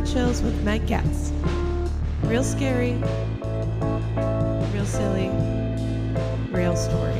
Real 0.00 0.12
Chills 0.12 0.40
with 0.40 0.64
Meg 0.64 0.86
Getz. 0.86 1.30
Real 2.22 2.42
scary, 2.42 2.94
real 4.72 4.86
silly, 4.86 5.28
real 6.50 6.74
stories. 6.74 7.16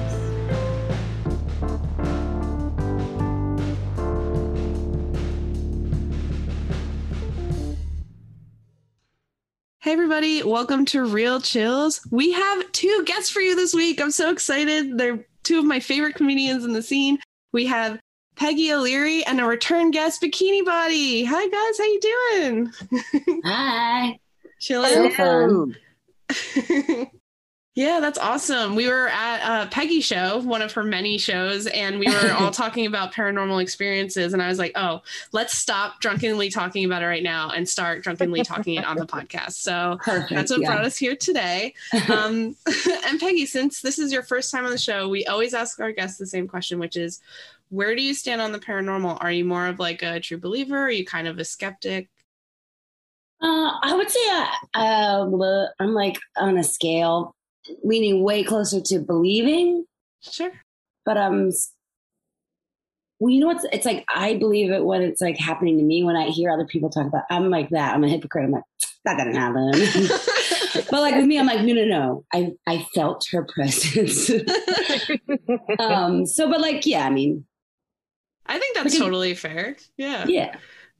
Hey, 9.80 9.92
everybody, 9.92 10.42
welcome 10.42 10.86
to 10.86 11.04
Real 11.04 11.38
Chills. 11.38 12.00
We 12.10 12.32
have 12.32 12.72
two 12.72 13.02
guests 13.04 13.28
for 13.28 13.40
you 13.40 13.54
this 13.54 13.74
week. 13.74 14.00
I'm 14.00 14.10
so 14.10 14.30
excited. 14.30 14.96
They're 14.96 15.26
two 15.42 15.58
of 15.58 15.66
my 15.66 15.80
favorite 15.80 16.14
comedians 16.14 16.64
in 16.64 16.72
the 16.72 16.82
scene. 16.82 17.18
We 17.52 17.66
have 17.66 18.00
Peggy 18.40 18.72
O'Leary 18.72 19.22
and 19.26 19.38
a 19.38 19.44
return 19.44 19.90
guest, 19.90 20.22
Bikini 20.22 20.64
Body. 20.64 21.24
Hi, 21.26 21.46
guys. 21.46 21.76
How 21.76 21.84
you 21.84 22.00
doing? 23.20 23.42
Hi. 23.44 24.18
Chilling. 24.60 25.12
So 25.14 25.72
yeah, 27.74 28.00
that's 28.00 28.18
awesome. 28.18 28.76
We 28.76 28.88
were 28.88 29.08
at 29.08 29.42
uh, 29.42 29.66
Peggy 29.66 30.00
show, 30.00 30.38
one 30.38 30.62
of 30.62 30.72
her 30.72 30.82
many 30.82 31.18
shows, 31.18 31.66
and 31.66 31.98
we 31.98 32.06
were 32.06 32.32
all 32.32 32.50
talking 32.50 32.86
about 32.86 33.12
paranormal 33.12 33.60
experiences. 33.60 34.32
And 34.32 34.42
I 34.42 34.48
was 34.48 34.58
like, 34.58 34.72
"Oh, 34.74 35.02
let's 35.32 35.58
stop 35.58 36.00
drunkenly 36.00 36.48
talking 36.48 36.86
about 36.86 37.02
it 37.02 37.06
right 37.06 37.22
now 37.22 37.50
and 37.50 37.68
start 37.68 38.02
drunkenly 38.02 38.42
talking 38.42 38.76
it 38.76 38.86
on 38.86 38.96
the 38.96 39.06
podcast." 39.06 39.52
So 39.52 39.98
Perfect. 40.00 40.30
that's 40.30 40.50
what 40.50 40.62
yeah. 40.62 40.68
brought 40.68 40.86
us 40.86 40.96
here 40.96 41.14
today. 41.14 41.74
Um, 42.08 42.56
and 43.06 43.20
Peggy, 43.20 43.44
since 43.44 43.82
this 43.82 43.98
is 43.98 44.14
your 44.14 44.22
first 44.22 44.50
time 44.50 44.64
on 44.64 44.70
the 44.70 44.78
show, 44.78 45.10
we 45.10 45.26
always 45.26 45.52
ask 45.52 45.78
our 45.78 45.92
guests 45.92 46.16
the 46.16 46.26
same 46.26 46.48
question, 46.48 46.78
which 46.78 46.96
is, 46.96 47.20
where 47.70 47.94
do 47.96 48.02
you 48.02 48.14
stand 48.14 48.40
on 48.40 48.52
the 48.52 48.58
paranormal? 48.58 49.18
Are 49.20 49.32
you 49.32 49.44
more 49.44 49.66
of 49.66 49.78
like 49.78 50.02
a 50.02 50.20
true 50.20 50.38
believer? 50.38 50.76
Are 50.76 50.90
you 50.90 51.04
kind 51.04 51.26
of 51.26 51.38
a 51.38 51.44
skeptic? 51.44 52.08
Uh, 53.42 53.72
I 53.82 53.94
would 53.96 54.10
say 54.10 54.20
I, 54.20 54.56
uh, 54.74 55.66
I'm 55.78 55.94
like 55.94 56.18
on 56.36 56.58
a 56.58 56.64
scale 56.64 57.34
leaning 57.82 58.22
way 58.22 58.42
closer 58.42 58.80
to 58.80 58.98
believing, 58.98 59.86
Sure. 60.20 60.52
but 61.06 61.16
um, 61.16 61.50
well, 63.18 63.30
you 63.30 63.40
know 63.40 63.46
what's? 63.46 63.64
It's 63.72 63.86
like 63.86 64.04
I 64.14 64.34
believe 64.34 64.70
it 64.70 64.84
when 64.84 65.02
it's 65.02 65.20
like 65.20 65.38
happening 65.38 65.78
to 65.78 65.84
me. 65.84 66.02
When 66.02 66.16
I 66.16 66.28
hear 66.28 66.50
other 66.50 66.66
people 66.66 66.90
talk 66.90 67.06
about, 67.06 67.24
I'm 67.30 67.50
like 67.50 67.70
that. 67.70 67.94
I'm 67.94 68.04
a 68.04 68.08
hypocrite. 68.08 68.44
I'm 68.44 68.50
like 68.50 68.64
that 69.04 69.16
didn't 69.16 69.36
happen. 69.36 69.72
but 70.90 71.00
like 71.00 71.14
with 71.14 71.26
me, 71.26 71.38
I'm 71.38 71.46
like 71.46 71.62
no, 71.62 71.72
no, 71.74 71.84
no. 71.84 72.24
I 72.32 72.52
I 72.66 72.86
felt 72.94 73.26
her 73.30 73.44
presence. 73.44 74.30
um. 75.78 76.26
So, 76.26 76.50
but 76.50 76.60
like, 76.60 76.84
yeah. 76.86 77.06
I 77.06 77.10
mean, 77.10 77.44
I 78.46 78.58
think 78.58 78.74
that's 78.76 78.94
Because- 78.94 78.98
totally 78.98 79.34
fair. 79.34 79.76
Yeah. 79.96 80.26
yeah. 80.26 80.56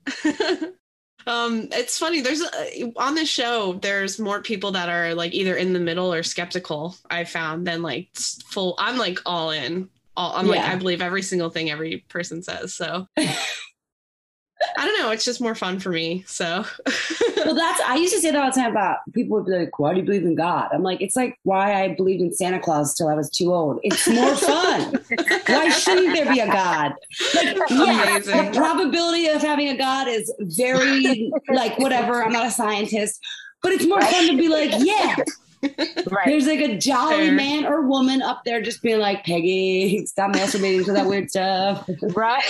um 1.27 1.69
it's 1.73 1.99
funny 1.99 2.23
there's 2.23 2.41
a, 2.41 2.93
on 2.97 3.15
this 3.15 3.29
show 3.29 3.75
there's 3.83 4.19
more 4.19 4.41
people 4.41 4.73
that 4.73 4.89
are 4.89 5.15
like 5.15 5.35
either 5.35 5.55
in 5.55 5.75
the 5.75 5.79
middle 5.79 6.13
or 6.13 6.23
skeptical 6.23 6.97
i 7.11 7.25
found 7.25 7.67
than 7.67 7.83
like 7.83 8.09
full 8.17 8.75
i'm 8.79 8.97
like 8.97 9.19
all 9.27 9.51
in 9.51 9.89
all 10.17 10.35
i'm 10.35 10.47
like 10.47 10.61
i 10.61 10.75
believe 10.77 11.03
every 11.03 11.21
single 11.21 11.51
thing 11.51 11.71
every 11.71 11.99
person 12.09 12.43
says 12.43 12.75
so 12.75 13.07
i 14.77 14.85
don't 14.85 14.99
know 14.99 15.11
it's 15.11 15.25
just 15.25 15.41
more 15.41 15.55
fun 15.55 15.79
for 15.79 15.91
me 15.91 16.25
so 16.27 16.65
well, 17.45 17.55
that's 17.55 17.81
I 17.81 17.97
used 17.97 18.15
to 18.15 18.21
say 18.21 18.31
that 18.31 18.41
all 18.41 18.51
the 18.51 18.61
time 18.61 18.71
about 18.71 18.99
people 19.13 19.37
would 19.37 19.47
be 19.47 19.53
like, 19.53 19.79
"Why 19.79 19.93
do 19.93 20.01
you 20.01 20.07
believe 20.07 20.25
in 20.25 20.35
God?" 20.35 20.69
I'm 20.73 20.83
like, 20.83 21.01
it's 21.01 21.17
like 21.17 21.39
why 21.43 21.83
I 21.83 21.95
believed 21.95 22.23
in 22.23 22.33
Santa 22.33 22.61
Claus 22.61 22.95
till 22.95 23.09
I 23.09 23.15
was 23.15 23.31
too 23.31 23.53
old. 23.53 23.81
It's 23.83 24.09
more 24.09 24.37
fun. 24.37 25.01
why 25.47 25.69
shouldn't 25.71 26.15
there 26.15 26.33
be 26.33 26.41
a 26.41 26.47
God? 26.47 26.95
Like, 27.35 27.57
yes, 27.71 28.27
the 28.27 28.51
probability 28.55 29.29
of 29.29 29.43
having 29.43 29.69
a 29.69 29.77
God 29.77 30.09
is 30.09 30.33
very 30.41 31.33
like 31.53 31.79
whatever. 31.79 32.23
I'm 32.23 32.33
not 32.33 32.47
a 32.47 32.51
scientist, 32.51 33.21
but 33.63 33.73
it's 33.73 33.87
more 33.87 34.01
fun 34.01 34.29
to 34.29 34.37
be 34.37 34.49
like, 34.49 34.73
yeah, 34.79 35.17
Right. 35.63 36.27
there's 36.27 36.47
like 36.47 36.61
a 36.61 36.79
jolly 36.79 37.27
Fair. 37.27 37.33
man 37.33 37.67
or 37.67 37.83
woman 37.83 38.23
up 38.23 38.45
there 38.45 38.63
just 38.63 38.83
being 38.83 38.99
like, 38.99 39.25
Peggy, 39.25 40.07
stop 40.07 40.33
masturbating 40.33 40.85
to 40.87 40.93
that 40.93 41.07
weird 41.07 41.31
stuff. 41.31 41.89
Right. 42.15 42.43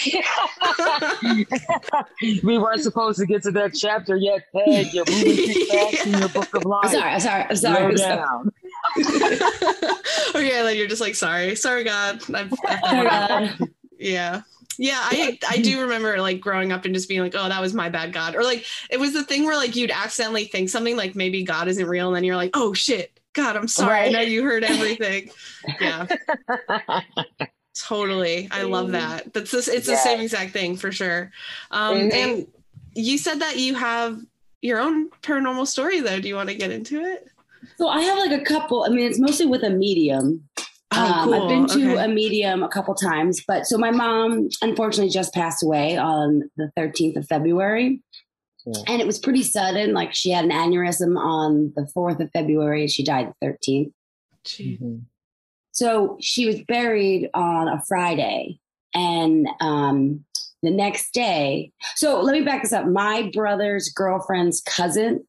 we 2.45 2.59
weren't 2.59 2.83
supposed 2.83 3.19
to 3.19 3.27
get 3.27 3.43
to 3.43 3.51
that 3.53 3.75
chapter 3.75 4.17
yet, 4.17 4.45
Peg. 4.55 4.95
You're 4.95 5.05
moving 5.11 5.55
too 5.55 5.65
fast 5.71 6.07
in 6.07 6.19
your 6.19 6.29
book 6.29 6.55
of 6.55 6.63
I'm 6.67 6.91
sorry. 6.91 7.11
I'm 7.11 7.21
sorry. 7.21 7.43
I'm 7.51 7.57
sorry. 7.57 7.97
Slow 7.97 8.07
I'm 8.07 8.17
down. 8.17 8.53
okay 10.35 10.63
then 10.63 10.77
you're 10.77 10.89
just 10.89 11.03
like 11.03 11.15
sorry 11.15 11.55
sorry 11.55 11.85
god 11.85 12.19
I've, 12.35 12.53
I've 12.67 13.59
God. 13.59 13.69
Yeah. 13.99 14.43
Yeah, 14.79 14.99
I 15.03 15.39
I 15.49 15.59
do 15.59 15.83
remember 15.83 16.21
like 16.21 16.41
growing 16.41 16.73
up 16.73 16.85
and 16.87 16.95
just 16.95 17.09
being 17.09 17.21
like, 17.21 17.35
oh, 17.37 17.49
that 17.49 17.61
was 17.61 17.75
my 17.75 17.89
bad 17.91 18.13
God. 18.13 18.35
Or 18.35 18.43
like 18.43 18.65
it 18.91 18.99
was 18.99 19.13
the 19.13 19.23
thing 19.25 19.45
where 19.45 19.57
like 19.57 19.77
you'd 19.77 19.91
accidentally 19.91 20.45
think 20.47 20.71
something 20.71 20.97
like 20.97 21.15
maybe 21.15 21.43
God 21.43 21.69
isn't 21.69 21.87
real, 21.87 22.07
and 22.09 22.17
then 22.17 22.25
you're 22.25 22.37
like, 22.37 22.53
oh 22.55 22.73
shit, 22.73 23.19
God, 23.35 23.57
I'm 23.57 23.69
sorry. 23.69 23.99
I 23.99 24.03
Right. 24.05 24.13
know 24.13 24.21
you 24.21 24.43
heard 24.43 24.65
everything. 24.65 25.31
Yeah, 25.81 26.07
totally. 27.75 28.49
I 28.51 28.63
love 28.63 28.93
that. 28.93 29.33
That's 29.33 29.51
this 29.51 29.69
it's 29.69 29.87
the 29.87 29.97
same 29.97 30.21
exact 30.21 30.53
thing 30.53 30.77
for 30.77 30.93
sure. 30.93 31.31
Um 31.71 31.97
Mhm. 31.97 32.13
and 32.15 32.47
you 32.95 33.19
said 33.19 33.41
that 33.41 33.59
you 33.59 33.75
have 33.75 34.19
your 34.63 34.79
own 34.81 35.11
paranormal 35.23 35.67
story 35.67 36.01
though. 36.01 36.21
Do 36.21 36.29
you 36.29 36.35
want 36.35 36.49
to 36.49 36.55
get 36.55 36.71
into 36.71 37.01
it? 37.01 37.29
So 37.77 37.89
I 37.89 38.01
have 38.03 38.19
like 38.19 38.33
a 38.33 38.45
couple. 38.45 38.85
I 38.85 38.89
mean, 38.89 39.07
it's 39.07 39.19
mostly 39.19 39.47
with 39.47 39.63
a 39.63 39.71
medium. 39.71 40.49
Um, 40.93 41.33
I've 41.33 41.49
been 41.49 41.67
to 41.69 41.89
Oh, 41.91 41.93
Okay. 41.93 42.05
a 42.05 42.09
medium 42.09 42.63
a 42.63 42.69
couple 42.69 42.95
times, 42.95 43.43
but 43.47 43.67
so 43.67 43.79
my 43.79 43.91
mom 43.93 44.49
unfortunately 44.61 45.11
just 45.13 45.33
passed 45.33 45.63
away 45.63 45.97
on 45.97 46.51
the 46.57 46.71
13th 46.77 47.17
of 47.17 47.27
February. 47.27 48.03
Yeah. 48.67 48.83
And 48.89 49.01
it 49.01 49.07
was 49.07 49.19
pretty 49.19 49.43
sudden. 49.43 49.93
Like 49.95 50.13
she 50.15 50.31
had 50.31 50.45
an 50.45 50.51
aneurysm 50.51 51.17
on 51.19 51.73
the 51.77 51.87
4th 51.97 52.21
of 52.21 52.31
February 52.33 52.83
and 52.83 52.91
she 52.91 53.05
died 53.05 53.33
the 53.41 53.47
13th. 53.47 53.93
Gee. 54.45 54.79
Mhm. 54.83 55.03
So 55.73 56.17
she 56.21 56.45
was 56.47 56.61
buried 56.63 57.31
on 57.35 57.69
a 57.69 57.81
Friday. 57.87 58.59
And 58.93 59.47
um, 59.61 60.25
the 60.63 60.71
next 60.73 61.15
day, 61.15 61.71
so 61.95 62.21
let 62.21 62.33
me 62.33 62.43
back 62.45 62.63
this 62.63 62.73
up. 62.73 62.87
My 62.87 63.31
brother's 63.33 63.89
girlfriend's 63.91 64.61
cousin 64.61 65.25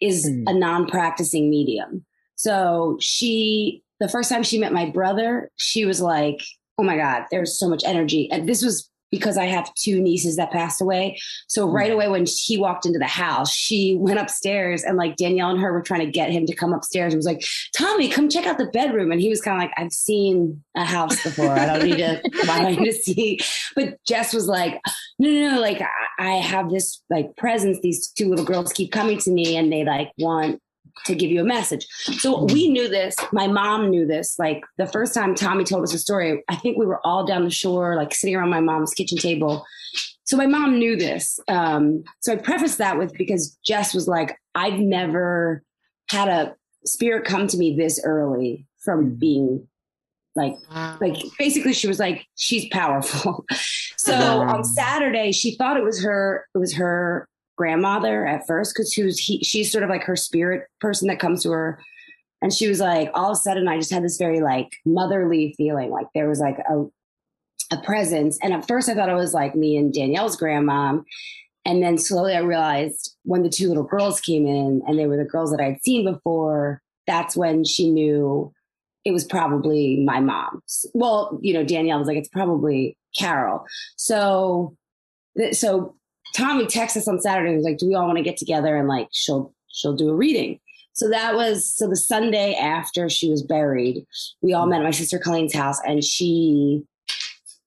is 0.00 0.26
Hmm. 0.28 0.42
a 0.48 0.52
non 0.52 0.86
practicing 0.86 1.48
medium. 1.48 2.04
So 2.34 2.98
she, 3.00 3.82
the 4.00 4.08
first 4.08 4.30
time 4.30 4.42
she 4.42 4.58
met 4.58 4.72
my 4.72 4.90
brother, 4.90 5.50
she 5.56 5.84
was 5.84 6.00
like, 6.00 6.40
oh 6.78 6.82
my 6.82 6.96
God, 6.96 7.24
there's 7.30 7.58
so 7.58 7.68
much 7.68 7.82
energy. 7.84 8.30
And 8.30 8.48
this 8.48 8.62
was 8.62 8.90
because 9.10 9.38
I 9.38 9.44
have 9.46 9.72
two 9.74 10.00
nieces 10.00 10.36
that 10.36 10.50
passed 10.50 10.80
away. 10.80 11.18
So 11.46 11.68
right 11.68 11.92
away 11.92 12.08
when 12.08 12.26
he 12.26 12.58
walked 12.58 12.86
into 12.86 12.98
the 12.98 13.06
house, 13.06 13.52
she 13.52 13.96
went 14.00 14.18
upstairs 14.18 14.82
and 14.82 14.96
like 14.96 15.16
Danielle 15.16 15.50
and 15.50 15.60
her 15.60 15.72
were 15.72 15.82
trying 15.82 16.04
to 16.04 16.10
get 16.10 16.30
him 16.30 16.46
to 16.46 16.54
come 16.54 16.72
upstairs 16.72 17.12
and 17.12 17.18
was 17.18 17.26
like, 17.26 17.44
Tommy, 17.76 18.08
come 18.08 18.28
check 18.28 18.46
out 18.46 18.58
the 18.58 18.66
bedroom. 18.66 19.12
And 19.12 19.20
he 19.20 19.28
was 19.28 19.40
kind 19.40 19.56
of 19.56 19.62
like, 19.62 19.72
I've 19.76 19.92
seen 19.92 20.62
a 20.76 20.84
house 20.84 21.22
before. 21.22 21.52
I 21.52 21.66
don't 21.66 21.84
need 21.84 21.98
to, 21.98 22.20
why 22.46 22.60
do 22.60 22.66
I 22.66 22.74
need 22.74 22.84
to 22.84 22.92
see? 22.92 23.40
But 23.74 24.02
Jess 24.04 24.34
was 24.34 24.48
like, 24.48 24.80
no, 25.18 25.30
no, 25.30 25.54
no, 25.54 25.60
like 25.60 25.80
I, 25.80 25.88
I 26.18 26.32
have 26.36 26.70
this 26.70 27.02
like 27.08 27.36
presence. 27.36 27.78
These 27.80 28.08
two 28.08 28.28
little 28.28 28.44
girls 28.44 28.72
keep 28.72 28.92
coming 28.92 29.18
to 29.18 29.30
me 29.30 29.56
and 29.56 29.72
they 29.72 29.84
like 29.84 30.10
want 30.18 30.60
to 31.04 31.14
give 31.14 31.30
you 31.30 31.40
a 31.40 31.44
message. 31.44 31.86
So 32.18 32.44
we 32.44 32.68
knew 32.68 32.88
this. 32.88 33.14
My 33.32 33.46
mom 33.46 33.90
knew 33.90 34.06
this. 34.06 34.38
Like 34.38 34.62
the 34.78 34.86
first 34.86 35.14
time 35.14 35.34
Tommy 35.34 35.64
told 35.64 35.84
us 35.84 35.92
the 35.92 35.98
story, 35.98 36.42
I 36.48 36.56
think 36.56 36.78
we 36.78 36.86
were 36.86 37.00
all 37.06 37.24
down 37.26 37.44
the 37.44 37.50
shore, 37.50 37.96
like 37.96 38.14
sitting 38.14 38.34
around 38.34 38.50
my 38.50 38.60
mom's 38.60 38.94
kitchen 38.94 39.18
table. 39.18 39.64
So 40.24 40.36
my 40.36 40.46
mom 40.46 40.78
knew 40.78 40.96
this. 40.96 41.38
Um, 41.48 42.02
so 42.20 42.32
I 42.32 42.36
prefaced 42.36 42.78
that 42.78 42.98
with 42.98 43.12
because 43.16 43.56
Jess 43.64 43.94
was 43.94 44.08
like, 44.08 44.36
I've 44.54 44.78
never 44.80 45.62
had 46.10 46.28
a 46.28 46.54
spirit 46.84 47.24
come 47.24 47.46
to 47.48 47.56
me 47.56 47.76
this 47.76 48.00
early 48.04 48.66
from 48.78 49.14
being 49.14 49.66
like 50.36 50.56
Wow. 50.70 50.98
like 51.00 51.16
basically 51.38 51.72
she 51.72 51.88
was 51.88 51.98
like 51.98 52.26
she's 52.36 52.68
powerful 52.68 53.44
so 53.96 54.14
on 54.14 54.62
saturday 54.64 55.32
she 55.32 55.56
thought 55.56 55.76
it 55.76 55.82
was 55.82 56.02
her 56.04 56.46
it 56.54 56.58
was 56.58 56.74
her 56.74 57.26
grandmother 57.56 58.26
at 58.26 58.46
first 58.46 58.74
because 58.74 58.94
was 58.98 59.18
he, 59.18 59.42
she's 59.42 59.70
sort 59.70 59.84
of 59.84 59.90
like 59.90 60.02
her 60.02 60.16
spirit 60.16 60.66
person 60.80 61.08
that 61.08 61.18
comes 61.18 61.42
to 61.42 61.50
her 61.50 61.80
and 62.42 62.52
she 62.52 62.68
was 62.68 62.80
like 62.80 63.10
all 63.14 63.30
of 63.30 63.36
a 63.36 63.40
sudden 63.40 63.68
i 63.68 63.76
just 63.76 63.90
had 63.90 64.04
this 64.04 64.18
very 64.18 64.40
like 64.40 64.76
motherly 64.84 65.54
feeling 65.56 65.90
like 65.90 66.06
there 66.14 66.28
was 66.28 66.40
like 66.40 66.58
a 66.70 66.84
a 67.72 67.82
presence 67.82 68.38
and 68.42 68.52
at 68.52 68.66
first 68.68 68.88
i 68.88 68.94
thought 68.94 69.08
it 69.08 69.14
was 69.14 69.34
like 69.34 69.54
me 69.54 69.76
and 69.76 69.92
danielle's 69.92 70.36
grandmom 70.36 71.02
and 71.64 71.82
then 71.82 71.98
slowly 71.98 72.34
i 72.34 72.38
realized 72.38 73.16
when 73.24 73.42
the 73.42 73.48
two 73.48 73.68
little 73.68 73.82
girls 73.82 74.20
came 74.20 74.46
in 74.46 74.82
and 74.86 74.98
they 74.98 75.06
were 75.06 75.16
the 75.16 75.24
girls 75.24 75.50
that 75.50 75.60
i'd 75.60 75.82
seen 75.82 76.04
before 76.04 76.80
that's 77.06 77.36
when 77.36 77.64
she 77.64 77.90
knew 77.90 78.52
it 79.06 79.12
was 79.12 79.24
probably 79.24 80.02
my 80.04 80.18
mom's. 80.18 80.84
Well, 80.92 81.38
you 81.40 81.54
know, 81.54 81.62
Danielle 81.62 82.00
was 82.00 82.08
like, 82.08 82.16
it's 82.16 82.28
probably 82.28 82.98
Carol. 83.16 83.64
So, 83.94 84.76
so 85.52 85.94
Tommy 86.36 86.66
texted 86.66 86.98
us 86.98 87.08
on 87.08 87.20
Saturday. 87.20 87.50
He 87.50 87.56
was 87.56 87.64
like, 87.64 87.78
do 87.78 87.88
we 87.88 87.94
all 87.94 88.06
want 88.06 88.18
to 88.18 88.24
get 88.24 88.36
together 88.36 88.76
and 88.76 88.88
like 88.88 89.08
she'll 89.12 89.54
she'll 89.68 89.96
do 89.96 90.10
a 90.10 90.14
reading. 90.14 90.60
So 90.92 91.08
that 91.10 91.34
was 91.34 91.70
so 91.74 91.88
the 91.88 91.96
Sunday 91.96 92.54
after 92.54 93.08
she 93.10 93.30
was 93.30 93.42
buried, 93.42 94.06
we 94.40 94.54
all 94.54 94.66
met 94.66 94.80
at 94.80 94.84
my 94.84 94.90
sister 94.90 95.18
Colleen's 95.18 95.54
house, 95.54 95.78
and 95.86 96.02
she 96.02 96.82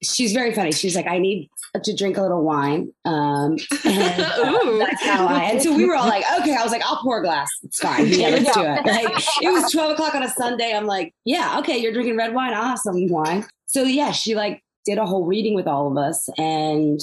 she's 0.03 0.33
very 0.33 0.53
funny. 0.53 0.71
She's 0.71 0.95
like, 0.95 1.05
I 1.05 1.19
need 1.19 1.49
to 1.83 1.95
drink 1.95 2.17
a 2.17 2.23
little 2.23 2.43
wine. 2.43 2.91
Um, 3.05 3.57
and 3.85 4.19
Ooh. 4.39 4.79
that's 4.79 5.03
how 5.03 5.27
I. 5.27 5.43
And 5.43 5.61
so 5.61 5.75
we 5.75 5.85
were 5.85 5.95
all 5.95 6.07
like, 6.07 6.23
okay. 6.41 6.55
I 6.55 6.63
was 6.63 6.71
like, 6.71 6.81
I'll 6.83 7.01
pour 7.03 7.19
a 7.19 7.23
glass. 7.23 7.49
It's 7.61 7.77
fine. 7.77 8.07
Yeah, 8.07 8.29
let's 8.29 8.51
do 8.51 8.61
it. 8.61 8.85
Like 8.85 9.23
it 9.43 9.51
was 9.51 9.71
twelve 9.71 9.91
o'clock 9.91 10.15
on 10.15 10.23
a 10.23 10.29
Sunday. 10.29 10.73
I'm 10.73 10.87
like, 10.87 11.13
yeah, 11.25 11.59
okay. 11.59 11.77
You're 11.77 11.93
drinking 11.93 12.17
red 12.17 12.33
wine. 12.33 12.53
I'll 12.53 12.63
have 12.63 12.79
some 12.79 13.09
wine. 13.09 13.45
So 13.67 13.83
yeah, 13.83 14.11
she 14.11 14.33
like 14.33 14.63
did 14.85 14.97
a 14.97 15.05
whole 15.05 15.25
reading 15.25 15.53
with 15.53 15.67
all 15.67 15.91
of 15.91 15.97
us, 15.97 16.29
and 16.39 16.99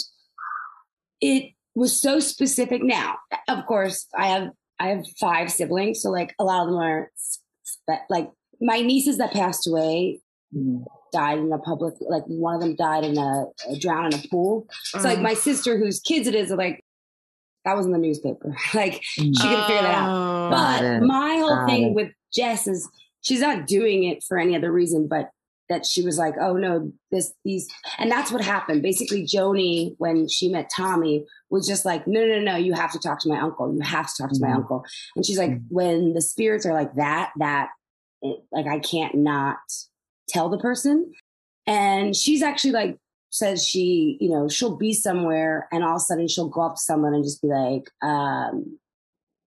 it 1.20 1.52
was 1.76 2.00
so 2.00 2.18
specific. 2.18 2.82
Now, 2.82 3.16
of 3.48 3.64
course, 3.66 4.06
I 4.18 4.26
have 4.28 4.50
I 4.80 4.88
have 4.88 5.06
five 5.20 5.50
siblings, 5.52 6.02
so 6.02 6.10
like 6.10 6.34
a 6.38 6.44
lot 6.44 6.62
of 6.62 6.68
them 6.72 6.78
are 6.80 7.10
spe- 7.16 8.10
like 8.10 8.30
my 8.60 8.80
nieces 8.80 9.18
that 9.18 9.32
passed 9.32 9.66
away 9.68 10.20
Mhm. 10.54 10.84
died 11.12 11.38
in 11.38 11.52
a 11.52 11.58
public 11.58 11.94
like 12.00 12.22
one 12.26 12.54
of 12.54 12.60
them 12.60 12.76
died 12.76 13.02
in 13.04 13.18
a, 13.18 13.46
a 13.68 13.78
drowned 13.80 14.14
in 14.14 14.20
a 14.20 14.28
pool 14.28 14.66
so 14.84 15.00
like 15.00 15.20
my 15.20 15.34
sister 15.34 15.76
whose 15.76 15.98
kids 15.98 16.28
it 16.28 16.36
is 16.36 16.52
are 16.52 16.56
like 16.56 16.84
that 17.64 17.76
was 17.76 17.84
in 17.84 17.90
the 17.90 17.98
newspaper 17.98 18.54
like 18.74 19.00
she 19.02 19.22
couldn't 19.32 19.64
figure 19.66 19.82
that 19.82 19.94
out 19.94 20.08
Oh. 20.08 20.50
But 20.50 21.02
my 21.04 21.36
whole 21.38 21.66
thing 21.66 21.94
with 21.94 22.12
jess 22.32 22.68
is 22.68 22.88
she's 23.22 23.40
not 23.40 23.66
doing 23.66 24.04
it 24.04 24.22
for 24.22 24.38
any 24.38 24.54
other 24.54 24.70
reason 24.70 25.08
but 25.08 25.30
that 25.68 25.84
she 25.84 26.02
was 26.02 26.16
like 26.18 26.34
oh 26.40 26.54
no 26.56 26.92
this 27.10 27.32
these 27.44 27.68
and 27.98 28.10
that's 28.10 28.30
what 28.30 28.40
happened 28.44 28.82
basically 28.82 29.24
joni 29.24 29.94
when 29.98 30.28
she 30.28 30.48
met 30.48 30.70
tommy 30.74 31.24
was 31.50 31.66
just 31.66 31.84
like 31.84 32.06
no 32.06 32.24
no 32.24 32.38
no 32.40 32.56
you 32.56 32.72
have 32.72 32.92
to 32.92 32.98
talk 32.98 33.20
to 33.20 33.28
my 33.28 33.38
uncle 33.40 33.74
you 33.74 33.80
have 33.80 34.06
to 34.12 34.22
talk 34.22 34.30
to 34.32 34.40
my 34.40 34.48
Mhm. 34.48 34.56
uncle 34.56 34.84
and 35.16 35.24
she's 35.26 35.38
like 35.38 35.50
Mhm. 35.50 35.64
when 35.70 36.12
the 36.14 36.20
spirits 36.22 36.64
are 36.66 36.72
like 36.74 36.94
that 36.94 37.32
that 37.38 37.70
it, 38.22 38.38
like 38.52 38.66
i 38.66 38.78
can't 38.78 39.14
not 39.14 39.58
tell 40.28 40.48
the 40.48 40.58
person 40.58 41.12
and 41.66 42.14
she's 42.16 42.42
actually 42.42 42.72
like 42.72 42.96
says 43.30 43.66
she 43.66 44.16
you 44.20 44.30
know 44.30 44.48
she'll 44.48 44.76
be 44.76 44.92
somewhere 44.92 45.68
and 45.72 45.82
all 45.84 45.96
of 45.96 45.96
a 45.96 46.00
sudden 46.00 46.28
she'll 46.28 46.48
go 46.48 46.62
up 46.62 46.76
to 46.76 46.80
someone 46.80 47.12
and 47.12 47.24
just 47.24 47.42
be 47.42 47.48
like 47.48 47.90
um 48.02 48.78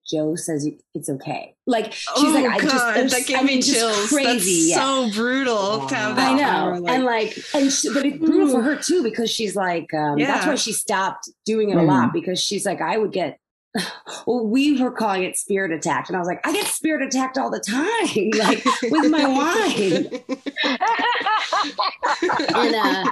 joe 0.09 0.35
says 0.35 0.67
it's 0.95 1.09
okay 1.09 1.53
like 1.67 1.94
she's 1.94 2.33
like 2.33 2.45
oh, 2.45 2.50
i 2.50 2.57
God, 2.59 2.61
just 2.69 2.85
there's- 2.95 3.11
that 3.13 3.25
gave 3.27 3.38
I 3.38 3.41
me 3.41 3.47
mean, 3.47 3.61
just 3.61 3.73
chills. 3.77 4.07
crazy 4.09 4.69
That's 4.69 4.69
yeah. 4.69 4.75
so 4.77 5.11
brutal 5.13 5.88
to 5.88 5.95
I 5.95 6.33
know, 6.33 6.44
power, 6.44 6.79
like- 6.79 6.94
and 6.95 7.03
like, 7.06 7.38
and 7.53 7.71
she, 7.71 7.94
but 7.94 8.06
it's 8.06 8.17
brutal 8.17 8.50
for 8.50 8.61
her 8.61 8.75
too 8.75 9.03
because 9.03 9.29
she's 9.29 9.56
like, 9.56 9.94
um, 9.94 10.17
that's 10.17 10.45
why 10.45 10.56
she 10.56 10.71
stopped 10.73 11.29
doing 11.45 11.69
it 11.69 11.77
a 11.77 11.81
lot 11.83 12.11
because 12.13 12.41
she's 12.41 12.65
like, 12.65 12.81
I 12.81 12.97
would 12.97 13.11
get. 13.11 13.38
Well, 14.25 14.45
we 14.47 14.81
were 14.81 14.91
calling 14.91 15.23
it 15.23 15.38
spirit 15.38 15.71
attacked, 15.71 16.09
and 16.09 16.15
I 16.15 16.19
was 16.19 16.27
like, 16.27 16.45
I 16.45 16.51
get 16.51 16.65
spirit 16.67 17.03
attacked 17.03 17.38
all 17.38 17.50
the 17.51 17.59
time, 17.59 18.31
like 18.39 18.65
with 18.91 19.09
my 19.11 19.27
wine. 19.27 20.19
And 22.56 22.75
uh, 22.75 23.11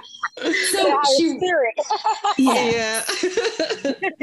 so 0.72 0.88
Yeah, 0.88 1.02
she, 1.18 1.38
spirit. 1.38 1.76
yeah, 2.38 3.04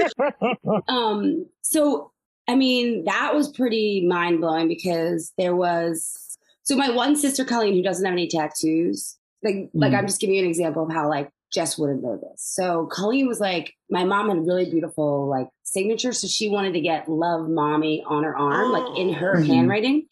yeah. 0.07 0.81
um 0.89 1.47
so 1.63 2.11
i 2.49 2.55
mean 2.55 3.05
that 3.05 3.35
was 3.35 3.49
pretty 3.49 4.07
mind-blowing 4.07 4.69
because 4.69 5.33
there 5.39 5.55
was 5.57 6.39
so 6.63 6.77
my 6.77 6.91
one 6.91 7.17
sister 7.17 7.45
colleen 7.45 7.75
who 7.75 7.83
doesn't 7.83 8.05
have 8.05 8.13
any 8.13 8.29
tattoos 8.29 9.17
like 9.43 9.71
like 9.75 9.93
Mhm. 9.93 9.99
i'm 9.99 10.07
just 10.07 10.21
giving 10.21 10.35
you 10.37 10.43
an 10.43 10.49
example 10.49 10.85
of 10.87 10.93
how 10.93 11.09
like 11.09 11.31
jess 11.53 11.79
wouldn't 11.79 12.03
know 12.03 12.17
this 12.17 12.43
so 12.43 12.87
colleen 12.87 13.27
was 13.29 13.41
like 13.41 13.73
my 13.91 14.05
mom 14.05 14.29
had 14.29 14.47
really 14.47 14.69
beautiful 14.71 15.29
like 15.29 15.49
signature 15.63 16.13
so 16.13 16.27
she 16.27 16.49
wanted 16.49 16.73
to 16.75 16.81
get 16.81 17.09
love 17.09 17.49
mommy 17.49 18.03
on 18.07 18.25
her 18.25 18.37
arm 18.37 18.73
like 18.73 18.99
in 18.99 19.13
her 19.13 19.37
Mhm. 19.37 19.47
handwriting 19.47 20.07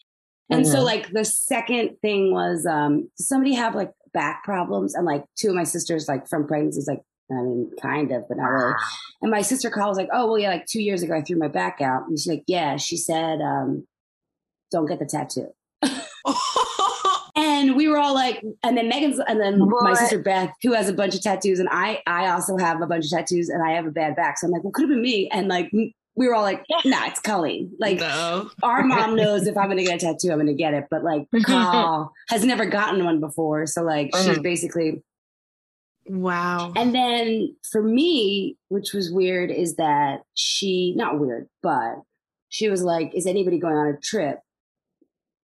and 0.49 0.67
so 0.67 0.79
Mhm. 0.79 0.85
like 0.85 1.11
the 1.11 1.25
second 1.25 1.97
thing 2.01 2.31
was 2.33 2.65
um 2.65 3.09
somebody 3.15 3.53
have 3.53 3.75
like 3.75 3.91
back 4.13 4.43
problems 4.43 4.93
and 4.93 5.05
like 5.05 5.25
two 5.35 5.49
of 5.49 5.55
my 5.55 5.63
sisters 5.63 6.07
like 6.07 6.27
from 6.27 6.45
pregnancies 6.47 6.87
like 6.87 7.01
I 7.37 7.41
mean, 7.41 7.71
kind 7.81 8.11
of, 8.11 8.27
but 8.27 8.37
not 8.37 8.47
really. 8.47 8.73
And 9.21 9.31
my 9.31 9.41
sister 9.41 9.69
called 9.69 9.89
was 9.89 9.97
like, 9.97 10.09
"Oh, 10.13 10.27
well, 10.27 10.37
yeah, 10.39 10.49
like 10.49 10.65
two 10.65 10.81
years 10.81 11.01
ago, 11.03 11.15
I 11.15 11.21
threw 11.21 11.37
my 11.37 11.47
back 11.47 11.81
out." 11.81 12.07
And 12.07 12.17
she's 12.17 12.27
like, 12.27 12.43
"Yeah." 12.47 12.77
She 12.77 12.97
said, 12.97 13.41
um, 13.41 13.85
"Don't 14.71 14.85
get 14.87 14.99
the 14.99 15.05
tattoo." 15.05 15.53
And 17.35 17.75
we 17.75 17.87
were 17.87 17.97
all 17.97 18.13
like, 18.13 18.43
and 18.61 18.77
then 18.77 18.87
Megan's, 18.87 19.17
and 19.19 19.39
then 19.41 19.57
my 19.67 19.95
sister 19.95 20.19
Beth, 20.19 20.51
who 20.61 20.73
has 20.73 20.87
a 20.87 20.93
bunch 20.93 21.15
of 21.15 21.21
tattoos, 21.21 21.57
and 21.59 21.67
I, 21.71 21.99
I 22.05 22.27
also 22.29 22.57
have 22.57 22.79
a 22.81 22.85
bunch 22.85 23.05
of 23.05 23.11
tattoos, 23.11 23.49
and 23.49 23.63
I 23.67 23.71
have 23.71 23.87
a 23.87 23.91
bad 23.91 24.15
back. 24.15 24.37
So 24.37 24.45
I'm 24.45 24.51
like, 24.53 24.63
well, 24.63 24.71
could 24.71 24.83
have 24.83 24.89
been 24.89 25.01
me. 25.01 25.29
And 25.29 25.47
like, 25.47 25.71
we 25.71 25.93
were 26.27 26.35
all 26.35 26.43
like, 26.43 26.63
nah, 26.85 27.07
it's 27.07 27.19
Colleen. 27.19 27.71
Like, 27.79 27.99
no. 27.99 28.51
our 28.63 28.83
mom 28.83 29.15
knows 29.15 29.47
if 29.47 29.57
I'm 29.57 29.65
going 29.65 29.77
to 29.79 29.83
get 29.83 29.95
a 30.03 30.05
tattoo, 30.05 30.29
I'm 30.31 30.37
going 30.37 30.45
to 30.45 30.53
get 30.53 30.75
it. 30.75 30.85
But 30.91 31.03
like, 31.03 31.25
Carl 31.45 32.13
has 32.29 32.45
never 32.45 32.67
gotten 32.67 33.03
one 33.03 33.19
before, 33.19 33.65
so 33.65 33.81
like, 33.81 34.15
she's 34.15 34.37
Mhm. 34.37 34.43
basically 34.43 35.01
Wow. 36.07 36.73
and 36.75 36.93
then 36.93 37.55
for 37.71 37.81
me, 37.81 38.57
which 38.69 38.93
was 38.93 39.11
weird, 39.11 39.51
is 39.51 39.75
that 39.77 40.21
she, 40.33 40.93
not 40.95 41.19
weird, 41.19 41.47
but 41.61 41.95
she 42.49 42.69
was 42.69 42.83
like, 42.83 43.13
Is 43.15 43.25
anybody 43.25 43.59
going 43.59 43.75
on 43.75 43.87
a 43.87 43.97
trip 43.99 44.39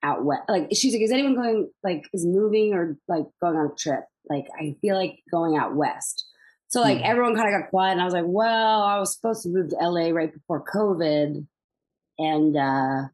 out 0.04 0.24
west? 0.24 0.44
Like, 0.50 0.70
she's 0.74 0.94
like, 0.94 1.02
Is 1.02 1.12
anyone 1.12 1.36
going, 1.36 1.70
like, 1.84 2.04
is 2.14 2.26
moving 2.26 2.74
or 2.74 2.98
like 3.08 3.26
going 3.42 3.56
on 3.58 3.72
a 3.72 3.76
trip? 3.76 4.04
Like, 4.30 4.46
I 4.60 4.76
feel 4.82 4.96
like 4.96 5.20
going 5.32 5.58
out 5.58 5.76
west. 5.76 6.26
So, 6.68 6.82
like, 6.82 7.00
Mhm. 7.00 7.06
everyone 7.06 7.36
kind 7.36 7.54
of 7.54 7.62
got 7.62 7.70
quiet. 7.72 7.94
And 7.94 8.02
I 8.02 8.06
was 8.06 8.14
like, 8.14 8.26
Well, 8.28 8.82
I 8.84 9.00
was 9.00 9.16
supposed 9.16 9.44
to 9.44 9.50
move 9.50 9.70
to 9.70 9.78
LA 9.82 10.12
right 10.12 10.32
before 10.32 10.64
COVID. 10.64 11.48
And, 12.20 12.58
uh, 12.58 13.08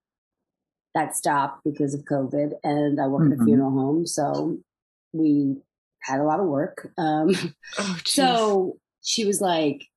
that 0.94 1.16
stopped 1.16 1.64
because 1.64 1.94
of 1.94 2.02
COVID. 2.02 2.54
And 2.64 3.00
I 3.00 3.08
work 3.08 3.32
at 3.32 3.40
a 3.40 3.44
funeral 3.44 3.72
home. 3.72 4.08
So 4.08 4.58
we 5.14 5.58
had 6.06 6.20
a 6.20 6.24
lot 6.24 6.40
of 6.40 6.46
work. 6.46 6.92
Um, 6.98 7.36
Oh, 7.80 7.98
so 8.06 8.78
she 9.02 9.26
was 9.26 9.42
like, 9.42 9.88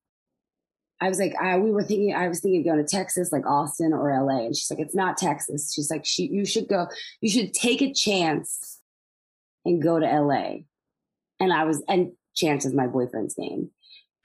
I 1.01 1.07
was 1.07 1.19
like, 1.19 1.33
I, 1.41 1.57
we 1.57 1.71
were 1.71 1.83
thinking, 1.83 2.13
I 2.13 2.27
was 2.27 2.41
thinking 2.41 2.61
of 2.61 2.65
going 2.65 2.85
to 2.85 2.89
Texas, 2.89 3.31
like 3.31 3.45
Austin 3.45 3.93
or 3.93 4.11
LA. 4.11 4.45
And 4.45 4.55
she's 4.55 4.69
like, 4.69 4.79
it's 4.79 4.95
not 4.95 5.17
Texas. 5.17 5.73
She's 5.73 5.89
like, 5.89 6.05
she, 6.05 6.27
you 6.27 6.45
should 6.45 6.67
go, 6.67 6.87
you 7.21 7.29
should 7.29 7.53
take 7.53 7.81
a 7.81 7.93
chance 7.93 8.79
and 9.63 9.81
go 9.81 9.99
to 9.99 10.05
LA. 10.05 10.57
And 11.39 11.53
I 11.53 11.63
was, 11.63 11.81
and 11.87 12.11
Chance 12.35 12.65
is 12.65 12.73
my 12.73 12.87
boyfriend's 12.87 13.37
name. 13.37 13.69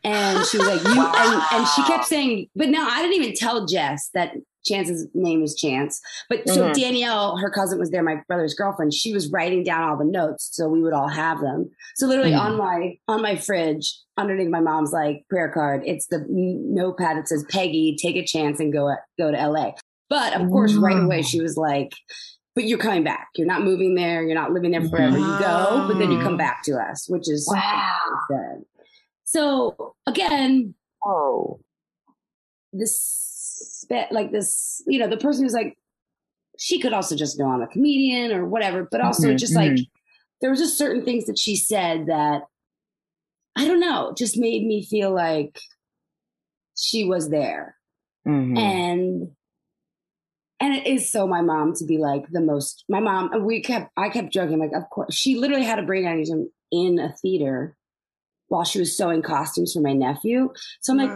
And 0.03 0.45
she 0.47 0.59
was 0.59 0.67
like, 0.67 0.83
you, 0.95 1.01
and, 1.01 1.43
and 1.53 1.69
she 1.69 1.83
kept 1.85 2.07
saying, 2.07 2.49
but 2.57 2.69
no, 2.69 2.83
I 2.83 3.03
didn't 3.03 3.23
even 3.23 3.35
tell 3.35 3.67
Jess 3.67 4.11
that 4.15 4.35
Chance's 4.65 5.07
name 5.15 5.43
is 5.43 5.55
Chance. 5.55 6.01
But 6.29 6.49
so 6.49 6.69
Mhm. 6.69 6.75
Danielle, 6.75 7.37
her 7.37 7.51
cousin 7.51 7.79
was 7.79 7.91
there, 7.91 8.03
my 8.03 8.23
brother's 8.27 8.55
girlfriend. 8.55 8.95
She 8.95 9.13
was 9.13 9.31
writing 9.31 9.63
down 9.63 9.89
all 9.89 9.97
the 9.97 10.05
notes 10.05 10.49
so 10.53 10.69
we 10.69 10.83
would 10.83 10.93
all 10.93 11.09
have 11.09 11.41
them. 11.41 11.71
So 11.97 12.07
literally 12.07 12.33
Mhm. 12.33 12.41
on 12.41 12.57
my 12.57 12.99
on 13.09 13.23
my 13.23 13.37
fridge, 13.37 14.01
underneath 14.17 14.49
my 14.49 14.61
mom's 14.61 14.93
like 14.93 15.25
prayer 15.29 15.51
card, 15.51 15.83
it's 15.85 16.07
the 16.07 16.25
notepad 16.29 17.17
that 17.17 17.29
says 17.29 17.45
Peggy, 17.51 17.97
take 18.01 18.17
a 18.17 18.25
chance 18.25 18.61
and 18.61 18.73
go 18.73 18.95
go 19.19 19.31
to 19.31 19.37
LA. 19.41 19.75
But 20.09 20.35
of 20.41 20.49
course, 20.51 20.75
right 20.75 21.03
away 21.03 21.23
she 21.23 21.41
was 21.41 21.57
like, 21.57 21.93
"But 22.55 22.65
you're 22.65 22.79
coming 22.79 23.03
back. 23.05 23.29
You're 23.37 23.47
not 23.47 23.63
moving 23.65 23.95
there. 23.95 24.23
You're 24.23 24.35
not 24.35 24.53
living 24.53 24.71
there 24.71 24.89
forever. 24.89 25.19
You 25.19 25.39
go, 25.39 25.85
but 25.89 25.99
then 25.99 26.13
you 26.13 26.21
come 26.21 26.37
back 26.37 26.63
to 26.65 26.73
us," 26.81 27.09
which 27.09 27.29
is 27.29 27.49
Wow. 27.53 27.99
good. 28.29 28.65
So 29.25 29.95
again, 30.07 30.75
Oh. 31.05 31.61
this 32.73 33.34
spe- 33.55 34.11
like 34.13 34.33
this, 34.33 34.83
you 34.87 34.99
know, 34.99 35.09
the 35.09 35.17
person 35.17 35.45
who's 35.45 35.55
like, 35.55 35.77
she 36.59 36.81
could 36.81 36.93
also 36.93 37.17
just 37.17 37.39
know 37.39 37.49
I'm 37.51 37.63
a 37.63 37.67
comedian 37.67 38.33
or 38.33 38.47
whatever, 38.47 38.87
but 38.91 39.01
also 39.01 39.29
Mhm, 39.29 39.39
just 39.39 39.57
like 39.57 39.79
there 40.41 40.51
was 40.51 40.61
just 40.61 40.79
certain 40.79 41.05
things 41.05 41.27
that 41.27 41.39
she 41.39 41.57
said 41.57 42.07
that 42.07 42.43
I 43.57 43.67
don't 43.67 43.81
know, 43.81 44.13
just 44.17 44.37
made 44.37 44.65
me 44.65 44.85
feel 44.85 45.13
like 45.13 45.61
she 46.77 47.05
was 47.05 47.29
there. 47.31 47.77
Mhm. 48.27 48.59
And 48.59 49.31
and 50.61 50.75
it 50.75 50.87
is 50.87 51.11
so 51.11 51.27
my 51.27 51.41
mom 51.41 51.75
to 51.75 51.85
be 51.85 51.99
like 51.99 52.25
the 52.31 52.41
most 52.41 52.85
my 52.89 53.01
mom 53.01 53.33
and 53.33 53.45
we 53.45 53.61
kept 53.63 53.91
I 53.97 54.09
kept 54.09 54.33
joking, 54.33 54.59
like, 54.59 54.73
of 54.75 54.89
course 54.91 55.15
she 55.15 55.37
literally 55.37 55.65
had 55.65 55.79
a 55.79 55.83
brain 55.83 56.05
aneurysm 56.05 56.47
in 56.71 56.99
a 56.99 57.13
theater 57.17 57.77
while 58.49 58.65
she 58.65 58.79
was 58.79 58.97
sewing 58.97 59.23
costumes 59.23 59.73
for 59.73 59.81
my 59.81 59.93
nephew. 59.93 60.53
So 60.81 60.93
I'm 60.93 60.99
like, 60.99 61.13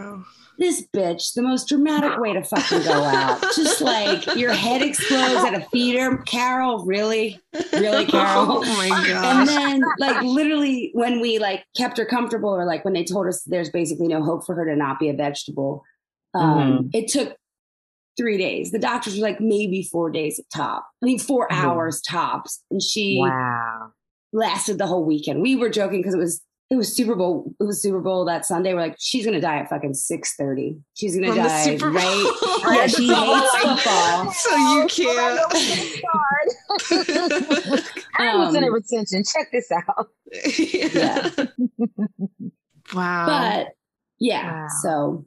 this 0.57 0.85
bitch, 0.93 1.33
the 1.35 1.41
most 1.41 1.69
dramatic 1.69 2.17
way 2.19 2.33
to 2.33 2.43
fucking 2.43 2.83
go 2.83 3.03
out. 3.05 3.41
Just 3.55 3.79
like 3.81 4.35
your 4.35 4.51
head 4.51 4.81
explodes 4.81 5.43
at 5.45 5.53
a 5.53 5.65
theater. 5.71 6.17
Carol, 6.27 6.85
really? 6.85 7.41
Really, 7.77 8.05
Carol? 8.11 8.63
Oh 8.65 8.65
my 8.65 8.89
god! 9.07 9.25
And 9.25 9.47
then, 9.47 9.83
like, 9.99 10.21
literally, 10.21 10.91
when 10.93 11.21
we 11.21 11.39
like 11.39 11.63
kept 11.77 11.97
her 11.97 12.05
comfortable, 12.05 12.49
or 12.49 12.65
like 12.65 12.83
when 12.83 12.93
they 12.93 13.05
told 13.05 13.27
us 13.27 13.41
there's 13.43 13.69
basically 13.69 14.07
no 14.09 14.21
hope 14.21 14.45
for 14.45 14.53
her 14.55 14.65
to 14.65 14.75
not 14.75 14.99
be 14.99 15.07
a 15.09 15.13
vegetable, 15.13 15.83
um, 16.33 16.89
it 16.93 17.07
took 17.07 17.37
three 18.17 18.37
days. 18.37 18.71
The 18.71 18.79
doctors 18.79 19.15
were 19.17 19.23
like 19.23 19.39
maybe 19.39 19.87
four 19.89 20.09
days 20.09 20.39
at 20.39 20.45
top. 20.53 20.85
I 21.01 21.05
mean, 21.05 21.19
4 21.19 21.47
Mhm. 21.47 21.55
hours 21.55 22.01
tops, 22.01 22.61
and 22.69 22.81
she 22.83 23.17
Wow. 23.17 23.91
lasted 24.33 24.77
the 24.77 24.87
whole 24.87 25.05
weekend. 25.05 25.41
We 25.41 25.55
were 25.55 25.69
joking 25.69 25.99
because 26.01 26.15
it 26.15 26.17
was 26.19 26.41
it 26.69 26.75
was 26.75 26.95
Super 26.95 27.15
Bowl. 27.15 27.51
It 27.59 27.63
was 27.63 27.81
Super 27.81 27.99
Bowl 27.99 28.23
that 28.25 28.45
Sunday. 28.45 28.73
We're 28.73 28.81
like, 28.81 28.95
she's 28.99 29.25
gonna 29.25 29.41
die 29.41 29.57
at 29.57 29.69
fucking 29.69 29.93
six 29.95 30.35
thirty. 30.35 30.77
She's 30.93 31.15
gonna 31.15 31.27
From 31.27 31.37
die 31.37 31.63
Super 31.63 31.89
Bowl. 31.91 31.99
right. 31.99 32.35
Yeah, 32.69 32.87
she 32.87 33.07
hates 33.07 33.55
football. 33.57 34.31
So 34.33 34.55
you 34.55 34.83
Oh, 34.83 34.87
can't. 34.89 35.39
I 38.17 38.35
was 38.35 38.55
in 38.55 38.63
a 38.63 38.67
Um, 38.67 38.73
retention. 38.73 39.23
Check 39.23 39.51
this 39.51 39.71
out. 39.71 40.09
yeah. 40.57 41.29
Wow. 42.93 43.25
But 43.27 43.67
yeah, 44.19 44.63
Wow. 44.63 44.67
so 44.81 45.25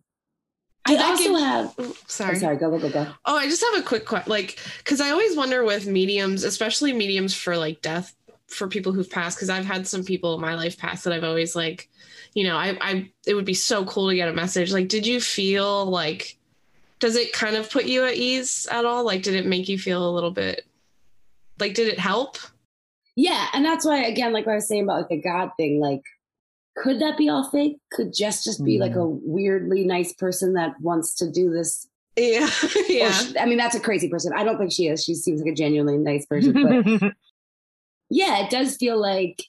Did 0.87 1.01
I 1.01 1.11
also 1.11 1.23
give- 1.23 1.39
have. 1.39 1.75
Oh, 1.79 1.85
I'm 1.85 1.93
sorry. 2.07 2.37
sorry, 2.37 2.57
go 2.57 2.71
go 2.71 2.79
go 2.79 2.91
go. 2.91 3.07
Oh, 3.25 3.37
I 3.37 3.47
just 3.49 3.63
have 3.63 3.81
a 3.81 3.87
quick 3.87 4.05
question. 4.05 4.31
Like, 4.31 4.59
because 4.79 5.01
I 5.01 5.11
always 5.11 5.37
wonder 5.37 5.65
with 5.65 5.87
mediums, 5.87 6.45
especially 6.45 6.93
mediums 6.93 7.35
for 7.35 7.57
like 7.57 7.81
death 7.83 8.15
for 8.53 8.69
people 8.69 8.93
who've 8.93 9.11
passed. 9.11 9.37
Because 9.37 9.51
I've 9.51 9.65
had 9.65 9.87
some 9.87 10.05
people 10.05 10.35
in 10.35 10.41
my 10.41 10.55
life 10.55 10.79
pass 10.79 11.05
that 11.05 11.13
I've 11.13 11.25
always 11.25 11.57
like, 11.57 11.89
you 12.35 12.45
know, 12.45 12.57
I, 12.57 12.77
I, 12.81 13.11
it 13.27 13.35
would 13.35 13.45
be 13.45 13.55
so 13.55 13.85
cool 13.85 14.09
to 14.09 14.15
get 14.15 14.29
a 14.29 14.33
message. 14.33 14.73
Like, 14.73 14.89
did 14.89 15.07
you 15.07 15.21
feel 15.21 15.87
like, 15.87 16.39
does 16.99 17.17
it 17.17 17.33
kind 17.33 17.57
of 17.57 17.71
put 17.71 17.85
you 17.87 18.05
at 18.05 18.15
ease 18.15 18.67
at 18.71 18.85
all? 18.85 19.05
Like, 19.05 19.23
did 19.23 19.35
it 19.35 19.47
make 19.47 19.69
you 19.69 19.79
feel 19.79 20.09
a 20.09 20.13
little 20.13 20.31
bit, 20.31 20.67
like, 21.59 21.75
did 21.75 21.89
it 21.89 21.99
help? 21.99 22.39
Yeah, 23.17 23.49
and 23.53 23.65
that's 23.65 23.85
why 23.85 24.05
again, 24.05 24.33
like 24.33 24.47
what 24.47 24.53
I 24.53 24.57
was 24.57 24.69
saying 24.69 24.85
about 24.85 25.01
like 25.01 25.09
the 25.09 25.21
God 25.21 25.51
thing, 25.59 25.81
like 25.81 26.03
could 26.77 27.01
that 27.01 27.19
be 27.19 27.29
all 27.29 27.49
fake? 27.51 27.79
Could 27.91 28.15
Jess 28.15 28.45
just 28.45 28.65
be 28.65 28.79
like 28.79 28.93
a 28.93 28.99
mm. 28.99 29.21
weirdly 29.23 29.85
nice 29.85 30.13
person 30.13 30.55
that 30.55 30.81
wants 30.81 31.15
to 31.17 31.31
do 31.31 31.51
this? 31.51 31.87
Yeah, 32.17 32.49
yeah. 32.89 33.11
she- 33.13 33.39
I 33.39 33.47
mean, 33.47 33.59
that's 33.59 33.75
a 33.75 33.81
crazy 33.81 34.09
person. 34.09 34.33
I 34.35 34.45
don't 34.45 34.59
think 34.59 34.73
she 34.73 34.87
is. 34.87 35.05
She 35.05 35.15
seems 35.15 35.41
like 35.41 35.53
a 35.53 35.55
genuinely 35.55 35.99
nice 35.99 36.27
person. 36.27 36.53
But 36.53 37.13
yeah, 38.13 38.45
it 38.45 38.51
does 38.51 38.77
feel 38.77 39.01
like. 39.01 39.43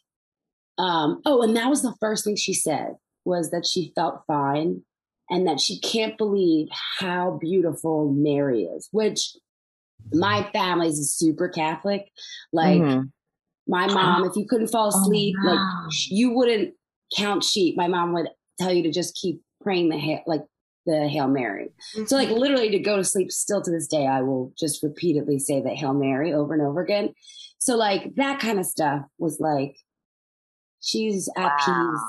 Um, 0.80 1.22
oh, 1.26 1.44
and 1.44 1.56
that 1.56 1.70
was 1.70 1.84
the 1.84 1.96
first 2.00 2.24
thing 2.24 2.36
she 2.36 2.54
said 2.54 2.96
was 3.26 3.52
that 3.52 3.66
she 3.66 3.92
felt 3.96 4.24
fine 4.26 4.82
and 5.30 5.48
that 5.48 5.60
she 5.60 5.80
can't 5.80 6.18
believe 6.18 6.68
how 7.00 7.38
beautiful 7.40 8.12
Mary 8.12 8.64
is. 8.64 8.90
Which 8.92 9.36
my 10.12 10.50
family 10.52 10.88
is 10.88 11.16
super 11.16 11.48
Catholic. 11.48 12.12
Like 12.52 12.82
Mhm. 12.82 13.12
my 13.68 13.86
mom, 13.88 14.26
if 14.26 14.36
you 14.36 14.46
couldn't 14.48 14.68
fall 14.68 14.86
Oh, 14.94 15.00
asleep, 15.00 15.36
wow. 15.44 15.54
like 15.86 15.94
you 16.10 16.32
wouldn't 16.34 16.74
count 17.16 17.44
sheep. 17.44 17.78
My 17.78 17.88
mom 17.88 18.12
would 18.14 18.30
tell 18.60 18.74
you 18.74 18.84
to 18.84 18.92
just 18.92 19.16
keep 19.16 19.42
praying 19.62 19.90
the 19.90 20.00
ha- 20.00 20.24
like 20.26 20.44
the 20.86 21.08
Hail 21.08 21.28
Mary. 21.28 21.70
So 22.08 22.18
like 22.18 22.30
literally 22.30 22.70
to 22.72 22.80
go 22.80 22.98
to 22.98 23.04
sleep 23.06 23.32
still 23.32 23.62
to 23.62 23.72
this 23.72 23.88
day, 23.88 24.06
I 24.08 24.22
will 24.24 24.52
just 24.60 24.84
repeatedly 24.84 25.40
say 25.40 25.62
that 25.62 25.76
Hail 25.76 25.94
Mary 25.94 26.34
over 26.34 26.54
and 26.54 26.62
over 26.64 26.82
again. 26.82 27.14
So 27.64 27.78
like 27.78 28.16
that 28.16 28.40
kind 28.42 28.60
of 28.60 28.66
stuff 28.66 29.04
was 29.18 29.40
like 29.40 29.78
she's 30.82 31.30
at 31.38 31.44
Wow. 31.44 31.56
peace. 31.66 32.04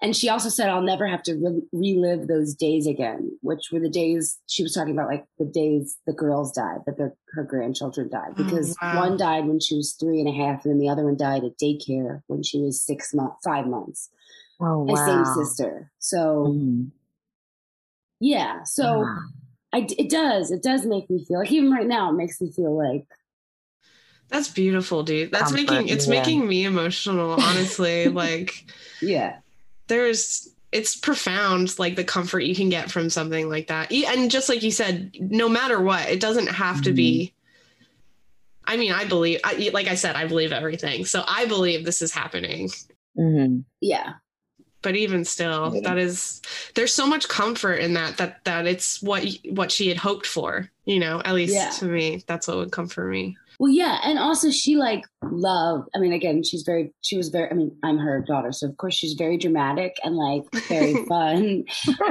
And 0.00 0.16
she 0.16 0.28
also 0.28 0.48
said, 0.48 0.68
I'll 0.68 0.80
never 0.82 1.06
have 1.08 1.22
to 1.24 1.34
re- 1.34 1.62
relive 1.72 2.26
those 2.28 2.54
days 2.54 2.86
again, 2.86 3.36
which 3.40 3.70
were 3.72 3.80
the 3.80 3.88
days 3.88 4.38
she 4.46 4.62
was 4.62 4.74
talking 4.74 4.92
about, 4.94 5.08
like 5.08 5.24
the 5.38 5.44
days 5.44 5.96
the 6.06 6.12
girls 6.12 6.52
died, 6.52 6.78
that 6.86 6.96
their, 6.98 7.14
her 7.34 7.42
grandchildren 7.44 8.08
died. 8.08 8.30
Oh, 8.30 8.34
Because 8.44 8.76
wow. 8.82 8.96
one 8.96 9.16
died 9.16 9.46
when 9.46 9.58
she 9.60 9.76
was 9.76 9.92
three 9.94 10.20
and 10.20 10.28
a 10.28 10.32
half, 10.32 10.64
and 10.64 10.72
then 10.72 10.78
the 10.78 10.88
other 10.88 11.04
one 11.04 11.16
died 11.16 11.42
at 11.44 11.58
daycare 11.58 12.22
when 12.28 12.42
she 12.44 12.60
was 12.60 12.80
six 12.80 13.12
months, 13.14 13.36
five 13.44 13.66
months. 13.66 14.08
Oh, 14.60 14.84
My 14.84 14.94
same 14.94 15.24
sister. 15.24 15.90
So, 15.98 16.46
Mhm. 16.48 16.90
yeah. 18.20 18.62
So 18.64 19.00
Wow. 19.02 19.18
I, 19.72 19.86
it 19.98 20.10
does. 20.10 20.50
It 20.50 20.62
does 20.62 20.84
make 20.84 21.08
me 21.10 21.24
feel 21.24 21.38
like, 21.40 21.50
even 21.52 21.70
right 21.72 21.86
now, 21.86 22.10
it 22.10 22.14
makes 22.14 22.40
me 22.40 22.50
feel 22.52 22.76
like, 22.76 23.06
That's 24.32 24.48
beautiful, 24.48 25.02
dude. 25.02 25.30
That's 25.30 25.52
Comfort, 25.52 25.70
making 25.70 25.88
it's 25.88 26.06
yeah. 26.08 26.14
making 26.18 26.48
me 26.48 26.64
emotional, 26.64 27.32
honestly. 27.40 28.08
like 28.08 28.64
yeah. 29.00 29.36
there's 29.88 30.48
it's 30.72 30.96
profound 30.96 31.78
like 31.78 31.96
the 31.96 32.04
comfort 32.04 32.40
you 32.40 32.54
can 32.54 32.70
get 32.70 32.90
from 32.90 33.10
something 33.10 33.50
like 33.50 33.66
that. 33.66 33.92
And 33.92 34.30
just 34.30 34.48
like 34.48 34.62
you 34.62 34.70
said, 34.70 35.14
no 35.20 35.48
matter 35.50 35.80
what, 35.82 36.08
it 36.08 36.18
doesn't 36.18 36.46
have 36.48 36.80
to 36.82 36.92
be 36.92 37.34
I 38.64 38.76
mean, 38.76 38.92
I 38.92 39.04
believe 39.04 39.40
I, 39.44 39.70
like 39.74 39.88
I 39.88 39.96
said, 39.96 40.16
I 40.16 40.26
believe 40.26 40.52
everything. 40.52 41.04
So 41.04 41.24
I 41.28 41.46
believe 41.46 41.84
this 41.84 42.00
is 42.00 42.12
happening. 42.12 42.70
Mhm. 43.18 43.64
Yeah. 43.80 44.14
But 44.80 44.96
even 44.96 45.24
still, 45.24 45.72
Yeah. 45.74 45.80
that 45.82 45.98
is 45.98 46.40
there's 46.74 46.94
so 46.94 47.06
much 47.06 47.28
comfort 47.28 47.74
in 47.74 47.92
that 47.94 48.16
that 48.16 48.44
that 48.44 48.66
it's 48.66 49.02
what 49.02 49.26
what 49.50 49.70
she 49.70 49.88
had 49.88 49.98
hoped 49.98 50.26
for, 50.26 50.70
you 50.86 51.00
know, 51.00 51.20
at 51.24 51.34
least 51.34 51.54
Yeah. 51.54 51.70
to 51.70 51.84
me. 51.84 52.24
That's 52.26 52.48
what 52.48 52.56
would 52.56 52.72
comfort 52.72 53.10
me. 53.10 53.36
Well, 53.62 53.70
yeah, 53.70 54.00
and 54.02 54.18
also 54.18 54.50
she 54.50 54.74
like 54.74 55.04
loved. 55.22 55.88
I 55.94 56.00
mean, 56.00 56.12
again, 56.12 56.42
she's 56.42 56.64
very. 56.66 56.92
She 57.02 57.16
was 57.16 57.28
very. 57.28 57.48
I 57.48 57.54
mean, 57.54 57.70
I'm 57.84 57.96
her 57.96 58.20
daughter, 58.26 58.50
so 58.50 58.68
of 58.68 58.76
course 58.76 58.92
she's 58.92 59.12
very 59.12 59.36
dramatic 59.36 59.94
and 60.02 60.16
like 60.16 60.42
very 60.66 60.94
fun, 61.08 61.62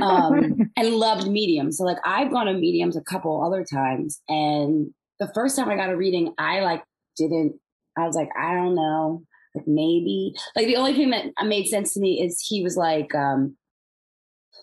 um, 0.01 0.71
and 0.77 0.89
loved 0.91 1.29
mediums. 1.29 1.77
So 1.77 1.83
like, 1.83 1.97
I've 2.05 2.31
gone 2.31 2.45
to 2.45 2.53
mediums 2.53 2.95
a 2.95 3.01
couple 3.01 3.43
other 3.43 3.65
times, 3.65 4.21
and 4.29 4.91
the 5.19 5.29
first 5.35 5.57
time 5.57 5.67
I 5.67 5.75
got 5.75 5.89
a 5.89 5.97
reading, 5.97 6.33
I 6.37 6.61
like 6.61 6.85
didn't. 7.17 7.59
I 7.97 8.05
was 8.05 8.15
like, 8.15 8.29
I 8.39 8.55
don't 8.55 8.73
know, 8.73 9.23
like 9.53 9.67
maybe. 9.67 10.33
Like 10.55 10.67
the 10.67 10.77
only 10.77 10.93
thing 10.93 11.09
that 11.09 11.33
made 11.43 11.67
sense 11.67 11.93
to 11.95 11.99
me 11.99 12.23
is 12.23 12.41
he 12.47 12.63
was 12.63 12.77
like, 12.77 13.13
um, 13.13 13.57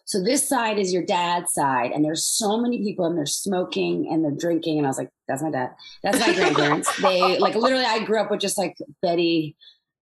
so 0.09 0.23
this 0.23 0.49
side 0.49 0.79
is 0.79 0.91
your 0.91 1.05
dad's 1.05 1.53
side, 1.53 1.91
and 1.91 2.03
there's 2.03 2.25
so 2.25 2.57
many 2.57 2.79
people, 2.79 3.05
and 3.05 3.15
they're 3.15 3.27
smoking 3.27 4.09
and 4.11 4.25
they're 4.25 4.31
drinking, 4.31 4.79
and 4.79 4.87
I 4.87 4.89
was 4.89 4.97
like, 4.97 5.11
that's 5.29 5.43
my 5.43 5.51
dad. 5.51 5.73
That's 6.03 6.19
my 6.19 6.33
grandparents. 6.33 6.97
they 7.03 7.39
like 7.39 7.55
literally. 7.55 7.85
I 7.85 8.03
grew 8.05 8.19
up 8.19 8.31
with 8.31 8.41
just 8.41 8.57
like 8.57 8.79
Betty, 9.03 9.55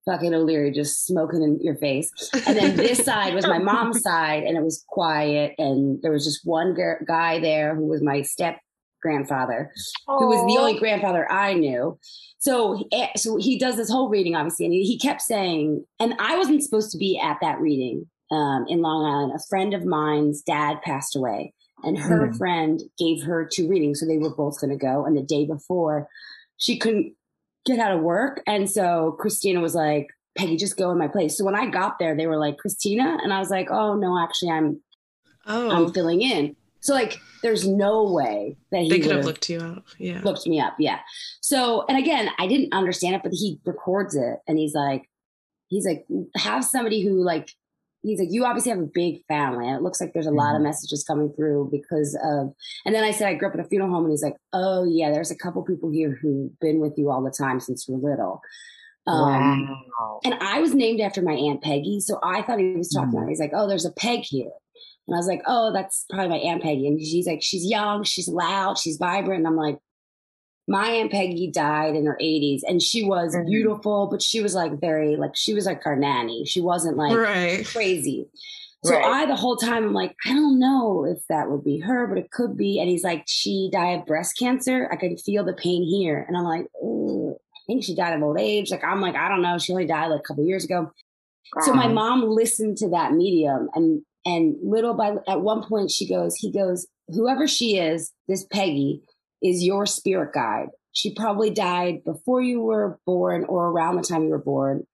fucking 0.05 0.33
O'Leary, 0.33 0.71
just 0.71 1.07
smoking 1.07 1.43
in 1.43 1.59
your 1.61 1.75
face. 1.75 2.09
And 2.47 2.57
then 2.57 2.77
this 2.77 3.05
side 3.05 3.35
was 3.35 3.49
my 3.49 3.59
mom's 3.59 4.01
side, 4.01 4.45
and 4.45 4.57
it 4.57 4.63
was 4.63 4.85
quiet, 4.87 5.57
and 5.59 6.01
there 6.03 6.13
was 6.13 6.25
just 6.25 6.43
one 6.45 6.75
gir- 6.75 7.05
guy 7.05 7.41
there 7.41 7.75
who 7.75 7.87
was 7.87 8.01
my 8.01 8.23
step 8.23 8.61
grandfather, 9.03 9.73
who 10.07 10.29
was 10.29 10.39
the 10.47 10.61
only 10.61 10.79
grandfather 10.79 11.29
I 11.29 11.55
knew. 11.55 11.99
So, 12.39 12.85
eh, 12.93 13.09
so 13.17 13.39
he 13.39 13.59
does 13.59 13.77
this 13.77 13.91
whole 13.91 14.09
reading, 14.09 14.37
obviously, 14.37 14.67
and 14.67 14.73
he, 14.73 14.85
he 14.85 15.01
kept 15.01 15.21
saying, 15.21 15.85
and 15.99 16.15
I 16.21 16.37
wasn't 16.37 16.63
supposed 16.63 16.93
to 16.93 16.99
be 16.99 17.19
at 17.19 17.39
that 17.41 17.61
reading 17.61 18.07
um, 18.31 18.67
in 18.69 18.81
Long 18.83 19.05
Island. 19.05 19.33
A 19.35 19.43
friend 19.49 19.75
of 19.75 19.85
mine's 19.85 20.43
dad 20.43 20.83
passed 20.83 21.15
away, 21.17 21.55
and 21.83 21.99
her 21.99 22.29
Mhm. 22.29 22.39
friend 22.39 22.83
gave 22.99 23.23
her 23.25 23.45
two 23.51 23.69
readings, 23.69 24.01
so 24.01 24.07
they 24.07 24.19
were 24.19 24.35
both 24.35 24.61
going 24.61 24.71
to 24.71 24.77
go. 24.77 25.05
And 25.05 25.17
the 25.17 25.23
day 25.23 25.45
before, 25.47 26.09
she 26.57 26.79
couldn't 26.79 27.15
get 27.65 27.79
out 27.79 27.93
of 27.97 28.03
work, 28.03 28.43
and 28.47 28.69
so 28.71 29.13
Christina 29.19 29.61
was 29.61 29.75
like, 29.75 30.09
"Peggy, 30.37 30.57
just 30.57 30.77
go 30.77 30.91
in 30.91 30.99
my 30.99 31.09
place." 31.09 31.37
So 31.37 31.45
when 31.45 31.57
I 31.57 31.67
got 31.67 31.99
there, 31.99 32.15
they 32.17 32.27
were 32.27 32.39
like, 32.39 32.59
"Christina," 32.59 33.19
and 33.23 33.33
I 33.33 33.39
was 33.39 33.51
like, 33.51 33.71
"Oh 33.71 33.95
no, 33.95 34.19
actually, 34.19 34.51
I'm 34.51 34.81
Oh, 35.49 35.71
I'm 35.71 35.93
filling 35.93 36.23
in." 36.23 36.57
So 36.81 36.93
like, 36.95 37.19
there's 37.43 37.67
no 37.67 38.05
way 38.13 38.57
that 38.73 38.83
he 38.83 38.89
they 38.91 38.99
could 39.01 39.09
would've- 39.09 39.25
looked 39.27 39.49
you 39.49 39.59
up. 39.59 39.85
Yeah. 39.99 40.21
looked 40.23 40.47
me 40.47 40.61
up. 40.61 40.75
Yeah. 40.79 40.99
So, 41.41 41.85
and 41.89 41.97
again, 41.99 42.29
I 42.39 42.47
didn't 42.49 42.73
understand 42.73 43.15
it, 43.17 43.23
but 43.25 43.33
he 43.33 43.61
records 43.65 44.15
it 44.17 44.39
and 44.49 44.57
he's 44.59 44.75
like, 44.75 45.09
he's 45.69 45.85
like, 45.87 46.07
have 46.37 46.65
somebody 46.65 47.03
who 47.05 47.23
like, 47.25 47.51
he's 48.07 48.21
like, 48.21 48.29
you 48.31 48.45
obviously 48.45 48.71
have 48.71 48.79
a 48.79 48.89
big 48.93 49.25
family. 49.27 49.67
And 49.67 49.77
it 49.77 49.83
looks 49.83 50.01
like 50.01 50.13
there's 50.15 50.27
a 50.29 50.31
lot 50.31 50.55
of 50.55 50.63
messages 50.63 51.05
coming 51.05 51.33
through 51.37 51.71
because 51.73 52.17
of, 52.25 52.53
and 52.85 52.95
then 52.95 53.03
I 53.05 53.11
said, 53.11 53.27
I 53.29 53.35
grew 53.35 53.49
up 53.49 53.55
in 53.55 53.61
a 53.61 53.65
funeral 53.69 53.91
home 53.91 54.05
and 54.05 54.13
he's 54.13 54.23
like, 54.23 54.37
oh 54.53 54.85
yeah, 54.89 55.11
there's 55.11 55.31
a 55.33 55.37
couple 55.37 55.63
people 55.65 55.91
here 55.91 56.17
who've 56.23 56.57
been 56.61 56.79
with 56.81 56.95
you 56.97 57.11
all 57.11 57.23
the 57.23 57.31
time 57.37 57.59
since 57.61 57.87
you 57.89 57.97
were 57.97 58.11
little. 58.11 58.41
Um, 59.09 59.69
wow. 60.01 60.21
and 60.25 60.35
I 60.35 60.61
was 60.61 60.75
named 60.75 61.01
after 61.01 61.23
my 61.23 61.33
Aunt 61.35 61.63
Peggy. 61.63 62.01
So 62.01 62.19
I 62.23 62.43
thought 62.43 62.59
he 62.59 62.75
was 62.77 62.91
talking 62.91 63.11
Mhm. 63.11 63.19
about, 63.19 63.29
he's 63.29 63.41
like, 63.41 63.53
oh, 63.55 63.69
there's 63.69 63.85
a 63.85 63.93
peg 63.93 64.21
here. 64.23 64.51
And 65.07 65.15
I 65.15 65.19
was 65.19 65.29
like, 65.29 65.43
oh, 65.47 65.73
that's 65.73 66.05
probably 66.11 66.29
my 66.29 66.39
Aunt 66.39 66.63
Peggy. 66.63 66.89
And 66.89 67.01
she's 67.01 67.27
like, 67.27 67.41
she's 67.43 67.65
young, 67.65 68.03
she's 68.03 68.29
loud, 68.29 68.79
she's 68.79 68.97
vibrant. 68.97 69.41
And 69.41 69.47
I'm 69.47 69.57
like, 69.57 69.79
my 70.69 70.89
Aunt 70.91 71.13
Peggy 71.13 71.51
died 71.51 71.95
in 71.95 72.07
her 72.07 72.19
80s 72.21 72.63
and 72.67 72.83
she 72.83 73.05
was 73.05 73.35
Mhm. 73.37 73.47
beautiful, 73.47 74.09
but 74.11 74.21
she 74.23 74.41
was 74.41 74.55
like 74.55 74.81
very, 74.81 75.17
like, 75.17 75.37
she 75.37 75.55
was 75.55 75.67
like 75.67 75.85
our 75.87 75.97
nanny. 75.97 76.45
She 76.45 76.61
wasn't 76.61 76.97
like 76.97 77.17
right. 77.17 77.65
crazy. 77.65 78.29
So 78.85 78.95
Right. 78.95 79.05
I, 79.05 79.27
the 79.27 79.37
whole 79.37 79.57
time, 79.57 79.85
I'm 79.85 79.93
like, 79.95 80.15
I 80.27 80.31
don't 80.35 80.59
know 80.59 81.05
if 81.05 81.19
that 81.29 81.51
would 81.51 81.65
be 81.65 81.79
her, 81.79 82.07
but 82.07 82.19
it 82.19 82.31
could 82.31 82.57
be. 82.57 82.79
And 82.81 82.89
he's 82.89 83.03
like, 83.05 83.25
she 83.27 83.69
died 83.73 84.01
of 84.01 84.07
breast 84.07 84.39
cancer. 84.39 84.89
I 84.93 84.97
could 84.97 85.19
feel 85.21 85.45
the 85.45 85.55
pain 85.55 85.83
here. 85.83 86.25
And 86.29 86.37
I'm 86.37 86.45
like, 86.45 86.67
"Ooh, 86.83 87.35
I 87.35 87.59
think 87.67 87.83
she 87.85 87.95
died 87.97 88.15
of 88.15 88.23
old 88.23 88.39
age. 88.39 88.71
Like, 88.71 88.85
I'm 88.85 89.01
like, 89.01 89.15
I 89.17 89.29
don't 89.29 89.43
know. 89.43 89.59
She 89.59 89.73
only 89.73 89.87
died 89.87 90.09
like 90.09 90.21
a 90.21 90.23
couple 90.23 90.45
years 90.45 90.65
ago. 90.65 90.91
So 91.63 91.73
my 91.73 91.87
mom 91.89 92.23
listened 92.29 92.77
to 92.79 92.89
that 92.91 93.13
medium 93.13 93.69
and 93.75 94.03
and 94.25 94.57
little 94.63 94.95
by 94.95 95.15
at 95.29 95.41
one 95.43 95.63
point 95.63 95.91
she 95.93 96.09
goes, 96.09 96.35
he 96.35 96.51
goes, 96.51 96.87
whoever 97.09 97.47
she 97.47 97.79
is, 97.79 98.13
this 98.29 98.45
Peggy 98.53 99.01
is 99.49 99.65
your 99.65 99.87
spirit 99.87 100.33
guide. 100.33 100.69
She 100.93 101.15
probably 101.15 101.51
died 101.51 102.05
before 102.05 102.41
you 102.41 102.61
were 102.61 102.99
born 103.05 103.45
or 103.45 103.69
around 103.69 103.97
the 103.97 104.03
time 104.03 104.25
you 104.25 104.31
were 104.31 104.39
born. 104.39 104.87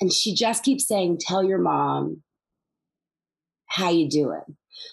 And 0.00 0.12
she 0.12 0.34
just 0.34 0.62
keeps 0.62 0.86
saying, 0.86 1.18
tell 1.20 1.42
your 1.42 1.58
mom 1.58 2.22
how 3.66 3.90
you 3.90 4.08
doing. 4.08 4.42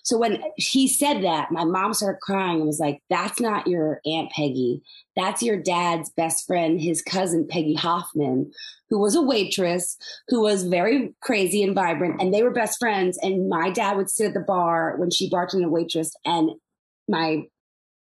So 0.03 0.17
when 0.17 0.41
he 0.55 0.87
said 0.87 1.23
that, 1.23 1.51
my 1.51 1.65
mom 1.65 1.93
started 1.93 2.21
crying 2.21 2.59
and 2.59 2.67
was 2.67 2.79
like, 2.79 3.01
that's 3.09 3.41
not 3.41 3.67
your 3.67 3.99
Aunt 4.05 4.31
Peggy. 4.31 4.81
That's 5.17 5.43
your 5.43 5.57
dad's 5.57 6.09
best 6.15 6.47
friend, 6.47 6.79
his 6.79 7.01
cousin 7.01 7.45
Peggy 7.49 7.73
Hoffman, 7.73 8.51
who 8.89 8.99
was 8.99 9.15
a 9.15 9.21
waitress, 9.21 9.97
who 10.29 10.41
was 10.41 10.63
very 10.63 11.13
crazy 11.21 11.63
and 11.63 11.75
vibrant, 11.75 12.21
and 12.21 12.33
they 12.33 12.43
were 12.43 12.51
best 12.51 12.79
friends. 12.79 13.19
And 13.21 13.49
my 13.49 13.69
dad 13.69 13.97
would 13.97 14.09
sit 14.09 14.27
at 14.27 14.33
the 14.33 14.39
bar 14.39 14.95
when 14.97 15.11
she 15.11 15.29
bartended 15.29 15.65
a 15.65 15.69
waitress, 15.69 16.15
and 16.23 16.51
my 17.09 17.43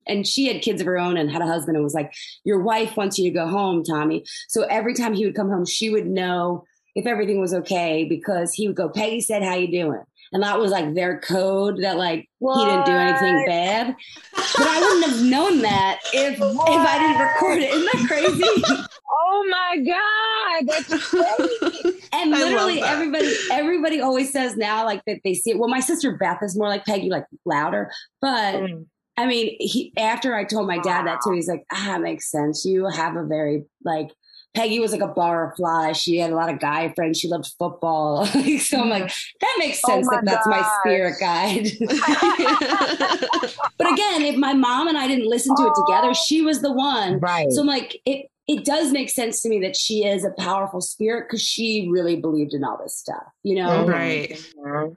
and 0.07 0.27
she 0.27 0.47
had 0.47 0.63
kids 0.63 0.81
of 0.81 0.87
her 0.87 0.99
own 0.99 1.17
and 1.17 1.31
had 1.31 1.43
a 1.43 1.47
husband 1.47 1.77
and 1.77 1.85
was 1.85 1.95
like, 1.95 2.13
Your 2.45 2.61
wife 2.63 2.97
wants 2.97 3.19
you 3.19 3.25
to 3.31 3.35
go 3.35 3.47
home, 3.47 3.83
Tommy. 3.85 4.25
So 4.49 4.63
every 4.63 4.95
time 4.95 5.15
he 5.15 5.25
would 5.27 5.35
come 5.37 5.49
home, 5.51 5.65
she 5.67 5.91
would 5.91 6.07
know 6.07 6.65
if 6.95 7.07
everything 7.07 7.41
was 7.41 7.53
okay 7.53 8.05
because 8.09 8.53
he 8.55 8.67
would 8.67 8.77
go, 8.77 8.89
Peggy 8.89 9.21
said, 9.21 9.43
How 9.43 9.55
you 9.55 9.71
doing? 9.71 10.03
and 10.33 10.43
that 10.43 10.59
was 10.59 10.73
like 10.73 10.93
their 10.95 11.21
code 11.21 11.79
that 11.83 11.97
like 11.97 12.29
he 12.41 12.65
didn't 12.67 12.85
do 12.87 12.97
anything 12.99 13.45
bad. 13.47 13.95
But 14.35 14.67
I 14.67 14.81
wouldn't 14.81 15.07
have 15.07 15.23
known 15.25 15.63
that 15.63 16.01
if 16.13 16.35
if 16.35 16.41
I 16.41 16.99
didn't 16.99 17.21
record 17.23 17.59
it. 17.59 17.71
Isn't 17.73 17.85
that 17.85 18.09
crazy? 18.09 18.85
Oh 19.29 19.45
my 19.51 19.77
God. 19.79 20.67
That's 20.67 21.09
crazy. 21.11 22.01
And 22.13 22.31
literally 22.31 22.81
everybody 22.81 23.35
everybody 23.51 24.01
always 24.01 24.33
says 24.33 24.57
now 24.57 24.85
like 24.85 25.03
that 25.07 25.21
they 25.25 25.35
see 25.35 25.51
it. 25.53 25.59
Well, 25.59 25.69
my 25.69 25.81
sister 25.81 26.17
Beth 26.17 26.39
is 26.43 26.57
more 26.57 26.69
like 26.69 26.85
Peggy, 26.85 27.11
like 27.11 27.25
louder. 27.45 27.91
But 28.21 28.55
Mm. 28.57 28.87
I 29.17 29.27
mean, 29.27 29.57
he 29.59 29.93
after 29.97 30.35
I 30.35 30.45
told 30.45 30.67
my 30.67 30.79
dad 30.79 31.07
that 31.07 31.21
too, 31.25 31.33
he's 31.33 31.49
like, 31.49 31.65
ah, 31.73 31.99
makes 31.99 32.31
sense. 32.31 32.65
You 32.65 32.87
have 32.89 33.17
a 33.17 33.25
very 33.25 33.65
like 33.85 34.11
Peggy 34.55 34.81
was 34.81 34.91
like 34.91 35.03
a 35.03 35.09
butterfly. 35.09 35.93
She 35.93 36.17
had 36.17 36.31
a 36.31 36.35
lot 36.35 36.51
of 36.51 36.59
guy 36.59 36.93
friends. 36.95 37.21
She 37.21 37.29
loved 37.29 37.53
football. 37.59 38.25
so 38.61 38.81
I'm 38.81 38.89
like, 38.89 39.13
that 39.41 39.57
makes 39.59 39.81
Oh 39.85 39.89
sense 39.89 40.07
my 40.07 40.17
that 40.17 40.25
that's 40.25 40.47
my 40.47 40.63
spirit 40.81 41.17
guide. 41.21 41.67
but 43.79 43.93
again, 43.93 44.23
if 44.23 44.37
my 44.37 44.55
mom 44.55 44.89
and 44.89 44.97
I 44.97 45.07
didn't 45.07 45.29
listen 45.29 45.55
to 45.57 45.63
it 45.63 45.75
together, 45.75 46.15
she 46.15 46.41
was 46.41 46.63
the 46.63 46.73
one. 46.73 47.21
Right. 47.21 47.53
So 47.53 47.61
I'm 47.61 47.67
like, 47.67 48.01
it 48.07 48.27
it 48.49 48.65
does 48.65 48.93
make 48.93 49.11
sense 49.11 49.43
to 49.43 49.49
me 49.49 49.61
that 49.61 49.77
she 49.77 50.07
is 50.07 50.25
a 50.25 50.31
powerful 50.39 50.81
spirit 50.81 51.27
because 51.29 51.43
she 51.43 51.89
really 51.91 52.17
believed 52.17 52.55
in 52.55 52.65
all 52.65 52.79
this 52.83 52.97
stuff, 52.97 53.25
you 53.43 53.57
know? 53.57 53.85
Right. 53.85 54.31
Mhm. 54.57 54.95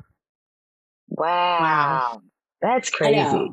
Wow. 1.09 1.59
Wow. 1.59 2.21
That's 2.61 2.89
I 2.89 2.97
crazy. 2.97 3.51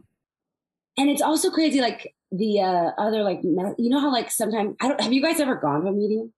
Know. 0.96 1.02
And 1.02 1.10
it's 1.10 1.22
also 1.22 1.50
crazy, 1.50 1.80
like 1.80 2.14
the 2.32 2.60
uh, 2.60 2.90
other, 2.98 3.22
like 3.22 3.40
you 3.42 3.90
know 3.90 4.00
how 4.00 4.12
like 4.12 4.30
sometimes 4.30 4.76
I 4.80 4.88
don't. 4.88 5.00
Have 5.00 5.12
you 5.12 5.22
guys 5.22 5.40
ever 5.40 5.56
gone 5.56 5.82
to 5.82 5.88
a 5.88 5.92
medium? 5.92 6.32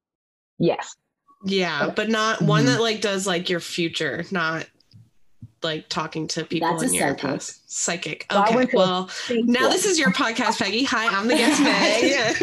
Yes. 0.58 0.94
yeah, 1.44 1.90
but 1.94 2.08
not 2.08 2.42
one 2.42 2.64
Mhm. 2.64 2.66
that 2.66 2.80
like 2.80 3.00
does 3.00 3.26
like 3.26 3.48
your 3.48 3.60
future, 3.60 4.24
not 4.32 4.66
like 5.62 5.88
talking 5.88 6.26
to 6.28 6.44
people 6.44 6.68
That's 6.70 6.82
a 6.82 6.86
in 6.86 6.94
your 6.94 7.08
psychic. 7.10 7.20
past. 7.20 7.70
Psychic. 7.70 8.26
So 8.30 8.42
Okay. 8.42 8.54
went 8.56 8.72
a 8.72 8.76
well, 8.76 9.10
now 9.30 9.68
this 9.68 9.84
is 9.86 9.98
your 9.98 10.10
podcast, 10.12 10.58
Peggy. 10.58 10.84
Hi, 10.84 11.06
I'm 11.08 11.28
the 11.28 11.34
guest 11.34 11.60
Meg. 11.62 12.36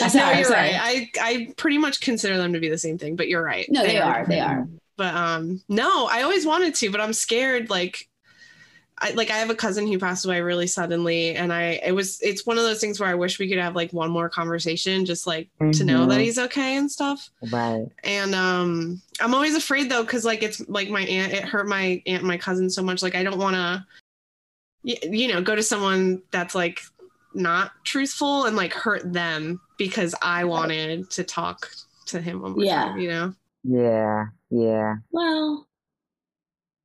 I'm 0.00 0.10
no, 0.14 0.30
you're 0.38 0.50
right. 0.50 0.74
I 0.78 1.10
I 1.20 1.52
pretty 1.56 1.78
much 1.78 2.00
consider 2.00 2.36
them 2.36 2.52
to 2.52 2.60
be 2.60 2.68
the 2.68 2.78
same 2.78 2.98
thing, 2.98 3.16
but 3.16 3.28
you're 3.28 3.42
right. 3.42 3.66
No, 3.70 3.82
they 3.82 3.98
are. 3.98 4.24
They 4.26 4.40
are. 4.40 4.66
But 4.96 5.14
um, 5.14 5.62
no, 5.68 6.06
I 6.06 6.22
always 6.22 6.46
wanted 6.46 6.74
to, 6.76 6.90
but 6.90 7.00
I'm 7.00 7.12
scared. 7.12 7.68
Like, 7.70 8.08
I 8.98 9.10
like 9.12 9.30
I 9.30 9.38
have 9.38 9.50
a 9.50 9.54
cousin 9.56 9.86
who 9.88 9.98
passed 9.98 10.24
away 10.24 10.40
really 10.40 10.68
suddenly, 10.68 11.34
and 11.34 11.52
I 11.52 11.80
it 11.84 11.92
was 11.92 12.20
it's 12.22 12.46
one 12.46 12.58
of 12.58 12.64
those 12.64 12.80
things 12.80 13.00
where 13.00 13.08
I 13.08 13.14
wish 13.14 13.38
we 13.40 13.48
could 13.48 13.58
have 13.58 13.74
like 13.74 13.92
one 13.92 14.10
more 14.10 14.28
conversation, 14.28 15.04
just 15.04 15.26
like 15.26 15.48
to 15.72 15.84
know 15.84 16.06
that 16.06 16.20
Mhm. 16.20 16.22
he's 16.24 16.38
okay 16.38 16.76
and 16.76 16.90
stuff. 16.90 17.28
Right. 17.50 17.86
And 18.04 18.34
um, 18.36 19.02
I'm 19.20 19.34
always 19.34 19.56
afraid 19.56 19.90
though, 19.90 20.04
because 20.04 20.24
like 20.24 20.44
it's 20.44 20.66
like 20.68 20.90
my 20.90 21.02
aunt, 21.02 21.32
it 21.32 21.44
hurt 21.44 21.66
my 21.66 22.00
aunt, 22.06 22.20
and 22.20 22.28
my 22.28 22.38
cousin 22.38 22.70
so 22.70 22.82
much. 22.82 23.02
Like 23.02 23.16
I 23.16 23.24
don't 23.24 23.38
want 23.38 23.56
to, 23.56 23.84
you 25.10 25.26
know, 25.26 25.42
go 25.42 25.56
to 25.56 25.62
someone 25.62 26.22
that's 26.30 26.54
like 26.54 26.80
not 27.34 27.72
truthful 27.82 28.44
and 28.44 28.54
like 28.56 28.72
hurt 28.72 29.12
them 29.12 29.60
because 29.76 30.14
I 30.22 30.44
wanted 30.44 31.10
to 31.10 31.24
talk 31.24 31.68
to 32.06 32.20
him 32.20 32.42
one 32.42 32.52
more 32.52 32.64
Yeah. 32.64 32.84
time. 32.84 32.98
You 33.00 33.08
know. 33.08 33.34
Yeah. 33.64 34.26
Yeah. 34.50 34.94
Well, 35.10 35.66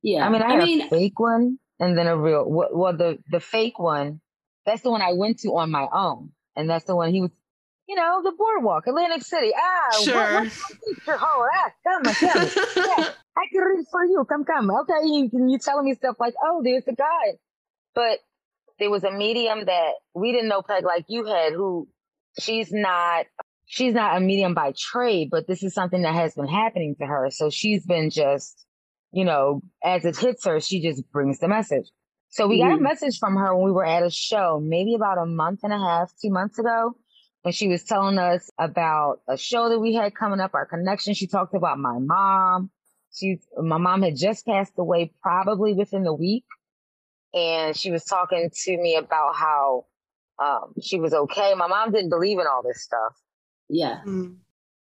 yeah. 0.02 0.26
I 0.26 0.28
mean, 0.28 0.42
I 0.42 0.46
I 0.46 0.50
had 0.54 0.64
mean, 0.64 0.80
a 0.82 0.88
fake 0.88 1.20
one 1.20 1.60
and 1.80 1.98
then 1.98 2.06
a 2.06 2.16
real. 2.16 2.44
Well, 2.46 2.96
the 2.96 3.18
the 3.30 3.40
fake 3.40 3.78
one, 3.78 4.20
that's 4.66 4.82
the 4.82 4.90
one 4.90 5.02
I 5.02 5.14
went 5.14 5.40
to 5.40 5.56
on 5.56 5.70
my 5.70 5.88
own, 5.92 6.30
and 6.56 6.70
that's 6.70 6.84
the 6.84 6.96
one 6.96 7.12
he 7.12 7.22
was. 7.22 7.30
You 7.88 7.96
know, 7.96 8.22
the 8.22 8.30
boardwalk, 8.38 8.86
Atlantic 8.86 9.22
City. 9.24 9.50
Ah, 9.56 10.00
Sure. 10.04 10.14
What, 10.14 10.44
what's 10.44 10.60
my 10.62 10.76
picture? 10.94 11.18
Oh, 11.20 11.48
ah, 11.52 11.72
come 11.82 12.02
come. 12.04 12.50
yeah, 12.76 13.08
I 13.36 13.46
can 13.50 13.62
read 13.62 13.86
for 13.90 14.04
you. 14.04 14.24
Come, 14.28 14.44
come. 14.44 14.70
Okay, 14.70 15.06
you 15.06 15.30
you 15.32 15.58
telling 15.58 15.86
me 15.86 15.94
stuff 15.94 16.16
like, 16.20 16.34
oh, 16.44 16.62
there's 16.62 16.84
the 16.84 16.94
guy, 16.94 17.38
but 17.96 18.20
there 18.78 18.90
was 18.90 19.02
a 19.04 19.10
medium 19.10 19.64
that 19.66 19.92
we 20.14 20.30
didn't 20.32 20.48
know, 20.48 20.62
Peg, 20.62 20.84
like 20.84 21.06
you 21.08 21.24
had, 21.26 21.52
who 21.54 21.88
she's 22.38 22.72
not. 22.72 23.26
She's 23.72 23.94
not 23.94 24.16
a 24.16 24.20
medium 24.20 24.52
by 24.54 24.72
trade, 24.76 25.28
but 25.30 25.46
this 25.46 25.62
is 25.62 25.74
something 25.74 26.02
that 26.02 26.14
has 26.14 26.34
been 26.34 26.48
happening 26.48 26.96
to 27.00 27.06
her. 27.06 27.28
So 27.30 27.50
she's 27.50 27.86
been 27.86 28.10
just, 28.10 28.66
you 29.12 29.24
know, 29.24 29.62
as 29.82 30.04
it 30.04 30.16
hits 30.16 30.44
her, 30.46 30.60
she 30.60 30.80
just 30.82 31.02
brings 31.12 31.38
the 31.38 31.48
message. 31.48 31.90
So 32.28 32.46
we 32.46 32.58
got 32.58 32.72
a 32.72 32.76
Mhm. 32.76 32.82
message 32.82 33.18
from 33.18 33.36
her 33.36 33.54
when 33.56 33.64
we 33.64 33.72
were 33.72 33.84
at 33.84 34.04
a 34.04 34.10
show, 34.10 34.60
maybe 34.62 34.94
about 34.94 35.18
a 35.18 35.26
month 35.26 35.60
and 35.64 35.72
a 35.72 35.78
half, 35.78 36.12
two 36.22 36.30
months 36.30 36.58
ago, 36.58 36.94
when 37.42 37.52
she 37.52 37.66
was 37.68 37.82
telling 37.84 38.18
us 38.18 38.48
about 38.58 39.20
a 39.28 39.36
show 39.36 39.68
that 39.68 39.80
we 39.80 39.94
had 39.94 40.14
coming 40.14 40.38
up, 40.40 40.54
our 40.54 40.66
connection. 40.66 41.14
She 41.14 41.26
talked 41.26 41.54
about 41.54 41.78
my 41.78 41.98
mom. 41.98 42.70
She's 43.12 43.40
my 43.56 43.78
mom 43.78 44.02
had 44.02 44.16
just 44.16 44.46
passed 44.46 44.74
away 44.78 45.12
probably 45.22 45.72
within 45.74 46.04
the 46.04 46.14
week. 46.14 46.44
And 47.34 47.76
she 47.76 47.90
was 47.90 48.04
talking 48.04 48.50
to 48.52 48.76
me 48.76 48.96
about 48.96 49.34
how 49.34 49.86
um, 50.38 50.74
she 50.80 50.98
was 51.00 51.12
okay. 51.12 51.54
My 51.54 51.66
mom 51.66 51.92
didn't 51.92 52.10
believe 52.10 52.38
in 52.38 52.46
all 52.46 52.62
this 52.62 52.82
stuff. 52.82 53.14
yeah. 53.68 54.02
Mm. 54.06 54.36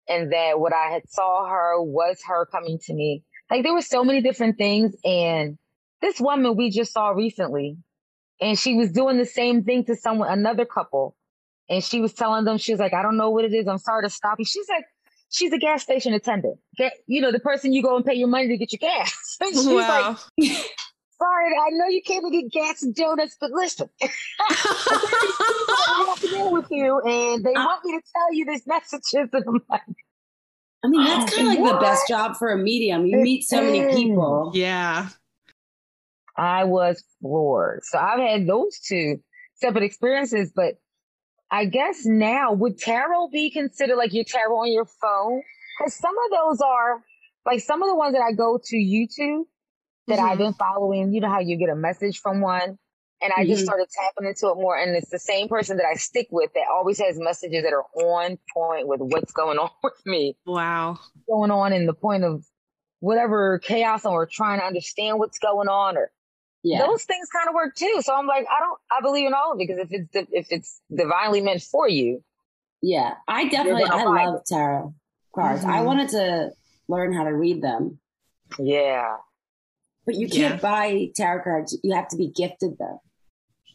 And 0.09 0.33
that 0.33 0.61
what 0.61 0.73
I 0.73 0.91
had 0.93 1.09
saw 1.09 1.49
her 1.49 1.83
was 1.83 2.21
her 2.29 2.47
coming 2.47 2.79
to 2.87 2.95
me. 2.95 3.25
Like 3.51 3.63
there 3.63 3.73
were 3.73 3.83
so 3.83 4.05
many 4.05 4.21
different 4.21 4.59
things. 4.59 4.95
And 5.05 5.59
this 6.03 6.21
woman 6.21 6.57
we 6.57 6.71
just 6.71 6.93
saw 6.93 7.11
recently, 7.11 7.77
and 8.41 8.59
she 8.59 8.75
was 8.75 8.93
doing 8.93 9.19
the 9.19 9.27
same 9.27 9.65
thing 9.65 9.85
to 9.87 9.97
someone, 9.97 10.31
another 10.31 10.65
couple. 10.65 11.17
And 11.69 11.83
she 11.83 12.01
was 12.01 12.13
telling 12.13 12.45
them, 12.45 12.59
she 12.59 12.73
was 12.73 12.81
like, 12.81 12.95
I 12.95 13.03
don't 13.03 13.17
know 13.17 13.31
what 13.31 13.45
it 13.45 13.53
is. 13.53 13.67
I'm 13.67 13.79
sorry 13.79 14.05
to 14.05 14.11
stop 14.11 14.39
you. 14.39 14.45
She's 14.45 14.69
like, 14.69 14.85
she's 15.31 15.53
a 15.53 15.59
gas 15.59 15.83
station 15.83 16.13
attendant. 16.13 16.59
Get, 16.77 16.93
you 17.07 17.21
know, 17.21 17.33
the 17.33 17.41
person 17.41 17.73
you 17.73 17.83
go 17.83 17.97
and 17.97 18.05
pay 18.05 18.15
your 18.15 18.29
money 18.29 18.49
to 18.49 18.57
get 18.57 18.73
your 18.73 18.79
gas. 18.79 19.37
And 19.41 19.53
she's 19.55 19.67
like, 19.67 20.05
Wow. 20.05 20.17
sorry, 21.19 21.55
I 21.57 21.71
know 21.71 21.87
you 21.89 22.03
came 22.03 22.23
to 22.23 22.31
get 22.31 22.53
gas 22.53 22.83
and 22.83 22.95
donuts, 22.95 23.37
but 23.41 23.51
listen, 23.51 23.89
I'm 24.01 24.09
to 26.19 26.27
in 26.27 26.53
with 26.53 26.67
you 26.71 27.01
and 27.01 27.45
they 27.45 27.53
want 27.53 27.85
me 27.85 27.93
to 27.93 28.03
tell 28.15 28.33
you 28.33 28.45
this 28.45 28.67
messages. 28.67 29.29
And 29.33 29.45
I'm 29.47 29.61
like, 29.69 29.83
I 30.87 30.89
mean, 30.89 31.05
that's 31.05 31.35
kind 31.35 31.49
of 31.59 31.65
like 31.65 31.73
the 31.75 31.81
best 31.81 32.07
job 32.07 32.37
for 32.37 32.51
a 32.53 32.57
medium. 32.57 33.07
You 33.07 33.19
It 33.19 33.23
meet 33.23 33.43
so 33.43 33.61
many 33.61 33.83
people. 33.91 34.53
yeah. 34.55 35.09
I 36.37 36.63
was 36.65 37.03
floored. 37.21 37.81
So 37.83 37.99
I've 37.99 38.21
had 38.21 38.47
those 38.47 38.79
two 38.79 39.19
separate 39.57 39.83
experiences, 39.83 40.53
but 40.55 40.75
I 41.51 41.65
guess 41.65 42.05
now 42.07 42.53
would 42.53 42.79
tarot 42.79 43.29
be 43.33 43.51
considered 43.51 43.97
like 43.97 44.13
your 44.13 44.25
tarot 44.25 44.55
on 44.57 44.71
your 44.73 44.85
phone? 44.85 45.43
Because 45.79 45.95
some 45.95 46.15
of 46.27 46.31
those 46.39 46.61
are 46.61 47.03
like 47.47 47.61
some 47.61 47.83
of 47.83 47.89
the 47.89 47.97
ones 47.97 48.15
that 48.15 48.23
I 48.23 48.33
go 48.33 48.61
to 48.63 48.77
YouTube 48.77 49.45
that 50.07 50.21
I've 50.21 50.37
Mhm. 50.37 50.39
been 50.39 50.53
following. 50.55 51.13
You 51.13 51.21
know 51.21 51.29
how 51.31 51.41
you 51.41 51.57
get 51.57 51.69
a 51.69 51.75
message 51.75 52.21
from 52.21 52.41
one, 52.41 52.79
and 53.23 53.33
I 53.37 53.45
just 53.45 53.63
Mhm. 53.63 53.65
started 53.67 53.89
tapping 53.91 54.29
into 54.29 54.49
it 54.49 54.57
more. 54.57 54.77
And 54.77 54.95
it's 54.95 55.11
the 55.11 55.19
same 55.19 55.49
person 55.49 55.77
that 55.79 55.87
I 55.87 55.95
stick 55.95 56.29
with 56.31 56.53
that 56.55 56.65
always 56.71 56.99
has 56.99 57.19
messages 57.19 57.63
that 57.65 57.73
are 57.73 57.85
on 57.95 58.39
point 58.53 58.87
with 58.87 59.01
what's 59.01 59.33
going 59.33 59.59
on 59.59 59.71
with 59.83 60.05
me, 60.05 60.37
Wow. 60.47 60.99
going 61.29 61.51
on 61.51 61.73
in 61.73 61.87
the 61.87 61.95
point 61.95 62.25
of 62.25 62.45
whatever 63.01 63.59
chaos 63.59 64.05
or 64.05 64.27
trying 64.27 64.59
to 64.61 64.65
understand 64.67 65.19
what's 65.19 65.39
going 65.39 65.69
on 65.69 65.97
or 65.97 66.11
Yeah. 66.63 66.87
those 66.87 67.05
things 67.05 67.29
kind 67.31 67.49
of 67.49 67.55
work 67.55 67.75
too. 67.75 68.01
So 68.03 68.15
I'm 68.15 68.27
like, 68.27 68.47
I 68.51 68.61
don't, 68.61 68.79
I 68.91 69.01
believe 69.01 69.27
in 69.27 69.35
all 69.35 69.53
of 69.53 69.61
it 69.61 69.67
because 69.67 69.79
if 69.79 69.93
it's 69.93 70.11
di- 70.13 70.37
if 70.37 70.47
it's 70.51 70.81
divinely 70.95 71.41
meant 71.41 71.63
for 71.63 71.89
you, 71.89 72.23
Yeah. 72.83 73.15
I 73.29 73.49
definitely, 73.49 73.85
I 73.85 74.05
love 74.05 74.45
tarot 74.47 74.95
cards. 75.35 75.65
I 75.65 75.79
Mhm. 75.81 75.85
wanted 75.87 76.09
to 76.11 76.51
learn 76.89 77.13
how 77.13 77.25
to 77.25 77.33
read 77.35 77.63
them, 77.63 77.99
yeah, 78.59 79.17
but 80.05 80.15
you 80.15 80.29
can't 80.29 80.61
buy 80.61 81.09
tarot 81.17 81.43
cards. 81.43 81.79
You 81.83 81.95
have 81.95 82.09
to 82.09 82.17
be 82.17 82.29
gifted 82.31 82.79
them. 82.79 82.99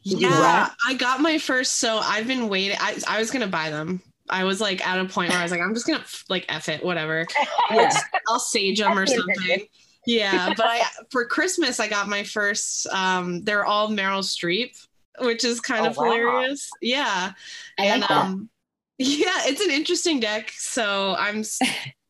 Yeah. 0.03 0.69
I 0.87 0.93
got 0.95 1.19
my 1.21 1.37
first. 1.37 1.75
So 1.75 1.97
I've 1.99 2.27
been 2.27 2.49
waiting. 2.49 2.77
I, 2.79 2.97
I 3.07 3.19
was 3.19 3.31
gonna 3.31 3.47
buy 3.47 3.69
them. 3.69 4.01
I 4.29 4.43
was 4.45 4.61
like 4.61 4.85
at 4.87 4.99
a 4.99 5.05
point 5.05 5.29
where 5.31 5.39
I 5.39 5.43
was 5.43 5.51
like, 5.51 5.61
I'm 5.61 5.73
just 5.73 5.85
gonna 5.85 6.03
like 6.29 6.45
f 6.49 6.69
it, 6.69 6.83
whatever. 6.83 7.25
Yeah. 7.71 7.89
I'll 8.27 8.39
sage 8.39 8.79
them 8.79 8.97
or 8.97 9.05
That's 9.05 9.17
what 9.17 9.29
it 9.29 9.35
something. 9.37 9.65
Yeah, 10.05 10.53
but 10.57 10.65
I 10.65 10.81
for 11.09 11.25
Christmas 11.25 11.79
I 11.79 11.87
got 11.87 12.07
my 12.09 12.23
first. 12.23 12.87
Um, 12.87 13.43
they're 13.43 13.65
all 13.65 13.89
Meryl 13.89 14.23
Streep, 14.23 14.75
which 15.19 15.43
is 15.43 15.59
kind 15.61 15.85
Oh, 15.85 15.89
of 15.89 15.97
wow. 15.97 16.05
hilarious. 16.05 16.69
Yeah, 16.81 17.31
I 17.79 17.85
and 17.85 18.01
like 18.01 18.11
um, 18.11 18.49
yeah, 18.97 19.41
it's 19.45 19.61
an 19.61 19.71
interesting 19.71 20.19
deck. 20.19 20.51
So 20.55 21.15
I'm, 21.17 21.43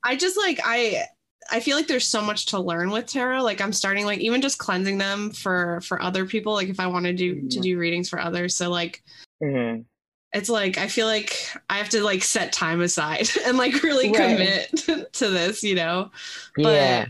I 0.03 0.15
just 0.15 0.37
like 0.37 0.59
I. 0.63 1.03
I 1.49 1.59
feel 1.59 1.75
like 1.75 1.87
there's 1.87 2.07
so 2.07 2.21
much 2.21 2.47
to 2.47 2.59
learn 2.59 2.91
with 2.91 3.07
tarot. 3.07 3.41
Like 3.43 3.61
I'm 3.61 3.73
starting 3.73 4.05
like 4.05 4.19
even 4.19 4.41
just 4.41 4.57
cleansing 4.57 4.97
them 4.97 5.31
for 5.31 5.81
for 5.81 6.01
other 6.01 6.25
people. 6.25 6.53
Like 6.53 6.69
if 6.69 6.79
I 6.79 6.87
want 6.87 7.05
to 7.05 7.13
do 7.13 7.47
to 7.49 7.59
Mhm. 7.59 7.61
do 7.63 7.77
readings 7.79 8.09
for 8.09 8.19
others. 8.19 8.55
So 8.55 8.69
like 8.69 9.01
Mhm. 9.43 9.85
it's 10.33 10.49
like 10.49 10.77
I 10.77 10.87
feel 10.87 11.07
like 11.07 11.35
I 11.69 11.77
have 11.77 11.89
to 11.89 12.03
like 12.03 12.23
set 12.23 12.53
time 12.53 12.81
aside 12.81 13.27
and 13.45 13.57
like 13.57 13.81
really 13.83 14.11
Right. 14.11 14.67
commit 14.69 15.11
to 15.13 15.29
this, 15.29 15.63
you 15.63 15.75
know. 15.75 16.11
But 16.55 16.63
yeah, 16.63 17.05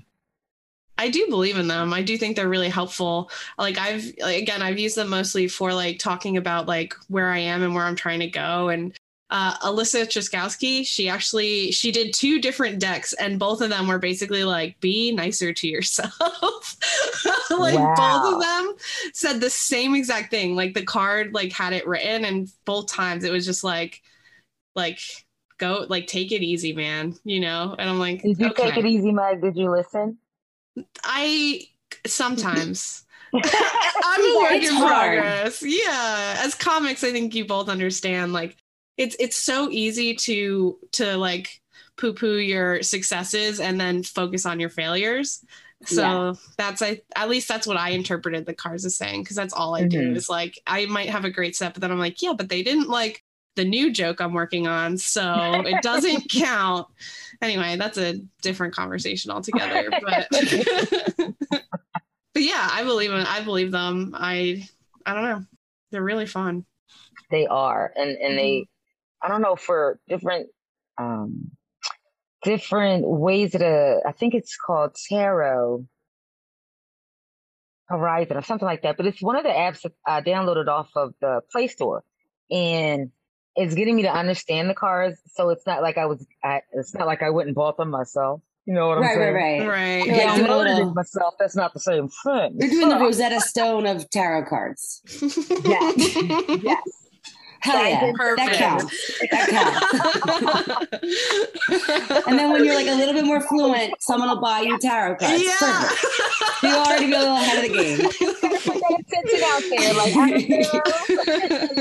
I 0.97 1.09
do 1.09 1.27
believe 1.29 1.57
in 1.57 1.67
them. 1.67 1.93
I 1.93 2.01
do 2.03 2.17
think 2.17 2.35
they're 2.35 2.47
really 2.49 2.69
helpful. 2.69 3.31
Like 3.57 3.77
I've 3.77 4.05
like, 4.19 4.41
again, 4.41 4.61
I've 4.61 4.79
used 4.79 4.95
them 4.95 5.09
mostly 5.09 5.47
for 5.47 5.73
like 5.73 5.99
talking 5.99 6.37
about 6.37 6.67
like 6.67 6.93
where 7.07 7.29
I 7.29 7.39
am 7.39 7.63
and 7.63 7.73
where 7.75 7.85
I'm 7.85 7.95
trying 7.95 8.19
to 8.21 8.27
go 8.27 8.69
and 8.69 8.95
uh, 9.31 9.57
Alyssa 9.59 10.05
Truskowski, 10.05 10.85
she 10.85 11.07
actually 11.07 11.71
she 11.71 11.89
did 11.91 12.13
two 12.13 12.41
different 12.41 12.79
decks, 12.79 13.13
and 13.13 13.39
both 13.39 13.61
of 13.61 13.69
them 13.69 13.87
were 13.87 13.97
basically 13.97 14.43
like, 14.43 14.77
"Be 14.81 15.13
nicer 15.13 15.53
to 15.53 15.67
yourself." 15.67 16.11
like 17.49 17.75
Wow. 17.75 17.95
both 17.95 18.33
of 18.33 18.41
them 18.41 18.75
said 19.13 19.39
the 19.39 19.49
same 19.49 19.95
exact 19.95 20.31
thing. 20.31 20.55
Like 20.55 20.73
the 20.73 20.83
card 20.83 21.33
like 21.33 21.53
had 21.53 21.71
it 21.71 21.87
written, 21.87 22.25
and 22.25 22.49
both 22.65 22.87
times 22.87 23.23
it 23.23 23.31
was 23.31 23.45
just 23.45 23.63
like, 23.63 24.01
like 24.75 24.99
go 25.57 25.85
like 25.87 26.07
take 26.07 26.33
it 26.33 26.43
easy, 26.43 26.73
man. 26.73 27.15
You 27.23 27.39
know. 27.39 27.73
And 27.79 27.89
I'm 27.89 27.99
like, 27.99 28.21
Did 28.23 28.37
you 28.37 28.49
okay. 28.49 28.71
take 28.71 28.77
it 28.79 28.85
easy, 28.85 29.13
Meg? 29.13 29.41
Did 29.41 29.55
you 29.55 29.71
listen? 29.71 30.17
I 31.05 31.61
sometimes. 32.05 33.05
I'm 33.33 34.25
a 34.25 34.39
work 34.39 34.61
in 34.61 34.75
progress. 34.75 35.63
Yeah. 35.63 36.35
As 36.39 36.53
comics, 36.53 37.01
I 37.01 37.13
think 37.13 37.33
you 37.33 37.45
both 37.45 37.69
understand 37.69 38.33
like 38.33 38.57
it's 38.97 39.15
it's 39.19 39.35
so 39.37 39.69
easy 39.71 40.15
to 40.15 40.77
to 40.93 41.17
like 41.17 41.61
poo-poo 41.97 42.37
your 42.37 42.81
successes 42.83 43.59
and 43.59 43.79
then 43.79 44.03
focus 44.03 44.45
on 44.45 44.59
your 44.59 44.69
failures. 44.69 45.43
So 45.85 46.01
Yeah. 46.01 46.33
that's 46.57 46.81
I 46.81 47.01
at 47.15 47.29
least 47.29 47.47
that's 47.47 47.67
what 47.67 47.77
I 47.77 47.89
interpreted 47.89 48.45
the 48.45 48.53
cards 48.53 48.85
as 48.85 48.95
saying 48.97 49.23
because 49.23 49.35
that's 49.35 49.53
all 49.53 49.75
I 49.75 49.83
do 49.87 49.99
Mhm. 49.99 50.15
is 50.15 50.29
like 50.29 50.59
I 50.67 50.85
might 50.85 51.09
have 51.09 51.25
a 51.25 51.29
great 51.31 51.55
set, 51.55 51.73
but 51.73 51.81
then 51.81 51.91
I'm 51.91 51.99
like, 51.99 52.21
yeah, 52.21 52.33
but 52.37 52.49
they 52.49 52.63
didn't 52.63 52.89
like 52.89 53.23
the 53.55 53.65
new 53.65 53.91
joke 53.91 54.21
I'm 54.21 54.33
working 54.33 54.65
on, 54.67 54.97
so 54.97 55.63
it 55.67 55.81
doesn't 55.81 56.29
count. 56.31 56.87
Anyway, 57.41 57.75
that's 57.77 57.97
a 57.97 58.19
different 58.41 58.73
conversation 58.73 59.31
altogether. 59.31 59.91
But 60.01 60.27
but 61.49 62.43
yeah, 62.43 62.69
I 62.71 62.83
believe 62.83 63.11
in 63.11 63.25
I 63.25 63.41
believe 63.43 63.71
them. 63.71 64.15
I 64.17 64.67
I 65.05 65.13
don't 65.13 65.23
know. 65.23 65.43
They're 65.91 66.03
really 66.03 66.25
fun. 66.27 66.65
They 67.29 67.47
are, 67.47 67.91
and 67.95 68.11
and 68.17 68.37
they, 68.37 68.67
I 69.23 69.27
don't 69.27 69.41
know 69.41 69.55
for 69.55 69.99
different, 70.09 70.47
um, 70.97 71.51
different 72.43 73.07
ways 73.07 73.51
to. 73.51 73.99
I 74.05 74.11
think 74.13 74.33
it's 74.33 74.57
called 74.57 74.95
Tarot 75.09 75.85
Horizon 77.87 78.37
or 78.37 78.41
something 78.41 78.65
like 78.65 78.83
that. 78.83 78.97
But 78.97 79.05
it's 79.05 79.21
one 79.21 79.35
of 79.35 79.43
the 79.43 79.49
apps 79.49 79.81
that 79.81 79.93
I 80.07 80.21
downloaded 80.21 80.67
off 80.67 80.89
of 80.95 81.13
the 81.21 81.41
Play 81.51 81.67
Store, 81.67 82.03
and 82.49 83.11
it's 83.55 83.75
getting 83.75 83.95
me 83.95 84.03
to 84.03 84.11
understand 84.13 84.69
the 84.69 84.73
cards. 84.73 85.19
So 85.33 85.49
it's 85.49 85.65
not 85.67 85.81
like 85.81 85.97
I 85.97 86.05
was. 86.05 86.25
I, 86.43 86.61
it's 86.73 86.93
not 86.95 87.05
like 87.07 87.21
I 87.21 87.29
went 87.31 87.47
and 87.47 87.55
bought 87.55 87.77
them 87.77 87.89
myself. 87.89 88.41
You 88.65 88.75
know 88.75 88.89
what 88.89 88.99
I'm 88.99 89.03
Right, 89.03 89.15
saying? 89.15 89.33
right, 89.33 89.59
right. 89.59 89.67
Right. 89.67 90.05
You're 90.05 90.15
like 90.17 90.27
I 90.27 90.37
doing 90.37 90.49
little- 90.51 90.89
it 90.91 90.93
myself. 90.93 91.33
That's 91.39 91.55
not 91.55 91.73
the 91.73 91.79
same 91.79 92.07
thing. 92.23 92.55
You're 92.59 92.69
doing 92.69 92.89
the 92.89 92.97
Rosetta 92.99 93.41
Stone 93.41 93.87
of 93.87 94.09
tarot 94.09 94.45
cards. 94.45 95.01
Yes. 95.65 96.15
yes. 96.63 97.00
Hell 97.63 97.87
yeah, 97.87 97.99
did 98.05 98.15
that 98.15 98.17
Perfect. 98.17 98.55
counts. 98.57 99.21
That 99.31 99.49
counts. 102.09 102.27
And 102.27 102.37
then 102.39 102.51
when 102.51 102.63
you're 102.65 102.75
like 102.75 102.87
a 102.87 102.95
little 102.95 103.13
bit 103.13 103.25
more 103.25 103.41
fluent, 103.41 103.93
someone 104.01 104.29
will 104.29 104.41
buy 104.41 104.61
you 104.61 104.77
tarot 104.79 105.15
cards. 105.15 105.43
yeah. 105.43 105.55
Perfect. 105.59 106.63
You 106.63 106.69
already 106.75 107.07
be 107.07 107.13
a 107.13 107.19
little 107.19 107.35
ahead 107.35 107.63
of 107.65 107.71
the 107.71 107.77
game. 107.77 107.97
Put 107.99 108.81
that 108.81 108.99
attention 108.99 109.41
out 109.45 109.63
there. 109.69 109.93
Like, 109.93 110.15
I 110.15 110.29
don't 110.29 110.49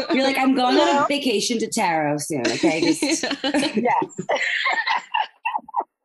know. 0.06 0.14
You're 0.14 0.24
like, 0.24 0.38
I'm 0.38 0.54
going 0.54 0.76
on 0.78 1.04
a 1.04 1.06
vacation 1.06 1.58
to 1.58 1.66
tarot 1.68 2.18
soon. 2.18 2.46
Okay, 2.46 2.80
just 2.80 3.02
yes. 3.32 4.20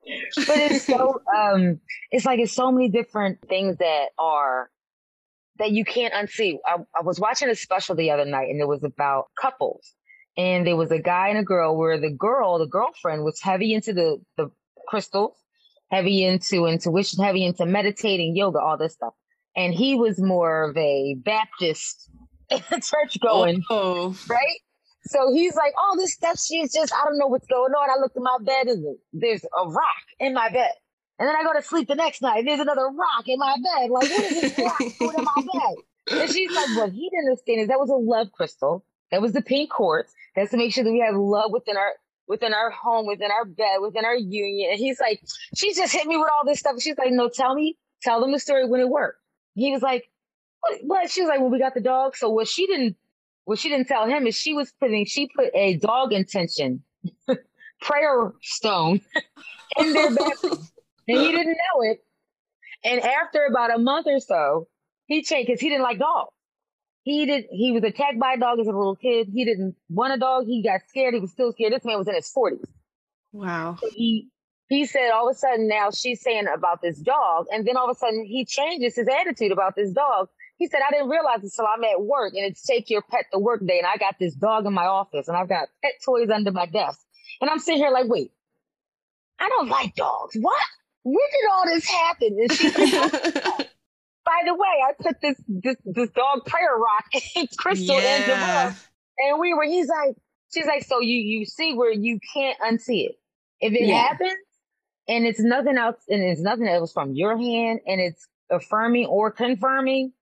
but 0.48 0.58
it's 0.58 0.86
so 0.86 1.20
um 1.36 1.80
it's 2.12 2.26
like 2.26 2.40
it's 2.40 2.54
so 2.54 2.72
many 2.72 2.90
different 2.90 3.40
things 3.50 3.78
that 3.78 4.10
are 4.20 4.70
that 5.58 5.72
you 5.72 5.86
can't 5.86 6.14
unsee. 6.14 6.58
I, 6.66 6.78
I 6.98 7.04
was 7.04 7.20
watching 7.20 7.50
a 7.50 7.56
special 7.56 7.96
the 7.96 8.12
other 8.12 8.26
night 8.26 8.50
and 8.50 8.60
it 8.60 8.68
was 8.68 8.84
about 8.84 9.26
couples. 9.40 9.94
And 10.38 10.68
there 10.68 10.76
was 10.76 10.92
a 10.92 11.00
guy 11.00 11.30
and 11.30 11.38
a 11.38 11.44
girl 11.44 11.78
where 11.78 12.00
the 12.00 12.12
girl, 12.12 12.60
the 12.60 12.68
girlfriend 12.68 13.24
was 13.24 13.40
heavy 13.42 13.74
into 13.74 13.94
the, 13.94 14.18
the 14.36 14.52
crystals, 14.88 15.38
heavy 15.92 16.26
into 16.26 16.66
intuition, 16.66 17.24
heavy 17.24 17.46
into 17.46 17.66
meditating, 17.66 18.36
yoga, 18.36 18.60
all 18.60 18.78
this 18.78 18.94
stuff. 18.94 19.14
And 19.56 19.74
he 19.74 19.96
was 19.96 20.20
more 20.20 20.70
of 20.70 20.76
a 20.76 21.16
Baptist 21.24 22.10
church 22.52 23.18
going 23.22 23.64
Oh. 23.70 24.16
right? 24.30 24.60
So 25.08 25.32
he's 25.32 25.56
like, 25.56 25.74
oh, 25.78 25.96
this 25.98 26.14
stuff, 26.14 26.40
she's 26.40 26.74
just, 26.74 26.92
I 26.94 27.06
don't 27.06 27.18
know 27.20 27.28
what's 27.28 27.48
going 27.48 27.72
on. 27.72 27.90
I 27.90 28.02
looked 28.02 28.18
in 28.18 28.24
my 28.24 28.38
bed 28.42 28.68
and 28.68 28.98
there's 29.14 29.44
a 29.44 29.68
rock 29.68 30.04
in 30.20 30.34
my 30.34 30.50
bed. 30.50 30.72
And 31.18 31.28
then 31.28 31.36
I 31.36 31.44
go 31.44 31.54
to 31.54 31.62
sleep 31.62 31.88
the 31.88 31.96
next 31.96 32.22
night 32.22 32.40
and 32.40 32.48
there's 32.48 32.60
another 32.60 32.88
rock 32.88 33.28
in 33.28 33.40
my 33.40 33.56
bed. 33.56 33.90
Like, 33.90 34.10
what 34.10 34.22
is 34.22 34.42
this 34.42 34.58
rock 34.66 34.78
doing 34.78 35.16
in 35.18 35.24
my 35.24 35.44
bed? 35.54 36.22
And 36.22 36.32
she's 36.32 36.52
like, 36.52 36.78
what 36.78 36.92
he 36.92 37.10
didn't 37.10 37.30
understand 37.30 37.62
is 37.62 37.68
that 37.70 37.80
was 37.80 37.90
a 37.90 37.96
love 37.96 38.32
crystal. 38.34 38.86
That 39.12 39.22
was 39.22 39.34
the 39.34 39.42
pink 39.42 39.70
quartz. 39.70 40.14
That's 40.36 40.52
to 40.52 40.58
make 40.58 40.74
sure 40.74 40.84
that 40.84 40.92
we 40.92 41.00
have 41.00 41.16
love 41.16 41.52
within 41.52 41.78
our 41.78 41.94
within 42.28 42.54
our 42.54 42.72
home, 42.72 43.06
within 43.06 43.32
our 43.32 43.46
bed, 43.46 43.78
within 43.82 44.04
our 44.04 44.16
union. 44.16 44.72
And 44.72 44.80
he's 44.80 45.00
like, 45.00 45.22
she 45.56 45.74
just 45.74 45.94
hit 45.94 46.08
me 46.08 46.18
with 46.18 46.28
all 46.34 46.44
this 46.44 46.60
stuff. 46.60 46.82
She's 46.82 46.98
like, 46.98 47.12
no, 47.12 47.30
tell 47.30 47.54
me, 47.54 47.78
tell 48.02 48.20
them 48.20 48.32
the 48.32 48.40
story 48.40 48.68
when 48.68 48.82
it 48.82 48.90
worked. 48.90 49.20
He 49.54 49.72
was 49.72 49.84
like, 49.84 50.10
what? 50.62 50.80
what? 50.84 51.12
She 51.12 51.22
was 51.22 51.30
like, 51.30 51.40
well, 51.40 51.52
we 51.52 51.60
got 51.60 51.76
the 51.76 51.82
dog. 51.82 52.18
So 52.18 52.30
what 52.30 52.48
she 52.48 52.68
didn't 52.68 52.98
what 53.46 53.60
she 53.60 53.70
didn't 53.70 53.88
tell 53.88 54.06
him 54.08 54.28
is 54.28 54.36
she 54.36 54.54
was 54.54 54.74
putting 54.80 55.06
she 55.06 55.30
put 55.36 55.50
a 55.54 55.78
dog 55.78 56.12
intention 56.12 56.84
prayer 57.82 58.34
stone 58.42 59.00
in 59.78 59.94
their 59.94 60.14
bedroom 60.14 60.68
and 61.08 61.18
he 61.20 61.32
didn't 61.32 61.58
know 61.58 61.82
it. 61.82 62.04
And 62.84 63.02
after 63.02 63.46
about 63.46 63.74
a 63.76 63.80
month 63.80 64.08
or 64.08 64.20
so 64.20 64.68
he 65.08 65.24
changed 65.24 65.48
because 65.48 65.62
he 65.62 65.70
didn't 65.70 65.84
like 65.84 66.00
dogs 66.00 66.32
he 67.04 67.26
did 67.28 67.46
he 67.52 67.72
was 67.72 67.84
attacked 67.84 68.20
by 68.20 68.34
a 68.34 68.38
dog 68.38 68.60
as 68.60 68.68
a 68.68 68.72
little 68.72 68.96
kid. 68.96 69.30
He 69.32 69.46
didn't 69.46 69.76
want 69.90 70.14
a 70.14 70.18
dog. 70.18 70.46
He 70.48 70.64
got 70.64 70.82
scared. 70.90 71.14
He 71.14 71.20
was 71.20 71.32
still 71.32 71.52
scared. 71.54 71.72
This 71.72 71.86
man 71.86 71.98
was 72.00 72.08
in 72.08 72.16
his 72.16 72.32
40s 72.36 72.68
Wow. 73.32 73.78
he 73.94 74.30
he 74.70 74.86
said 74.88 75.12
all 75.12 75.30
of 75.30 75.36
a 75.36 75.38
sudden 75.38 75.68
now 75.68 75.92
she's 75.92 76.22
saying 76.22 76.46
about 76.54 76.82
this 76.82 76.98
dog. 77.00 77.46
And 77.52 77.66
then 77.68 77.78
all 77.78 77.90
of 77.90 77.96
a 77.96 78.00
sudden 78.00 78.26
he 78.26 78.44
changes 78.46 78.96
his 78.96 79.08
attitude 79.08 79.52
about 79.52 79.76
this 79.76 79.92
dog. 79.92 80.30
He 80.58 80.68
said 80.68 80.80
i 80.88 80.92
didn't 80.92 81.10
realize 81.10 81.40
it 81.40 81.44
until 81.46 81.68
i'm 81.68 81.84
at 81.84 82.02
work 82.02 82.34
and 82.34 82.46
it's 82.46 82.64
take 82.66 82.90
your 82.90 83.04
pet 83.04 83.26
to 83.34 83.40
work 83.40 83.64
day 83.66 83.78
and 83.78 83.86
i 83.88 83.98
got 83.98 84.16
this 84.20 84.34
dog 84.34 84.66
in 84.66 84.74
my 84.74 84.86
office 84.86 85.28
and 85.28 85.38
i've 85.38 85.50
got 85.50 85.68
pet 85.84 85.94
toys 86.04 86.30
under 86.34 86.52
my 86.52 86.66
desk. 86.66 87.00
And 87.42 87.50
i'm 87.50 87.60
sitting 87.60 87.80
here 87.82 87.92
like 87.92 88.08
wait. 88.08 88.32
I 89.40 89.50
don't 89.50 89.70
like 89.70 89.96
dogs. 89.96 90.36
What 90.40 90.64
when 91.06 91.16
did 91.32 91.50
all 91.54 91.66
this 91.68 91.88
happen? 91.88 92.38
And 92.42 92.52
she's 92.52 92.74
oh, 92.78 93.10
like 93.58 93.70
by 94.26 94.42
the 94.48 94.56
way 94.56 94.68
i 94.88 94.92
put 95.02 95.22
this 95.22 95.38
this 95.48 95.78
this 95.86 96.10
dog 96.12 96.46
prayer 96.48 96.76
rock 96.76 97.06
and 97.36 97.48
crystal 97.58 97.98
in 98.00 98.26
the 98.26 98.36
yeah. 98.38 98.66
book. 98.66 98.76
And 99.20 99.40
we 99.40 99.54
were 99.54 99.66
he's 99.66 99.88
like 99.88 100.16
she's 100.54 100.66
like 100.66 100.84
so 100.84 101.00
you 101.02 101.16
you 101.16 101.46
see 101.46 101.74
where 101.76 101.92
you 101.94 102.20
can't 102.34 102.58
unsee 102.60 103.06
it. 103.10 103.16
If 103.62 103.74
it 103.74 103.88
Yeah. 103.88 104.02
happens 104.08 104.32
and 105.08 105.26
it's 105.28 105.40
nothing 105.40 105.78
else 105.78 105.98
and 106.10 106.24
it's 106.24 106.42
nothing 106.42 106.68
else 106.68 106.92
from 106.92 107.14
your 107.14 107.38
hand 107.38 107.82
and 107.88 108.02
it's 108.02 108.28
affirming 108.52 109.06
or 109.06 109.32
confirming 109.32 110.14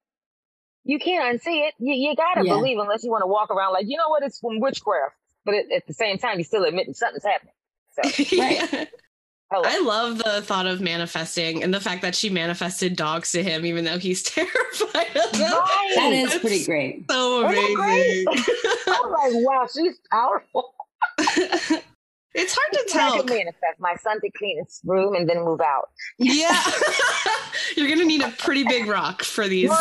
you 0.86 1.00
can't 1.00 1.40
unsee 1.40 1.68
it. 1.70 1.74
You, 1.80 1.94
you 1.94 2.16
gotta 2.16 2.44
Yeah. 2.46 2.56
believe 2.56 2.78
unless 2.78 3.04
you 3.06 3.12
want 3.12 3.24
to 3.24 3.28
walk 3.28 3.52
around 3.52 3.74
like 3.74 3.86
you 3.88 3.98
know 3.98 4.10
what? 4.10 4.24
It's 4.24 4.40
from 4.40 4.60
witchcraft. 4.60 5.16
But 5.46 5.56
at, 5.56 5.72
at 5.76 5.88
the 5.88 5.94
same 5.94 6.18
time 6.18 6.40
you're 6.40 6.46
still 6.46 6.66
admitting 6.66 6.94
something's 6.94 7.24
happening. 7.24 7.54
So 7.94 8.04
Yeah. 9.54 9.70
hello. 9.70 9.70
I 9.70 9.80
love 9.86 10.18
the 10.20 10.42
thought 10.42 10.66
of 10.66 10.82
manifesting 10.82 11.64
and 11.64 11.74
the 11.74 11.80
fact 11.80 12.02
that 12.02 12.16
she 12.16 12.30
manifested 12.30 12.96
dogs 12.96 13.32
to 13.34 13.44
him, 13.44 13.66
even 13.66 13.86
though 13.86 13.98
he's 14.00 14.24
terrified 14.36 15.16
of 15.16 15.32
them. 15.34 15.52
Right. 15.52 15.92
that 15.96 16.12
is 16.14 16.30
That's 16.32 16.42
pretty 16.42 16.66
great. 16.66 17.06
So 17.10 17.50
Isn't 17.50 17.76
great? 17.76 18.26
I 18.30 19.02
was 19.04 19.34
like 19.34 19.46
wow 19.46 19.68
she's 19.74 20.00
powerful 20.12 20.74
it's 22.36 22.56
hard 22.58 22.72
to 22.74 22.80
I 22.80 22.86
tell. 22.90 23.18
can 23.18 23.26
manifest 23.38 23.80
my 23.80 23.96
son 23.96 24.20
to 24.22 24.30
clean 24.32 24.58
his 24.64 24.80
room 24.86 25.16
and 25.16 25.30
then 25.30 25.44
move 25.44 25.62
out 25.62 25.90
Yeah. 26.18 26.60
You're 27.76 27.88
going 27.88 28.00
to 28.00 28.06
need 28.06 28.22
a 28.22 28.30
pretty 28.30 28.64
big 28.64 28.88
rock 28.88 29.24
for 29.24 29.48
these. 29.48 29.72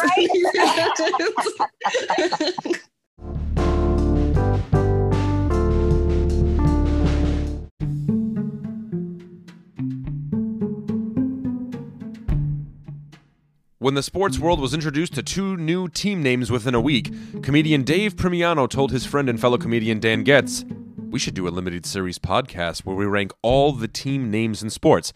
When 13.82 13.94
the 13.94 14.02
sports 14.04 14.38
world 14.38 14.60
was 14.60 14.74
introduced 14.74 15.14
to 15.14 15.24
two 15.24 15.56
new 15.56 15.88
team 15.88 16.22
names 16.22 16.52
within 16.52 16.72
a 16.72 16.80
week, 16.80 17.12
comedian 17.42 17.82
Dave 17.82 18.14
Primiano 18.14 18.70
told 18.70 18.92
his 18.92 19.04
friend 19.04 19.28
and 19.28 19.40
fellow 19.40 19.58
comedian 19.58 19.98
Dan 19.98 20.22
Getz, 20.22 20.64
We 21.10 21.18
should 21.18 21.34
do 21.34 21.48
a 21.48 21.50
limited 21.50 21.84
series 21.84 22.16
podcast 22.16 22.84
where 22.84 22.94
we 22.94 23.06
rank 23.06 23.32
all 23.42 23.72
the 23.72 23.88
team 23.88 24.30
names 24.30 24.62
in 24.62 24.70
sports. 24.70 25.12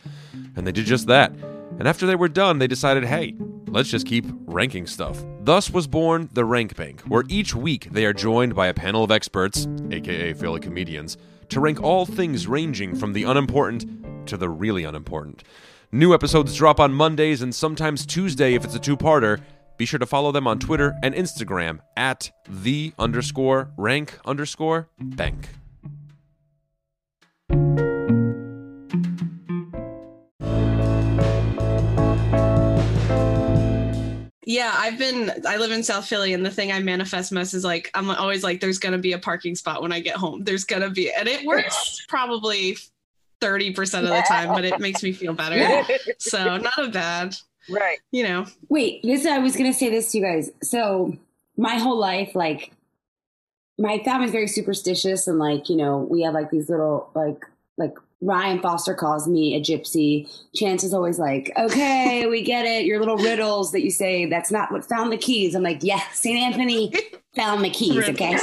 And 0.57 0.67
they 0.67 0.73
did 0.73 0.85
just 0.85 1.07
that. 1.07 1.31
And 1.79 1.87
after 1.87 2.09
they 2.09 2.17
were 2.17 2.27
done, 2.27 2.59
they 2.59 2.67
decided, 2.67 3.05
hey, 3.05 3.37
let's 3.69 3.89
just 3.89 4.05
keep 4.05 4.27
ranking 4.47 4.89
stuff. 4.89 5.25
Thus 5.43 5.71
was 5.71 5.87
born 5.87 6.29
the 6.33 6.45
Rank 6.45 6.75
Bank, 6.75 7.03
where 7.03 7.23
each 7.29 7.55
week 7.55 7.91
they 7.93 8.05
are 8.05 8.13
joined 8.13 8.57
by 8.57 8.67
a 8.67 8.75
panel 8.75 9.05
of 9.05 9.13
experts, 9.13 9.69
aka 9.93 10.33
fellow 10.33 10.59
comedians, 10.59 11.17
to 11.51 11.61
rank 11.61 11.81
all 11.85 12.05
things 12.05 12.49
ranging 12.49 12.97
from 12.97 13.13
the 13.13 13.23
unimportant 13.23 14.27
to 14.27 14.37
the 14.37 14.49
really 14.49 14.83
unimportant. 14.83 15.45
New 15.93 16.13
episodes 16.13 16.57
drop 16.57 16.81
on 16.81 16.93
Mondays 16.93 17.43
and 17.43 17.55
sometimes 17.55 18.05
Tuesday 18.05 18.55
if 18.55 18.65
it's 18.65 18.75
a 18.75 18.79
two 18.79 18.97
parter. 18.97 19.41
Be 19.77 19.87
sure 19.87 19.99
to 19.99 20.07
follow 20.07 20.33
them 20.33 20.47
on 20.47 20.59
Twitter 20.59 20.97
and 21.03 21.15
Instagram 21.15 21.79
at 21.97 22.33
the 22.49 22.93
underscore 22.99 23.71
rank 23.77 24.19
underscore 24.25 24.89
bank. 24.99 25.49
Yeah, 34.49 34.73
I've 34.77 34.99
been 34.99 35.33
I 35.47 35.57
live 35.57 35.71
in 35.71 35.83
South 35.83 36.07
Philly 36.07 36.33
and 36.33 36.45
the 36.45 36.51
thing 36.51 36.73
I 36.73 36.81
manifest 36.81 37.31
most 37.31 37.55
is 37.55 37.65
like 37.65 37.91
I'm 37.95 38.11
always 38.11 38.43
like 38.43 38.61
there's 38.61 38.79
going 38.79 38.93
to 38.93 38.99
be 38.99 39.13
a 39.13 39.19
parking 39.19 39.55
spot 39.55 39.83
when 39.83 39.93
I 39.93 40.01
get 40.01 40.17
home. 40.17 40.43
There's 40.43 40.65
going 40.65 40.83
to 40.83 40.91
be 40.91 41.13
and 41.13 41.29
it 41.29 41.45
works 41.47 42.05
probably 42.09 42.77
thirty 43.41 43.73
percent 43.73 44.07
of 44.07 44.13
the 44.13 44.25
time, 44.29 44.49
but 44.49 44.65
it 44.65 44.79
makes 44.81 45.03
me 45.03 45.13
feel 45.13 45.33
better. 45.33 45.57
Yeah. 45.57 45.87
So 46.19 46.57
not 46.57 46.79
a 46.79 46.89
bad, 46.89 47.37
right. 47.69 47.99
you 48.11 48.23
know. 48.23 48.47
Wait, 48.69 49.03
this 49.03 49.27
I 49.27 49.39
was 49.39 49.57
gonna 49.57 49.73
say 49.73 49.91
this 49.91 50.13
to 50.13 50.19
you 50.19 50.25
guys. 50.25 50.51
So 50.63 51.17
my 51.57 51.77
whole 51.77 51.99
life, 51.99 52.35
like 52.35 52.73
my 53.79 53.99
family's 54.05 54.33
very 54.33 54.49
superstitious 54.49 55.27
and 55.27 55.39
like, 55.39 55.69
you 55.69 55.77
know, 55.77 55.99
we 55.99 56.23
have 56.23 56.35
like 56.35 56.51
these 56.51 56.69
little 56.69 57.11
like 57.15 57.45
like 57.77 57.95
Ryan 58.23 58.61
Foster 58.61 58.95
calls 58.95 59.29
me 59.29 59.55
a 59.55 59.61
gypsy. 59.61 60.29
Chance 60.55 60.85
is 60.85 60.95
always 60.95 61.19
like, 61.19 61.53
okay, 61.59 62.27
we 62.27 62.43
get 62.43 62.65
it. 62.65 62.87
Your 62.87 62.99
little 62.99 63.19
riddles 63.19 63.73
that 63.73 63.83
you 63.83 63.91
say, 63.91 64.25
that's 64.25 64.51
not 64.51 64.73
what 64.73 64.85
found 64.87 65.13
the 65.13 65.19
keys. 65.19 65.55
I'm 65.55 65.63
like, 65.63 65.83
yeah, 65.83 66.01
St. 66.13 66.39
Anthony 66.39 66.93
found 67.35 67.63
the 67.63 67.71
keys. 67.71 68.09
Okay. 68.09 68.39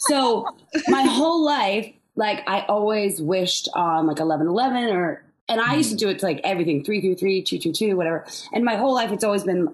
So 0.00 0.56
my 0.88 1.02
whole 1.02 1.44
life, 1.44 1.92
like 2.18 2.46
I 2.48 2.66
always 2.68 3.22
wished 3.22 3.68
on 3.74 4.06
like 4.06 4.18
1111 4.18 4.90
or, 4.96 5.22
and 5.48 5.60
I 5.60 5.76
used 5.76 5.90
to 5.90 5.96
do 5.96 6.08
it 6.08 6.18
to 6.18 6.26
like 6.26 6.40
everything, 6.44 6.84
333, 6.84 7.42
222, 7.42 7.96
whatever. 7.96 8.26
And 8.52 8.64
my 8.64 8.76
whole 8.76 8.92
life, 8.92 9.10
it's 9.12 9.24
always 9.24 9.44
been, 9.44 9.68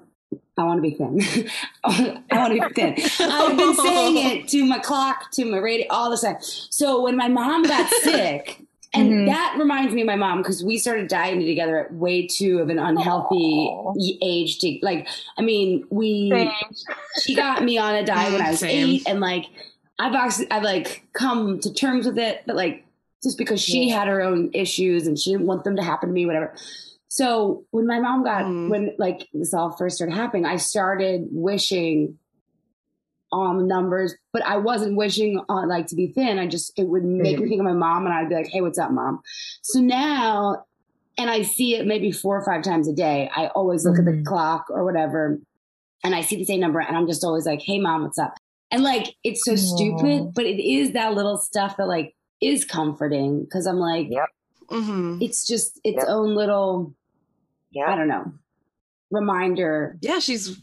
I 0.57 0.63
want 0.63 0.79
to 0.79 0.83
be 0.83 0.95
thin. 0.95 1.21
I 1.85 2.21
want 2.33 2.53
to 2.55 2.69
be 2.69 2.75
thin. 2.75 2.95
I've 3.29 3.57
been 3.57 3.75
saying 3.75 4.17
it 4.19 4.49
to 4.49 4.65
my 4.65 4.79
clock, 4.79 5.31
to 5.33 5.45
my 5.45 5.57
radio, 5.59 5.87
all 5.91 6.11
the 6.11 6.17
time. 6.17 6.37
So 6.41 7.03
when 7.03 7.17
my 7.17 7.29
mom 7.29 7.63
got 7.65 7.89
sick, 8.03 8.61
and 8.97 9.11
Mhm. 9.11 9.27
that 9.27 9.57
reminds 9.59 9.93
me 9.93 10.03
of 10.03 10.07
my 10.07 10.15
mom 10.15 10.39
because 10.39 10.63
we 10.63 10.79
started 10.79 11.09
dieting 11.09 11.41
together 11.45 11.77
at 11.87 11.93
way 11.93 12.29
too 12.29 12.61
of 12.61 12.69
an 12.69 12.79
unhealthy 12.79 13.67
Aw. 13.69 13.93
y- 13.97 14.19
age. 14.23 14.59
To 14.61 14.79
like, 14.83 15.09
I 15.37 15.43
mean, 15.43 15.85
we 15.91 16.31
Same. 16.31 16.53
she 17.21 17.35
got 17.35 17.65
me 17.65 17.77
on 17.77 17.97
a 17.97 18.05
diet 18.05 18.33
when 18.33 18.41
I 18.43 18.51
was 18.51 18.61
Same. 18.69 18.89
eight, 18.91 19.03
and 19.09 19.19
like 19.19 19.47
I've 19.99 20.15
actually 20.15 20.51
I've 20.51 20.63
like 20.63 21.05
come 21.13 21.61
to 21.61 21.73
terms 21.73 22.07
with 22.07 22.19
it, 22.19 22.43
but 22.47 22.57
like 22.57 22.85
just 23.23 23.39
because 23.39 23.61
she 23.61 23.89
Yeah. 23.89 23.99
had 24.01 24.09
her 24.09 24.21
own 24.23 24.51
issues 24.53 25.07
and 25.07 25.19
she 25.19 25.31
didn't 25.33 25.47
want 25.47 25.65
them 25.65 25.77
to 25.77 25.83
happen 25.83 26.09
to 26.09 26.13
me, 26.13 26.27
whatever. 26.27 26.55
So 27.09 27.65
when 27.71 27.87
my 27.87 28.01
mom 28.01 28.25
got 28.25 28.45
Mm. 28.45 28.69
when 28.71 28.95
like 28.99 29.29
this 29.33 29.55
all 29.55 29.71
first 29.71 29.97
started 29.97 30.15
happening, 30.15 30.45
I 30.47 30.57
started 30.57 31.29
wishing 31.31 32.19
on 33.33 33.67
numbers, 33.67 34.15
but 34.33 34.45
I 34.45 34.59
wasn't 34.59 34.97
wishing 34.97 35.41
on 35.49 35.69
like 35.69 35.87
to 35.89 35.97
be 35.97 36.09
thin. 36.09 36.39
I 36.39 36.47
just 36.47 36.77
it 36.79 36.85
would 36.89 37.05
make 37.05 37.39
me 37.39 37.49
think 37.49 37.61
of 37.61 37.65
my 37.65 37.73
mom, 37.73 38.05
and 38.07 38.15
I'd 38.15 38.29
be 38.29 38.35
like, 38.35 38.47
"Hey, 38.49 38.61
what's 38.61 38.79
up, 38.79 38.91
mom?" 38.93 39.21
So 39.63 39.81
now, 39.81 40.65
and 41.19 41.31
I 41.31 41.43
see 41.43 41.75
it 41.77 41.87
maybe 41.87 42.13
four 42.13 42.37
or 42.39 42.45
five 42.45 42.63
times 42.63 42.87
a 42.89 42.93
day. 42.93 43.29
I 43.35 43.47
always 43.49 43.85
look 43.85 43.99
at 43.99 44.05
the 44.05 44.13
Mhm. 44.13 44.25
clock 44.25 44.67
or 44.71 44.85
whatever, 44.85 45.41
and 46.05 46.15
I 46.15 46.21
see 46.21 46.37
the 46.37 46.45
same 46.45 46.61
number, 46.61 46.81
and 46.81 46.97
I'm 46.97 47.07
just 47.09 47.25
always 47.25 47.47
like, 47.47 47.61
"Hey, 47.63 47.79
mom, 47.81 48.03
what's 48.03 48.19
up?" 48.19 48.35
And 48.75 48.83
like 48.83 49.15
it's 49.23 49.45
so 49.45 49.53
Aw. 49.53 49.57
stupid, 49.57 50.35
but 50.35 50.45
it 50.47 50.61
is 50.61 50.93
that 50.93 51.15
little 51.15 51.39
stuff 51.39 51.77
that 51.77 51.87
like 51.87 52.15
is 52.41 52.65
comforting 52.65 53.45
because 53.45 53.67
I'm 53.67 53.79
like, 53.79 54.09
Yep. 54.11 54.29
hmm 54.69 55.19
it's 55.23 55.47
just 55.47 55.79
its 55.85 55.99
Yep. 55.99 56.07
own 56.09 56.35
little, 56.35 56.93
yeah, 57.71 57.91
I 57.93 57.95
don't 57.97 58.09
know, 58.09 58.33
reminder 59.11 59.97
Yeah, 60.03 60.19
she's. 60.19 60.59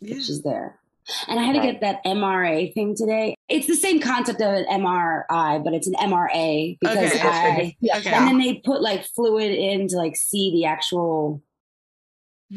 Yeah. 0.00 0.16
she's 0.16 0.42
there. 0.42 0.80
And 1.28 1.38
I 1.38 1.42
had 1.44 1.54
to 1.54 1.60
get 1.60 1.80
that 1.82 2.02
MRA 2.04 2.72
thing 2.74 2.96
today. 2.96 3.34
It's 3.48 3.66
the 3.66 3.76
same 3.76 4.00
concept 4.00 4.40
of 4.40 4.52
an 4.52 4.64
MRI, 4.70 5.62
but 5.62 5.74
it's 5.74 5.86
an 5.86 5.94
MRA 5.94 6.76
because 6.80 6.96
Okay. 6.96 7.20
I. 7.22 7.76
Yeah. 7.80 7.98
Okay. 7.98 8.10
And 8.10 8.26
then 8.26 8.38
they 8.38 8.54
put 8.64 8.80
like 8.82 9.04
fluid 9.14 9.52
in 9.52 9.86
to 9.88 9.96
like 9.96 10.16
see 10.16 10.50
the 10.50 10.64
actual. 10.64 11.42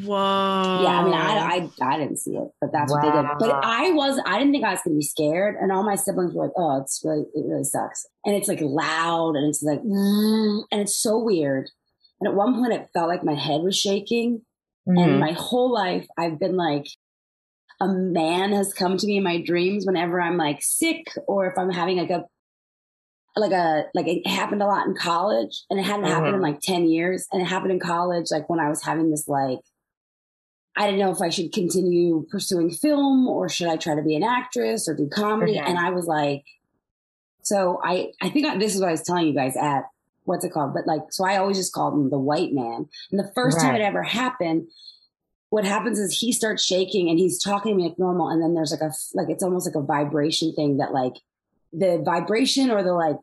Whoa. 0.03 0.81
Yeah, 0.83 0.99
I 0.99 1.03
mean, 1.03 1.13
I, 1.13 1.33
I 1.37 1.69
I 1.81 1.97
didn't 1.97 2.17
see 2.17 2.35
it, 2.35 2.47
but 2.61 2.71
that's 2.71 2.91
what 2.91 3.01
they 3.01 3.11
did. 3.11 3.25
But 3.39 3.59
I 3.63 3.91
was 3.91 4.21
I 4.25 4.37
didn't 4.37 4.53
think 4.53 4.63
I 4.63 4.71
was 4.71 4.81
going 4.83 4.95
to 4.95 4.99
be 4.99 5.03
scared, 5.05 5.55
and 5.59 5.71
all 5.71 5.83
my 5.83 5.95
siblings 5.95 6.33
were 6.33 6.45
like, 6.45 6.53
"Oh, 6.55 6.81
it's 6.81 7.01
really 7.03 7.23
it 7.33 7.45
really 7.47 7.63
sucks," 7.63 8.05
and 8.25 8.35
it's 8.35 8.47
like 8.47 8.59
loud, 8.61 9.35
and 9.35 9.47
it's 9.47 9.63
like, 9.63 9.81
mm, 9.81 10.61
and 10.71 10.81
it's 10.81 10.95
so 10.95 11.17
weird. 11.17 11.69
And 12.19 12.27
at 12.27 12.35
one 12.35 12.53
point, 12.55 12.73
it 12.73 12.89
felt 12.93 13.09
like 13.09 13.23
my 13.23 13.33
head 13.35 13.61
was 13.61 13.77
shaking, 13.77 14.41
and 14.85 14.97
Mhm. 15.15 15.19
my 15.19 15.31
whole 15.31 15.71
life 15.73 16.05
I've 16.17 16.39
been 16.39 16.55
like 16.57 16.85
a 17.81 17.87
man 17.87 18.51
has 18.53 18.73
come 18.73 18.97
to 18.97 19.07
me 19.07 19.17
in 19.17 19.23
my 19.23 19.41
dreams 19.41 19.85
whenever 19.85 20.19
I'm 20.21 20.37
like 20.37 20.61
sick 20.61 21.05
or 21.27 21.47
if 21.47 21.57
I'm 21.57 21.69
having 21.71 21.97
like 21.97 22.09
a 22.09 22.25
like 23.35 23.51
a 23.51 23.83
like 23.93 24.07
it 24.07 24.25
happened 24.27 24.63
a 24.63 24.65
lot 24.65 24.87
in 24.87 24.95
college 24.95 25.63
and 25.69 25.79
it 25.79 25.83
hadn't 25.83 26.05
happened 26.05 26.33
in 26.35 26.39
Mhm. 26.39 26.43
like 26.43 26.59
10 26.61 26.87
years 26.87 27.27
and 27.31 27.41
it 27.41 27.45
happened 27.45 27.71
in 27.71 27.79
college 27.79 28.27
like 28.31 28.49
when 28.49 28.59
I 28.59 28.67
was 28.69 28.83
having 28.83 29.11
this 29.11 29.27
like 29.27 29.59
I 30.77 30.85
didn't 30.85 30.99
know 30.99 31.11
if 31.11 31.21
I 31.21 31.29
should 31.29 31.51
continue 31.51 32.25
pursuing 32.29 32.69
film 32.69 33.27
or 33.27 33.49
should 33.49 33.67
I 33.67 33.77
try 33.77 33.95
to 33.95 34.03
be 34.03 34.15
an 34.15 34.23
actress 34.23 34.87
or 34.87 34.93
do 34.93 35.09
comedy. 35.09 35.57
And 35.57 35.77
I 35.77 35.89
was 35.89 36.05
like 36.05 36.45
so 37.41 37.79
I 37.83 38.11
I 38.21 38.29
think 38.29 38.45
I, 38.45 38.57
this 38.57 38.75
is 38.75 38.81
what 38.81 38.89
I 38.89 38.91
was 38.91 39.01
telling 39.01 39.27
you 39.27 39.33
guys 39.33 39.55
at 39.57 39.83
what's 40.25 40.45
it 40.45 40.51
called? 40.51 40.73
But 40.73 40.85
like 40.85 41.01
so 41.11 41.25
I 41.25 41.37
always 41.37 41.57
just 41.57 41.73
called 41.73 41.93
him 41.93 42.09
the 42.09 42.19
white 42.19 42.53
man. 42.53 42.87
And 43.11 43.19
the 43.19 43.31
first 43.33 43.59
time 43.59 43.75
it 43.75 43.81
ever 43.81 44.03
happened 44.03 44.67
what 45.49 45.63
happens 45.63 45.97
is 45.97 46.19
he 46.19 46.31
starts 46.31 46.63
shaking 46.63 47.09
and 47.09 47.17
he's 47.17 47.41
talking 47.41 47.71
to 47.71 47.77
me 47.77 47.87
like 47.87 47.99
normal. 47.99 48.29
And 48.29 48.41
then 48.41 48.53
there's 48.53 48.71
like 48.71 48.81
a 48.81 48.91
like 49.13 49.29
it's 49.29 49.43
almost 49.43 49.67
like 49.67 49.81
a 49.81 49.85
vibration 49.85 50.53
thing 50.53 50.77
that 50.77 50.93
like 50.93 51.13
the 51.71 52.01
vibration 52.03 52.69
or 52.69 52.83
the 52.83 52.93
like 52.93 53.17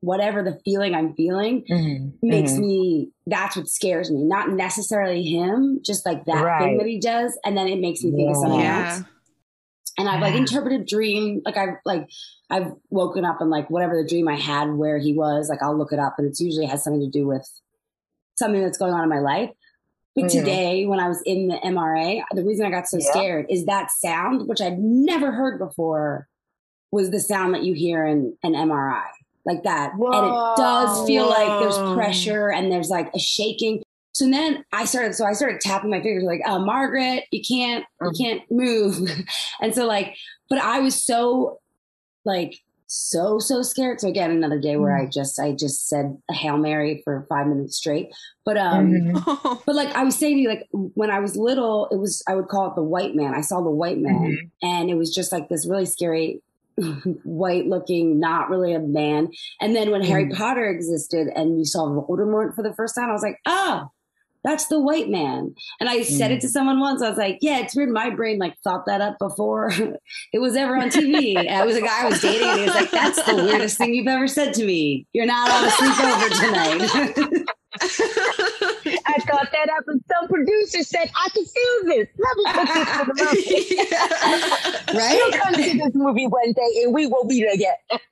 whatever 0.00 0.42
the 0.42 0.58
feeling 0.64 0.94
i'm 0.94 1.14
feeling 1.14 1.64
Mhm. 1.70 2.12
makes 2.22 2.52
Mhm. 2.52 2.60
me 2.60 3.10
that's 3.26 3.56
what 3.56 3.68
scares 3.68 4.10
me 4.10 4.22
not 4.24 4.50
necessarily 4.50 5.22
him 5.22 5.80
just 5.84 6.04
like 6.06 6.24
that 6.26 6.60
thing 6.60 6.78
that 6.78 6.86
he 6.86 7.00
does 7.00 7.38
and 7.44 7.56
then 7.56 7.66
it 7.68 7.80
makes 7.80 8.02
me 8.02 8.10
think 8.12 8.30
of 8.30 8.36
Yeah. 8.36 8.40
something 8.42 8.60
Yeah. 8.60 8.88
else 8.98 9.04
and 9.98 10.08
I've 10.10 10.20
like 10.20 10.34
interpreted 10.34 10.86
dream 10.86 11.40
like 11.46 11.56
I've 11.56 11.76
like 11.86 12.08
I've 12.50 12.72
woken 12.90 13.24
up 13.24 13.40
and 13.40 13.48
like 13.48 13.70
whatever 13.70 13.96
the 13.96 14.06
dream 14.06 14.28
I 14.28 14.36
had 14.36 14.74
where 14.74 14.98
he 14.98 15.14
was 15.14 15.48
like 15.48 15.62
I'll 15.62 15.76
look 15.76 15.92
it 15.92 15.98
up 15.98 16.16
and 16.18 16.26
it's 16.28 16.38
usually 16.40 16.66
has 16.66 16.84
something 16.84 17.00
to 17.00 17.08
do 17.18 17.26
with 17.26 17.48
something 18.38 18.60
that's 18.62 18.76
going 18.76 18.92
on 18.92 19.02
in 19.02 19.08
my 19.08 19.20
life. 19.20 19.50
But 20.14 20.24
Mhm. 20.24 20.30
today 20.32 20.84
when 20.86 21.00
I 21.00 21.08
was 21.08 21.22
in 21.24 21.48
the 21.48 21.56
MRA, 21.64 22.22
the 22.34 22.44
reason 22.44 22.66
I 22.66 22.70
got 22.70 22.86
so 22.86 22.98
Yeah. 22.98 23.10
scared 23.10 23.46
is 23.48 23.64
that 23.64 23.90
sound 23.90 24.46
which 24.48 24.60
I'd 24.60 24.78
never 24.78 25.32
heard 25.32 25.58
before 25.58 26.28
was 26.92 27.10
the 27.10 27.18
sound 27.20 27.54
that 27.54 27.62
you 27.64 27.72
hear 27.72 28.04
in 28.04 28.36
an 28.42 28.54
MRI. 28.54 29.08
Like 29.46 29.62
that. 29.62 29.92
And 29.94 30.26
it 30.26 30.56
does 30.56 31.06
feel 31.06 31.28
like 31.28 31.60
there's 31.60 31.78
pressure 31.94 32.50
and 32.50 32.70
there's 32.70 32.90
like 32.90 33.10
a 33.14 33.18
shaking. 33.18 33.82
So 34.12 34.28
then 34.28 34.64
I 34.72 34.86
started, 34.86 35.14
so 35.14 35.24
I 35.24 35.34
started 35.34 35.60
tapping 35.60 35.90
my 35.90 36.02
fingers 36.02 36.24
like, 36.24 36.40
uh, 36.44 36.58
Margaret, 36.58 37.24
you 37.30 37.42
can't, 37.46 37.84
you 38.02 38.08
Mhm. 38.10 38.18
can't 38.18 38.42
move. 38.50 39.08
and 39.62 39.72
so 39.74 39.86
like, 39.86 40.16
but 40.50 40.58
I 40.58 40.80
was 40.80 41.00
so 41.04 41.60
like, 42.24 42.58
so, 42.88 43.38
so 43.40 43.62
scared. 43.62 44.00
So 44.00 44.08
again, 44.08 44.30
another 44.30 44.58
day 44.60 44.76
where 44.76 44.96
I 44.96 45.06
just, 45.06 45.38
I 45.40 45.52
just 45.52 45.88
said 45.88 46.16
a 46.30 46.34
Hail 46.34 46.56
Mary 46.56 47.00
for 47.04 47.26
five 47.28 47.46
minutes 47.46 47.76
straight. 47.76 48.08
But, 48.44 48.56
um, 48.56 48.90
Mhm. 48.90 49.62
but 49.66 49.74
like 49.76 49.94
I 49.94 50.02
was 50.04 50.16
saying 50.16 50.36
to 50.36 50.40
you, 50.40 50.48
like 50.48 50.66
when 50.72 51.10
I 51.10 51.18
was 51.20 51.36
little, 51.36 51.86
it 51.92 51.96
was, 51.96 52.22
I 52.28 52.34
would 52.36 52.48
call 52.48 52.68
it 52.68 52.74
the 52.74 52.82
white 52.82 53.14
man. 53.14 53.34
I 53.34 53.40
saw 53.42 53.60
the 53.60 53.70
white 53.70 53.98
man 53.98 54.14
Mhm. 54.32 54.50
and 54.62 54.90
it 54.90 54.94
was 54.94 55.14
just 55.14 55.30
like 55.30 55.48
this 55.48 55.66
really 55.68 55.86
scary 55.86 56.42
white 57.24 57.66
looking, 57.66 58.20
not 58.20 58.50
really 58.50 58.72
a 58.74 58.80
man. 58.80 59.28
And 59.60 59.74
then 59.74 59.90
when 59.90 60.02
Harry 60.02 60.26
Mm. 60.26 60.36
Potter 60.36 60.68
existed 60.68 61.28
and 61.34 61.58
you 61.58 61.64
saw 61.64 61.86
Voldemort 61.86 62.54
for 62.54 62.62
the 62.62 62.74
first 62.74 62.94
time, 62.94 63.08
I 63.08 63.12
was 63.12 63.22
like, 63.22 63.38
oh, 63.46 63.90
that's 64.44 64.66
the 64.68 64.80
white 64.80 65.08
man. 65.08 65.54
And 65.80 65.88
I 65.88 66.02
said 66.02 66.30
it 66.30 66.40
to 66.42 66.48
someone 66.48 66.78
once. 66.78 67.02
I 67.02 67.08
was 67.08 67.18
like, 67.18 67.38
yeah, 67.40 67.58
it's 67.58 67.74
weird. 67.74 67.90
My 67.90 68.10
brain 68.10 68.38
like 68.38 68.54
thought 68.62 68.86
that 68.86 69.00
up 69.00 69.18
before 69.18 69.72
it 70.32 70.38
was 70.38 70.54
ever 70.54 70.76
on 70.76 70.88
TV. 70.88 71.36
And 71.36 71.48
I 71.48 71.64
was 71.66 71.76
a 71.76 71.80
guy 71.80 72.02
I 72.04 72.08
was 72.08 72.20
dating 72.20 72.48
and 72.48 72.60
he 72.60 72.66
was 72.66 72.74
like, 72.74 72.90
that's 72.92 73.20
the 73.24 73.34
weirdest 73.34 73.76
thing 73.76 73.92
you've 73.92 74.06
ever 74.06 74.28
said 74.28 74.54
to 74.54 74.64
me. 74.64 75.04
You're 75.12 75.26
not 75.26 75.50
on 75.50 75.64
a 75.64 75.68
sleepover 75.68 77.26
tonight. 77.26 77.44
I 79.16 79.20
thought 79.20 79.48
that 79.52 79.68
up, 79.70 79.84
and 79.86 80.02
some 80.08 80.28
producer 80.28 80.82
said, 80.82 81.10
"I 81.16 81.28
can 81.30 81.44
feel 81.44 81.84
this. 81.84 82.08
Let 82.18 82.36
me 82.36 82.44
put 82.52 82.66
this 82.68 82.90
in 82.90 83.06
the 83.06 83.14
movie." 84.92 85.16
You'll 85.16 85.32
come 85.32 85.54
to 85.54 85.78
this 85.78 85.94
movie 85.94 86.26
one 86.26 86.52
day, 86.52 86.82
and 86.84 86.94
we 86.94 87.06
will 87.06 87.26
be 87.26 87.40
together. 87.48 88.02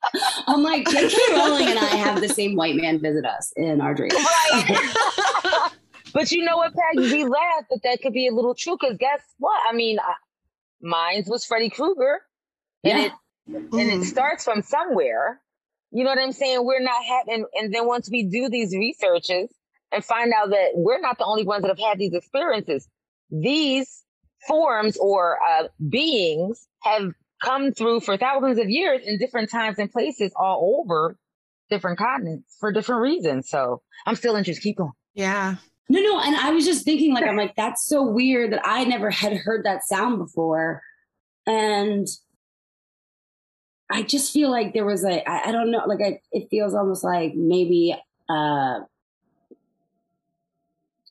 I'm 0.47 0.63
like, 0.63 0.89
J.K. 0.89 1.17
Rowling 1.33 1.69
and 1.69 1.79
I 1.79 1.97
have 1.97 2.21
the 2.21 2.29
same 2.29 2.57
white 2.57 2.77
man 2.77 3.01
visit 3.01 3.25
us 3.25 3.53
in 3.57 3.81
our 3.81 3.95
dreams. 3.95 4.15
Right. 4.15 5.71
but 6.13 6.33
you 6.33 6.45
know 6.45 6.57
what, 6.57 6.73
Peg? 6.75 6.99
We 6.99 7.25
laugh, 7.25 7.65
but 7.69 7.83
that 7.85 8.01
could 8.03 8.13
be 8.13 8.29
a 8.29 8.33
little 8.33 8.55
true. 8.55 8.77
Because 8.81 8.97
guess 8.99 9.21
what? 9.39 9.61
I 9.69 9.75
mean, 9.75 9.99
I, 9.99 10.15
mine's 10.81 11.29
was 11.29 11.45
Freddy 11.45 11.71
Krueger, 11.71 12.21
and 12.83 12.99
Yeah. 12.99 13.05
it 13.07 13.13
and 13.47 13.75
it 13.75 14.01
mm. 14.01 14.05
starts 14.05 14.45
from 14.45 14.63
somewhere. 14.63 15.41
You 15.91 16.03
know 16.03 16.11
what 16.11 16.19
I'm 16.19 16.33
saying? 16.33 16.65
We're 16.65 16.81
not 16.81 17.05
having, 17.05 17.47
and 17.55 17.73
then 17.73 17.87
once 17.87 18.11
we 18.11 18.25
do 18.25 18.49
these 18.49 18.75
researches 18.75 19.49
and 19.95 20.05
find 20.05 20.33
out 20.33 20.51
that 20.51 20.71
we're 20.75 21.01
not 21.01 21.19
the 21.19 21.25
only 21.25 21.45
ones 21.45 21.63
that 21.63 21.69
have 21.69 21.79
had 21.79 21.99
these 21.99 22.15
experiences, 22.15 22.89
these 23.31 24.03
forms 24.47 24.97
or 24.97 25.39
uh, 25.41 25.69
beings 25.89 26.67
have 26.81 27.13
come 27.43 27.73
through 27.73 28.01
for 28.01 28.17
thousands 28.17 28.59
of 28.59 28.69
years 28.69 29.03
in 29.07 29.19
different 29.19 29.51
times 29.51 29.79
and 29.79 29.91
places 29.91 30.33
all 30.37 30.81
over 30.81 31.17
different 31.71 31.99
continents 31.99 32.57
for 32.61 32.73
different 32.73 33.03
reasons. 33.03 33.49
So 33.49 33.83
I'm 34.07 34.17
still 34.17 34.37
interested. 34.37 34.63
Keep 34.63 34.79
going. 34.79 34.93
Yeah. 35.15 35.57
No, 35.89 36.01
no. 36.01 36.21
And 36.21 36.37
I 36.37 36.51
was 36.51 36.65
just 36.65 36.85
thinking, 36.85 37.13
like, 37.15 37.25
I'm 37.25 37.37
like, 37.37 37.57
that's 37.57 37.87
so 37.87 38.03
weird 38.03 38.53
that 38.53 38.63
I 38.65 38.85
never 38.85 39.11
had 39.11 39.35
heard 39.37 39.65
that 39.65 39.85
sound 39.85 40.19
before. 40.19 40.83
And 41.47 42.07
I 43.91 44.03
just 44.03 44.33
feel 44.33 44.51
like 44.51 44.73
there 44.73 44.87
was 44.87 45.05
a, 45.05 45.29
I, 45.29 45.49
I 45.49 45.53
don't 45.53 45.71
know, 45.71 45.83
like, 45.87 46.01
I, 46.01 46.21
it 46.33 46.49
feels 46.51 46.75
almost 46.75 47.05
like 47.05 47.35
maybe 47.35 47.95
uh, 48.31 48.81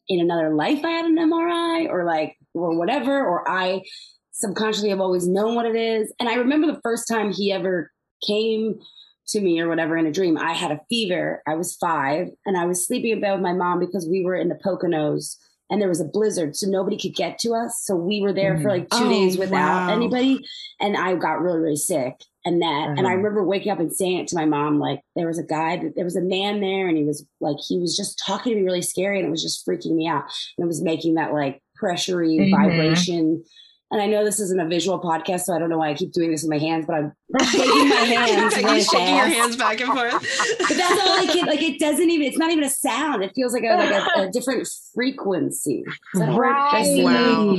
in 0.07 0.19
another 0.19 0.53
life 0.53 0.83
I 0.83 0.91
had 0.91 1.05
an 1.05 1.17
MRI 1.17 1.89
or 1.89 2.05
like, 2.05 2.35
or 2.53 2.77
whatever, 2.77 3.25
or 3.25 3.49
I 3.49 3.83
subconsciously 4.31 4.89
have 4.89 5.01
always 5.01 5.27
known 5.27 5.55
what 5.55 5.65
it 5.65 5.75
is. 5.75 6.13
And 6.19 6.29
I 6.29 6.35
remember 6.35 6.67
the 6.67 6.81
first 6.81 7.07
time 7.07 7.31
he 7.31 7.51
ever 7.51 7.91
came 8.27 8.79
to 9.27 9.41
me 9.41 9.59
or 9.59 9.69
whatever 9.69 9.97
in 9.97 10.05
a 10.05 10.11
dream. 10.11 10.37
I 10.37 10.53
had 10.53 10.71
a 10.71 10.81
fever. 10.89 11.41
I 11.47 11.55
was 11.55 11.75
five 11.75 12.27
and 12.45 12.57
I 12.57 12.65
was 12.65 12.85
sleeping 12.85 13.11
in 13.11 13.21
bed 13.21 13.33
with 13.33 13.41
my 13.41 13.53
mom 13.53 13.79
because 13.79 14.07
we 14.07 14.23
were 14.23 14.35
in 14.35 14.49
the 14.49 14.59
Poconos 14.63 15.37
and 15.69 15.81
there 15.81 15.89
was 15.89 16.01
a 16.01 16.05
blizzard. 16.05 16.55
So 16.55 16.67
nobody 16.67 16.97
could 16.97 17.15
get 17.15 17.39
to 17.39 17.53
us. 17.53 17.81
So 17.83 17.95
we 17.95 18.21
were 18.21 18.33
there 18.33 18.57
for 18.57 18.63
mm-hmm. 18.63 18.67
like 18.67 18.89
two 18.89 19.05
Oh, 19.05 19.09
days 19.09 19.37
without 19.37 19.87
wow. 19.87 19.95
anybody. 19.95 20.45
And 20.79 20.97
I 20.97 21.15
got 21.15 21.41
really, 21.41 21.59
really 21.59 21.75
sick. 21.75 22.21
And 22.45 22.61
that, 22.61 22.89
and 22.97 23.07
I 23.07 23.11
Mhm. 23.11 23.17
remember 23.17 23.43
waking 23.45 23.71
up 23.71 23.79
and 23.79 23.91
saying 23.93 24.17
it 24.19 24.27
to 24.27 24.35
my 24.35 24.43
mom, 24.45 24.77
like 24.79 24.99
there 25.15 25.27
was 25.27 25.39
a 25.39 25.43
guy, 25.45 25.77
that 25.77 25.95
there 25.95 26.03
was 26.03 26.17
a 26.17 26.21
man 26.21 26.59
there 26.59 26.89
and 26.89 26.97
he 26.97 27.05
was 27.05 27.25
like, 27.39 27.55
he 27.65 27.79
was 27.79 27.95
just 27.95 28.21
talking 28.25 28.51
to 28.53 28.59
me 28.59 28.65
really 28.65 28.81
scary 28.81 29.17
and 29.19 29.27
it 29.27 29.31
was 29.31 29.41
just 29.41 29.65
freaking 29.65 29.95
me 29.95 30.07
out. 30.07 30.23
And 30.57 30.65
it 30.65 30.67
was 30.67 30.81
making 30.81 31.13
that 31.15 31.31
like 31.33 31.61
pressury 31.81 32.39
Mhm. 32.39 32.51
vibration. 32.51 33.43
And 33.91 34.01
I 34.01 34.07
know 34.07 34.25
this 34.25 34.39
isn't 34.39 34.59
a 34.59 34.67
visual 34.67 34.99
podcast, 34.99 35.41
so 35.41 35.53
I 35.53 35.59
don't 35.59 35.69
know 35.69 35.77
why 35.77 35.89
I 35.89 35.93
keep 35.93 36.11
doing 36.11 36.31
this 36.31 36.41
with 36.43 36.49
my 36.49 36.57
hands, 36.57 36.85
but 36.87 36.95
I'm 36.95 37.11
shaking 37.45 37.89
my 37.89 37.95
hands 37.95 38.55
Like 38.55 38.65
really 38.65 38.77
you 38.79 38.83
shaking 38.83 39.15
your 39.15 39.27
hands 39.27 39.55
back 39.55 39.79
and 39.79 39.93
forth. 39.93 40.13
But 40.67 40.75
that's 40.77 41.01
all 41.01 41.19
I 41.19 41.25
can. 41.31 41.45
Like 41.45 41.61
it 41.61 41.79
doesn't 41.79 42.09
even. 42.09 42.25
It's 42.27 42.37
not 42.37 42.49
even 42.51 42.63
a 42.63 42.69
sound. 42.69 43.23
It 43.23 43.31
feels 43.35 43.53
like 43.53 43.63
a 43.63 43.75
like 43.77 43.91
a, 43.91 44.21
a 44.23 44.29
different 44.33 44.67
frequency. 44.95 45.83
Is 46.13 46.19
that 46.19 46.29
a 46.29 46.33
word? 46.33 46.53
Did 46.71 46.77
I 46.77 46.83
say 46.83 47.03
Wow. 47.03 47.55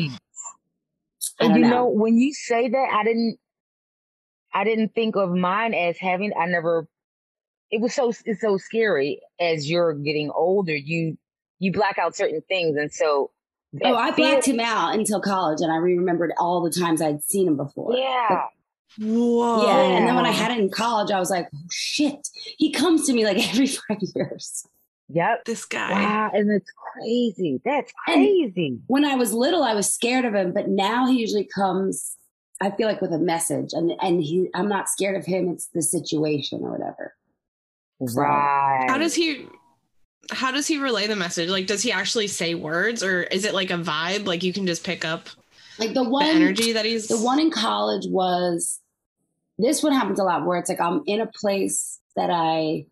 And 1.41 1.57
you 1.57 1.63
know. 1.63 1.71
know, 1.71 1.87
when 1.89 2.19
you 2.19 2.33
say 2.35 2.69
that, 2.69 2.89
I 2.93 3.03
didn't, 3.05 3.39
I 4.55 4.65
didn't 4.65 4.95
think 4.95 5.17
of 5.17 5.31
mine 5.31 5.75
as 5.75 5.99
having. 5.99 6.33
I 6.39 6.47
never. 6.47 6.87
It 7.71 7.81
was 7.81 7.93
so 7.95 8.13
it's 8.25 8.41
so 8.41 8.57
scary 8.57 9.21
as 9.41 9.69
you're 9.69 9.95
getting 9.95 10.31
older. 10.31 10.75
You 10.77 11.19
you 11.59 11.73
black 11.73 11.99
out 11.99 12.15
certain 12.17 12.41
things, 12.49 12.77
and 12.77 12.93
so. 12.93 13.31
Oh, 13.83 13.97
I 13.97 14.13
fear- 14.13 14.31
blacked 14.31 14.47
him 14.47 14.61
out 14.61 14.95
until 14.95 15.21
college, 15.21 15.59
and 15.61 15.73
I 15.73 15.77
remembered 15.77 16.31
all 16.39 16.63
the 16.63 16.71
times 16.71 17.03
I'd 17.03 17.25
seen 17.25 17.49
him 17.49 17.57
before. 17.57 17.97
Yeah. 17.97 18.43
Whoa. 19.01 19.67
Yeah, 19.67 19.97
and 19.97 20.07
then 20.07 20.15
when 20.15 20.25
I 20.27 20.31
had 20.31 20.53
it 20.53 20.59
in 20.61 20.71
college, 20.71 21.11
I 21.11 21.19
was 21.19 21.29
like, 21.31 21.49
oh, 21.53 21.59
"Shit!" 21.73 22.29
He 22.57 22.71
comes 22.71 23.07
to 23.07 23.13
me 23.13 23.25
like 23.25 23.37
every 23.51 23.67
five 23.67 23.99
years. 24.15 24.65
Yep. 25.09 25.45
This 25.45 25.65
guy. 25.65 25.91
Wow, 25.91 26.31
and 26.33 26.49
it's 26.53 26.71
crazy. 26.93 27.61
That's 27.65 27.93
And- 28.07 28.15
crazy. 28.15 28.79
When 28.87 29.05
I 29.05 29.17
was 29.17 29.33
little, 29.35 29.65
I 29.65 29.75
was 29.75 29.93
scared 29.93 30.25
of 30.25 30.35
him, 30.35 30.53
but 30.53 30.69
now 30.69 31.07
he 31.09 31.19
usually 31.19 31.49
comes. 31.53 32.17
I 32.61 32.71
feel 32.71 32.87
like 32.89 33.01
with 33.01 33.13
a 33.13 33.19
message, 33.19 33.73
and 33.73 33.93
and 34.01 34.23
he, 34.23 34.49
I'm 34.55 34.69
not 34.69 34.89
scared 34.89 35.17
of 35.17 35.25
him. 35.25 35.49
It's 35.49 35.67
the 35.67 35.83
situation 35.83 36.63
or 36.63 36.73
whatever. 36.73 37.15
So- 38.07 38.21
Right. 38.21 38.87
How 38.89 38.99
does 38.99 39.15
he 39.15 39.47
how 40.31 40.51
does 40.51 40.67
he 40.67 40.79
relay 40.79 41.07
the 41.07 41.17
message? 41.17 41.49
Like 41.51 41.67
does 41.67 41.83
he 41.83 41.93
actually 41.93 42.29
say 42.29 42.55
words 42.55 43.03
or 43.03 43.23
is 43.25 43.45
it 43.45 43.55
like 43.55 43.71
a 43.71 43.75
vibe? 43.75 44.27
Like 44.27 44.43
you 44.43 44.53
can 44.53 44.67
just 44.67 44.85
pick 44.85 45.05
up 45.05 45.29
Like 45.79 45.91
the 45.95 46.03
the 46.03 46.09
one 46.09 46.25
energy 46.27 46.73
that 46.73 46.85
he's 46.85 47.09
The 47.09 47.19
one 47.21 47.39
in 47.39 47.51
college 47.51 48.05
was 48.09 48.81
this 49.59 49.83
one 49.83 49.93
happens 49.93 50.19
a 50.19 50.25
lot 50.25 50.47
where 50.47 50.59
it's 50.59 50.69
like 50.69 50.81
I'm 50.81 51.03
in 51.07 51.21
a 51.21 51.27
place 51.27 52.01
that 52.17 52.31
I 52.31 52.87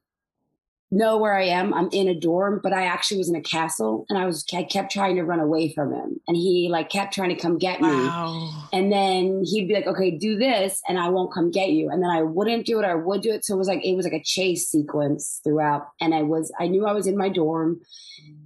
know 0.95 1.17
where 1.17 1.35
I 1.35 1.45
am. 1.47 1.73
I'm 1.73 1.89
in 1.91 2.07
a 2.07 2.15
dorm, 2.15 2.61
but 2.63 2.73
I 2.75 2.85
actually 2.85 3.17
was 3.17 3.31
in 3.31 3.35
a 3.35 3.41
castle 3.41 4.05
and 4.11 4.19
I 4.19 4.27
was 4.27 4.45
I 4.55 4.63
kept 4.63 4.93
trying 4.93 5.17
to 5.17 5.23
run 5.25 5.41
away 5.41 5.73
from 5.73 5.91
him. 5.93 6.21
And 6.29 6.37
he 6.37 6.69
like 6.71 6.91
kept 6.91 7.15
trying 7.15 7.31
to 7.31 7.35
come 7.43 7.57
get 7.59 7.81
me. 7.81 7.89
Wow. 7.89 8.67
And 8.75 8.93
then 8.93 9.43
he'd 9.45 9.69
be 9.69 9.75
like, 9.75 9.87
okay, 9.87 10.11
do 10.11 10.37
this 10.37 10.83
and 10.87 10.99
I 10.99 11.09
won't 11.09 11.33
come 11.33 11.51
get 11.51 11.71
you. 11.71 11.89
And 11.89 12.03
then 12.03 12.11
I 12.11 12.21
wouldn't 12.23 12.67
do 12.67 12.79
it, 12.79 12.85
I 12.85 12.95
would 12.95 13.23
do 13.23 13.33
it. 13.33 13.43
So 13.45 13.55
it 13.55 13.59
was 13.59 13.69
like 13.69 13.83
it 13.85 13.97
was 13.97 14.05
like 14.05 14.13
a 14.13 14.23
chase 14.23 14.69
sequence 14.69 15.41
throughout. 15.43 15.89
And 16.01 16.15
I 16.15 16.23
was 16.23 16.53
I 16.61 16.69
knew 16.69 16.85
I 16.87 16.93
was 16.93 17.07
in 17.07 17.17
my 17.17 17.31
dorm 17.31 17.81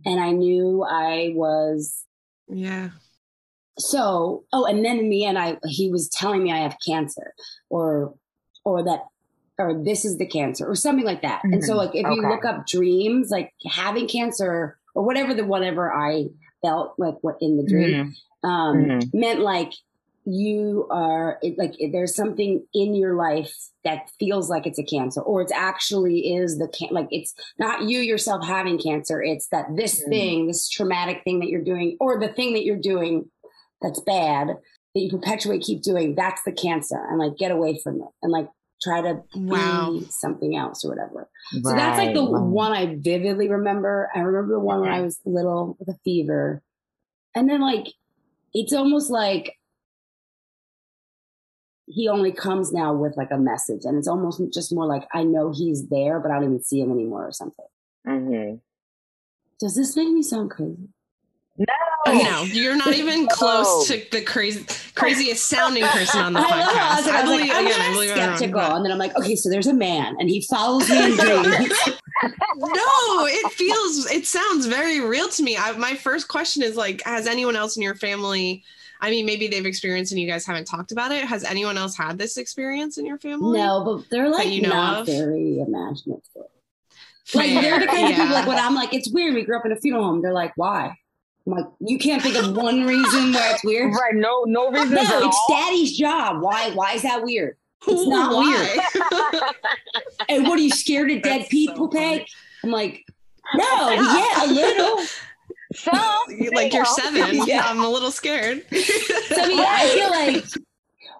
and 0.05 0.21
I 0.21 0.31
knew 0.31 0.85
I 0.89 1.33
was 1.35 2.05
Yeah. 2.49 2.91
so 3.79 4.45
oh 4.53 4.65
and 4.67 4.85
then 4.85 4.99
in 5.01 5.11
the 5.11 5.25
end 5.25 5.37
i 5.39 5.59
he 5.67 5.91
was 5.91 6.09
telling 6.09 6.43
me 6.43 6.51
i 6.53 6.59
have 6.59 6.77
cancer 6.87 7.35
or 7.69 8.15
or 8.65 8.83
that 8.85 9.03
or 9.59 9.75
this 9.83 10.05
is 10.05 10.19
the 10.19 10.27
cancer 10.27 10.66
or 10.66 10.75
something 10.75 11.05
like 11.05 11.23
that 11.23 11.40
and 11.45 11.62
so 11.64 11.73
Mhm. 11.75 11.77
like 11.77 11.95
if 11.95 12.07
you 12.14 12.23
look 12.29 12.45
up 12.45 12.66
dreams 12.66 13.31
like 13.31 13.53
having 13.66 14.07
cancer 14.07 14.77
or 14.95 15.03
whatever 15.05 15.33
the 15.35 15.45
whatever 15.45 15.92
i 15.92 16.27
felt 16.62 16.95
like 16.99 17.14
what 17.23 17.37
in 17.40 17.57
the 17.57 17.62
dream 17.64 18.14
Mhm. 18.45 18.49
um 18.49 18.77
Mhm. 18.85 19.14
meant 19.14 19.40
like 19.40 19.73
you 20.29 20.87
are 20.90 21.38
it, 21.40 21.57
like 21.57 21.75
there's 21.92 22.14
something 22.14 22.66
in 22.75 22.95
your 22.97 23.14
life 23.14 23.55
that 23.85 24.11
feels 24.19 24.51
like 24.51 24.66
it's 24.66 24.79
a 24.79 24.83
cancer 24.83 25.21
or 25.21 25.40
it's 25.40 25.53
actually 25.53 26.35
is 26.35 26.59
the 26.59 26.66
can 26.69 26.88
like 26.90 27.07
it's 27.12 27.33
not 27.61 27.85
you 27.88 28.01
yourself 28.01 28.45
having 28.45 28.77
cancer 28.77 29.23
it's 29.23 29.47
that 29.49 29.66
this 29.77 30.03
Mm. 30.05 30.09
thing 30.09 30.47
this 30.49 30.69
traumatic 30.69 31.23
thing 31.23 31.38
that 31.40 31.49
you're 31.49 31.62
doing 31.62 31.97
or 32.01 32.19
the 32.19 32.29
thing 32.29 32.55
that 32.55 32.64
you're 32.64 32.77
doing 32.77 33.31
that's 33.81 34.01
bad 34.01 34.49
that 34.49 35.01
you 35.01 35.11
perpetuate 35.11 35.61
keep 35.62 35.81
doing 35.83 36.14
that's 36.16 36.42
the 36.45 36.53
cancer 36.53 36.99
and 37.09 37.19
like 37.21 37.37
get 37.37 37.53
away 37.53 37.79
from 37.83 37.97
it 38.03 38.09
and 38.23 38.33
like 38.33 38.49
try 38.83 39.01
to 39.03 39.23
Wow. 39.35 39.91
be 40.01 40.07
something 40.11 40.57
else 40.57 40.85
or 40.85 40.91
whatever 40.91 41.29
so 41.62 41.75
that's 41.75 41.99
like 41.99 42.12
the 42.15 42.21
Right, 42.23 42.31
right. 42.33 42.49
one 42.51 42.73
I 42.73 42.97
vividly 43.01 43.49
remember. 43.49 44.11
I 44.15 44.21
remember 44.21 44.55
the 44.55 44.61
one 44.61 44.81
when 44.81 44.91
I 44.91 45.01
was 45.01 45.21
little 45.25 45.77
with 45.79 45.89
a 45.89 45.99
fever. 46.05 46.62
And 47.35 47.49
then 47.49 47.61
like 47.61 47.87
it's 48.53 48.73
almost 48.73 49.11
like 49.11 49.55
he 51.87 52.09
only 52.09 52.33
comes 52.33 52.73
now 52.73 52.93
with 52.95 53.17
like 53.17 53.31
a 53.31 53.39
message 53.39 53.83
and 53.85 53.97
it's 53.97 54.09
almost 54.09 54.43
just 54.53 54.75
more 54.75 54.87
like 54.87 55.07
I 55.15 55.23
know 55.23 55.53
he's 55.53 55.89
there, 55.89 56.19
but 56.19 56.31
I 56.31 56.35
don't 56.35 56.45
even 56.45 56.62
see 56.62 56.81
him 56.81 56.91
anymore 56.91 57.27
or 57.29 57.33
something. 57.33 57.67
Mhm. 58.07 58.61
Does 59.61 59.77
this 59.77 59.97
make 59.97 60.09
me 60.11 60.23
sound 60.23 60.51
crazy? 60.51 60.89
No. 61.59 61.67
Uh, 62.07 62.12
no, 62.23 62.42
you're 62.45 62.77
not 62.77 62.95
even 62.95 63.27
close 63.27 63.66
Oh. 63.69 63.85
to 63.88 64.03
the 64.11 64.21
crazy 64.23 64.64
craziest 64.95 65.45
sounding 65.47 65.85
person 65.85 66.21
on 66.21 66.33
the 66.33 66.38
I 66.40 66.45
podcast. 66.45 66.53
how 66.75 66.92
I 66.92 66.97
was, 66.97 67.07
like, 67.07 67.14
I 67.14 67.21
was 67.23 67.31
like, 67.31 67.38
believe 67.40 67.53
I'm 67.53 67.66
again, 67.66 67.81
I 67.81 67.87
not 67.88 67.92
believe 67.95 68.11
I'm 68.12 68.19
wrong, 68.19 68.37
skeptical. 68.37 68.77
and 68.77 68.85
then 68.85 68.92
I'm 68.92 68.99
like, 68.99 69.16
okay, 69.16 69.37
so 69.37 69.51
there's 69.51 69.66
a 69.66 69.75
man 69.75 70.16
and 70.21 70.29
he 70.31 70.40
follows 70.42 70.88
me 70.88 70.97
in 71.05 71.16
dreams. 71.16 71.73
No, 72.57 73.27
it 73.27 73.53
feels 73.53 74.11
it 74.11 74.27
sounds 74.27 74.66
very 74.66 75.01
real 75.01 75.29
to 75.31 75.42
me. 75.42 75.57
I, 75.57 75.73
my 75.73 75.95
first 75.95 76.29
question 76.29 76.62
is 76.62 76.77
like, 76.77 77.03
has 77.05 77.27
anyone 77.27 77.57
else 77.57 77.77
in 77.77 77.83
your 77.83 77.95
family? 77.95 78.64
I 79.01 79.11
mean, 79.11 79.27
maybe 79.27 79.47
they've 79.49 79.66
experienced 79.66 80.12
and 80.12 80.21
you 80.21 80.27
guys 80.27 80.47
haven't 80.47 80.64
talked 80.66 80.90
about 80.92 81.12
it. 81.12 81.25
Has 81.27 81.45
anyone 81.45 81.77
else 81.77 81.95
had 81.97 82.16
this 82.19 82.38
experience 82.38 82.97
in 82.97 83.05
your 83.05 83.19
family? 83.19 83.59
no, 83.59 83.85
but 83.85 84.09
they're 84.11 84.31
like 84.31 84.49
you 84.49 84.62
know 84.62 84.71
not 84.71 85.01
of? 85.01 85.07
very 85.07 85.59
imaginative. 85.61 86.23
Like 87.35 87.51
they're 87.61 87.81
the 87.81 87.87
kind 87.87 88.09
of 88.09 88.14
people 88.16 88.33
like 88.33 88.47
when 88.47 88.59
I'm 88.59 88.75
like, 88.75 88.95
it's 88.95 89.11
weird. 89.11 89.35
We 89.35 89.45
grew 89.45 89.59
up 89.59 89.66
in 89.66 89.73
a 89.73 89.77
funeral 89.77 90.05
home. 90.05 90.23
They're 90.23 90.33
like, 90.33 90.53
why? 90.57 90.97
I'm 91.47 91.53
like, 91.53 91.67
you 91.81 91.99
can't 91.99 92.23
think 92.23 92.35
of 92.37 92.57
one 92.57 92.85
reason 92.87 93.33
why 93.33 93.53
it's 93.55 93.63
weird. 93.65 93.93
Right. 93.95 94.15
No. 94.15 94.43
No 94.47 94.71
reason. 94.71 94.91
No, 94.95 95.01
at 95.01 95.23
it's 95.23 95.37
all. 95.37 95.47
daddy's 95.51 95.97
job. 95.97 96.43
Why? 96.43 96.71
Why 96.73 96.95
is 96.95 97.03
that 97.03 97.23
weird? 97.23 97.57
It's 97.87 98.07
not 98.09 98.33
Why? 98.33 99.53
And 100.29 100.49
what 100.49 100.59
are 100.59 100.63
you 100.63 100.71
scared 100.71 101.11
of 101.13 101.23
dead 101.23 101.41
That's 101.43 101.45
so 101.45 101.51
people, 101.51 101.91
funny. 101.91 102.19
Peg? 102.21 102.27
I'm 102.65 102.71
like, 102.73 103.05
no, 103.55 103.91
yeah, 103.93 104.45
a 104.45 104.49
little. 104.49 104.99
So, 105.75 105.91
like 106.55 106.73
you're 106.73 106.85
seven. 106.85 107.43
Yeah. 107.47 107.63
I'm 107.65 107.81
a 107.81 107.89
little 107.89 108.11
scared. 108.11 108.65
So 108.73 109.43
I 109.43 109.47
mean, 109.47 109.61
I 109.61 109.89
feel 109.95 110.11
like, 110.11 110.45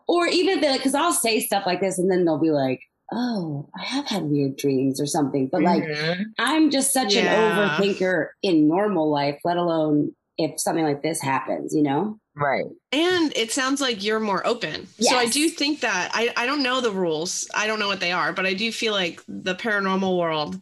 or 0.09 0.27
even 0.27 0.55
if 0.57 0.61
they're 0.61 0.73
like, 0.73 0.81
because 0.81 0.95
I'll 0.95 1.12
say 1.12 1.39
stuff 1.41 1.65
like 1.67 1.81
this, 1.81 1.99
and 1.99 2.11
then 2.11 2.24
they'll 2.24 2.39
be 2.41 2.51
like, 2.51 2.81
oh, 3.12 3.68
I 3.79 3.85
have 3.85 4.07
had 4.07 4.24
weird 4.24 4.57
dreams 4.57 5.01
or 5.01 5.07
something. 5.07 5.47
But 5.47 5.62
like, 5.62 5.85
Mhm. 5.85 6.24
I'm 6.39 6.70
just 6.70 6.93
such 6.93 7.14
Yeah. 7.14 7.33
an 7.33 7.70
overthinker 7.81 8.29
in 8.43 8.66
normal 8.66 9.09
life, 9.09 9.39
let 9.45 9.57
alone 9.57 10.16
if 10.39 10.61
something 10.61 10.84
like 10.84 11.03
this 11.03 11.20
happens, 11.20 11.74
you 11.74 11.82
know? 11.82 12.18
right. 12.34 12.66
And 12.93 13.34
it 13.34 13.51
sounds 13.51 13.80
like 13.80 14.05
you're 14.05 14.20
more 14.20 14.47
open. 14.47 14.87
So 15.01 15.16
I 15.16 15.24
do 15.26 15.49
think 15.49 15.80
that 15.80 16.11
I, 16.12 16.32
I 16.37 16.45
don't 16.45 16.62
know 16.62 16.82
the 16.82 16.91
rules. 16.91 17.49
I 17.55 17.66
don't 17.66 17.78
know 17.78 17.89
what 17.89 18.01
they 18.01 18.12
are, 18.12 18.32
but 18.34 18.45
I 18.45 18.53
do 18.53 18.70
feel 18.70 18.93
like 18.93 19.22
the 19.26 19.55
paranormal 19.55 20.18
world, 20.18 20.61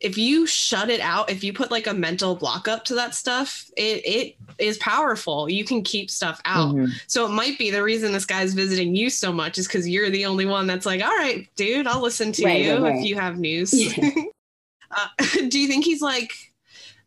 if 0.00 0.18
you 0.18 0.46
shut 0.48 0.90
it 0.90 1.00
out, 1.00 1.30
if 1.30 1.44
you 1.44 1.52
put 1.52 1.70
like 1.70 1.86
a 1.86 1.94
mental 1.94 2.34
block 2.34 2.66
up 2.66 2.84
to 2.86 2.94
that 2.96 3.14
stuff, 3.14 3.64
it 3.76 4.02
it 4.04 4.36
is 4.58 4.78
powerful. 4.78 5.48
You 5.48 5.64
can 5.64 5.82
keep 5.82 6.10
stuff 6.10 6.40
out. 6.44 6.74
Mhm. 6.74 6.88
So 7.06 7.24
it 7.24 7.30
might 7.30 7.56
be 7.56 7.70
the 7.70 7.82
reason 7.84 8.12
this 8.12 8.26
guy's 8.26 8.52
visiting 8.54 8.96
you 8.96 9.08
so 9.08 9.32
much 9.32 9.58
is 9.58 9.68
because 9.68 9.88
you're 9.88 10.10
the 10.10 10.26
only 10.26 10.44
one 10.44 10.66
that's 10.66 10.86
like, 10.86 11.02
all 11.02 11.16
right, 11.16 11.48
dude, 11.54 11.86
I'll 11.86 12.02
listen 12.02 12.32
to 12.32 12.44
Right, 12.44 12.64
you 12.64 12.72
right, 12.72 12.82
right. 12.82 12.96
if 12.96 13.04
you 13.06 13.14
have 13.14 13.38
news. 13.38 13.72
Yeah. 13.72 14.10
uh, 14.90 15.08
do 15.48 15.58
you 15.60 15.68
think 15.68 15.84
he's 15.84 16.02
like 16.02 16.32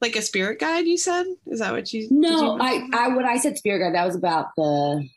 like 0.01 0.15
a 0.15 0.21
spirit 0.21 0.59
guide? 0.59 0.85
You 0.87 0.97
said 0.97 1.25
is 1.47 1.59
that 1.59 1.71
what 1.73 1.91
you? 1.93 2.01
did 2.03 2.11
No, 2.11 2.55
you- 2.55 2.61
I, 2.61 2.87
I 2.93 3.07
when 3.09 3.25
I 3.25 3.37
said 3.37 3.57
spirit 3.57 3.79
guide, 3.79 3.95
that 3.95 4.05
was 4.05 4.15
about 4.15 4.47
the 4.55 5.07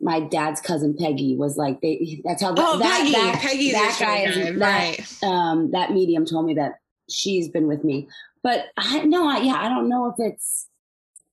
my 0.00 0.20
dad's 0.20 0.60
cousin 0.60 0.94
Peggy 0.98 1.36
was 1.36 1.56
like 1.56 1.80
they 1.80 2.20
that's 2.24 2.42
how 2.42 2.54
Oh, 2.56 2.78
that, 2.78 2.98
Peggy. 3.00 3.12
that, 3.12 3.38
Peggy's 3.40 3.72
that 3.72 3.96
guy 3.98 4.30
spirit 4.30 4.36
is 4.36 4.58
guide, 4.58 4.60
that 4.60 4.98
right? 5.22 5.28
um 5.30 5.70
that 5.72 5.92
medium 5.92 6.26
told 6.26 6.44
me 6.46 6.54
that 6.54 6.72
she's 7.08 7.48
been 7.48 7.66
with 7.66 7.82
me. 7.84 8.08
but 8.42 8.66
I 8.76 9.04
no, 9.04 9.28
I, 9.28 9.38
yeah, 9.38 9.56
I 9.58 9.68
don't 9.68 9.88
know 9.88 10.06
if 10.06 10.14
it's. 10.18 10.68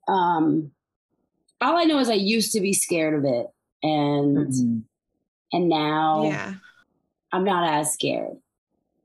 Um, 0.08 0.72
all 1.62 1.78
I 1.78 1.86
know 1.86 2.00
is 2.00 2.10
I 2.10 2.14
used 2.14 2.52
to 2.54 2.60
be 2.62 2.74
scared 2.74 3.14
of 3.14 3.24
it, 3.26 3.48
and 3.82 4.38
Mhm. 4.48 4.84
and 5.54 5.70
now 5.70 6.26
Yeah. 6.26 6.54
I'm 7.32 7.44
not 7.46 7.68
as 7.74 7.94
scared. 7.94 8.38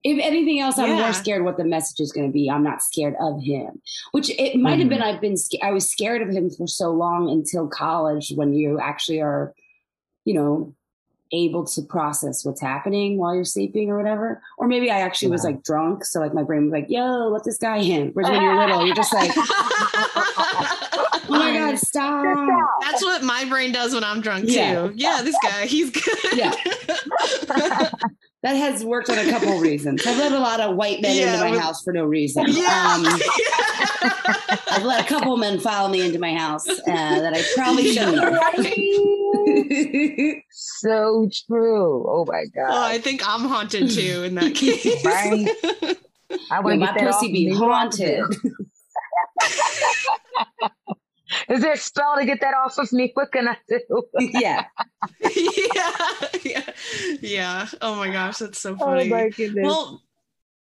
If 0.08 0.18
anything 0.24 0.58
else, 0.58 0.78
I'm 0.78 0.88
Yeah. 0.88 1.00
more 1.00 1.12
scared 1.12 1.44
what 1.44 1.58
the 1.58 1.64
message 1.64 2.00
is 2.00 2.12
going 2.12 2.26
to 2.26 2.32
be. 2.32 2.50
I'm 2.50 2.62
not 2.62 2.82
scared 2.82 3.14
of 3.20 3.42
him, 3.42 3.82
which 4.12 4.30
it 4.30 4.56
might 4.58 4.78
have 4.78 4.88
been. 4.88 5.00
Mm-hmm. 5.00 5.16
I've 5.16 5.20
been, 5.20 5.36
I 5.62 5.70
was 5.70 5.90
scared 5.90 6.22
of 6.22 6.30
him 6.30 6.48
for 6.48 6.66
so 6.66 6.90
long 6.90 7.28
until 7.28 7.68
college 7.68 8.32
when 8.34 8.54
you 8.54 8.80
actually 8.80 9.20
are, 9.20 9.52
you 10.24 10.32
know, 10.32 10.74
able 11.30 11.66
to 11.66 11.82
process 11.82 12.42
what's 12.42 12.62
happening 12.62 13.18
while 13.18 13.34
you're 13.34 13.44
sleeping 13.44 13.90
or 13.90 13.98
whatever. 13.98 14.40
Or 14.56 14.66
maybe 14.66 14.90
I 14.90 15.00
actually 15.00 15.30
was 15.30 15.44
like 15.44 15.62
drunk. 15.62 16.06
So 16.06 16.20
like 16.20 16.32
my 16.32 16.42
brain 16.42 16.64
was 16.64 16.72
like, 16.72 16.86
yo, 16.88 17.28
let 17.28 17.44
this 17.44 17.58
guy 17.58 17.76
in. 17.76 18.12
Whereas 18.14 18.30
when 18.30 18.40
you're 18.40 18.56
little, 18.58 18.86
you're 18.86 18.96
just 18.96 19.12
like, 19.12 19.30
oh 19.36 21.24
my 21.28 21.52
God, 21.52 21.78
stop. 21.78 22.24
That's 22.80 23.02
what 23.04 23.22
my 23.24 23.44
brain 23.44 23.72
does 23.72 23.92
when 23.92 24.04
I'm 24.04 24.22
drunk 24.22 24.46
too. 24.46 24.52
Yeah. 24.52 24.88
Yeah, 24.94 25.20
this 25.22 25.36
guy, 25.42 25.66
he's 25.66 25.90
good. 25.90 26.16
Yeah. 26.34 27.90
That 28.44 28.54
has 28.54 28.84
worked 28.84 29.10
on 29.10 29.18
a 29.18 29.28
couple 29.28 29.52
of 29.52 29.60
reasons. 29.60 30.06
I've 30.06 30.16
let 30.16 30.30
a 30.30 30.38
lot 30.38 30.60
of 30.60 30.76
white 30.76 31.02
men 31.02 31.16
Yeah, 31.16 31.32
into 31.34 31.44
my 31.44 31.50
with- 31.50 31.60
house 31.60 31.82
for 31.82 31.92
no 31.92 32.04
reason. 32.04 32.44
yeah. 32.48 32.94
Um, 32.96 33.04
I've 34.70 34.84
let 34.84 35.04
a 35.04 35.08
couple 35.08 35.36
men 35.36 35.58
follow 35.58 35.88
me 35.88 36.02
into 36.06 36.20
my 36.20 36.32
house 36.34 36.68
uh, 36.68 36.74
that 36.86 37.34
I 37.34 37.42
probably 37.56 37.92
shouldn't 37.92 38.18
have. 38.22 38.54
so 40.52 41.28
true. 41.48 42.06
Oh 42.08 42.24
my 42.28 42.44
god. 42.54 42.70
oh, 42.70 42.82
I 42.84 42.98
think 42.98 43.28
I'm 43.28 43.40
haunted 43.48 43.90
too 43.90 44.22
in 44.24 44.36
that 44.36 44.54
case. 44.54 45.04
Right. 45.04 45.48
I 46.52 46.60
want 46.60 46.74
to 46.74 46.78
my 46.78 46.86
get 46.86 46.94
that 46.98 47.08
off 47.08 47.14
pussy 47.20 47.32
be 47.32 47.46
me. 47.50 47.54
haunted. 47.56 48.22
Is 51.48 51.60
there 51.60 51.72
a 51.72 51.76
spell 51.76 52.16
to 52.18 52.24
get 52.24 52.40
that 52.40 52.54
off 52.54 52.78
of 52.78 52.92
me? 52.92 53.10
What 53.14 53.32
can 53.32 53.48
I 53.48 53.56
do? 53.68 53.80
yeah. 54.18 54.66
yeah, 55.34 55.92
yeah, 56.44 56.70
yeah. 57.20 57.68
Oh 57.80 57.96
my 57.96 58.10
gosh, 58.10 58.38
that's 58.38 58.60
so 58.60 58.74
oh 58.74 58.76
funny. 58.84 59.08
my 59.08 59.28
goodness. 59.30 59.64
well, 59.64 60.02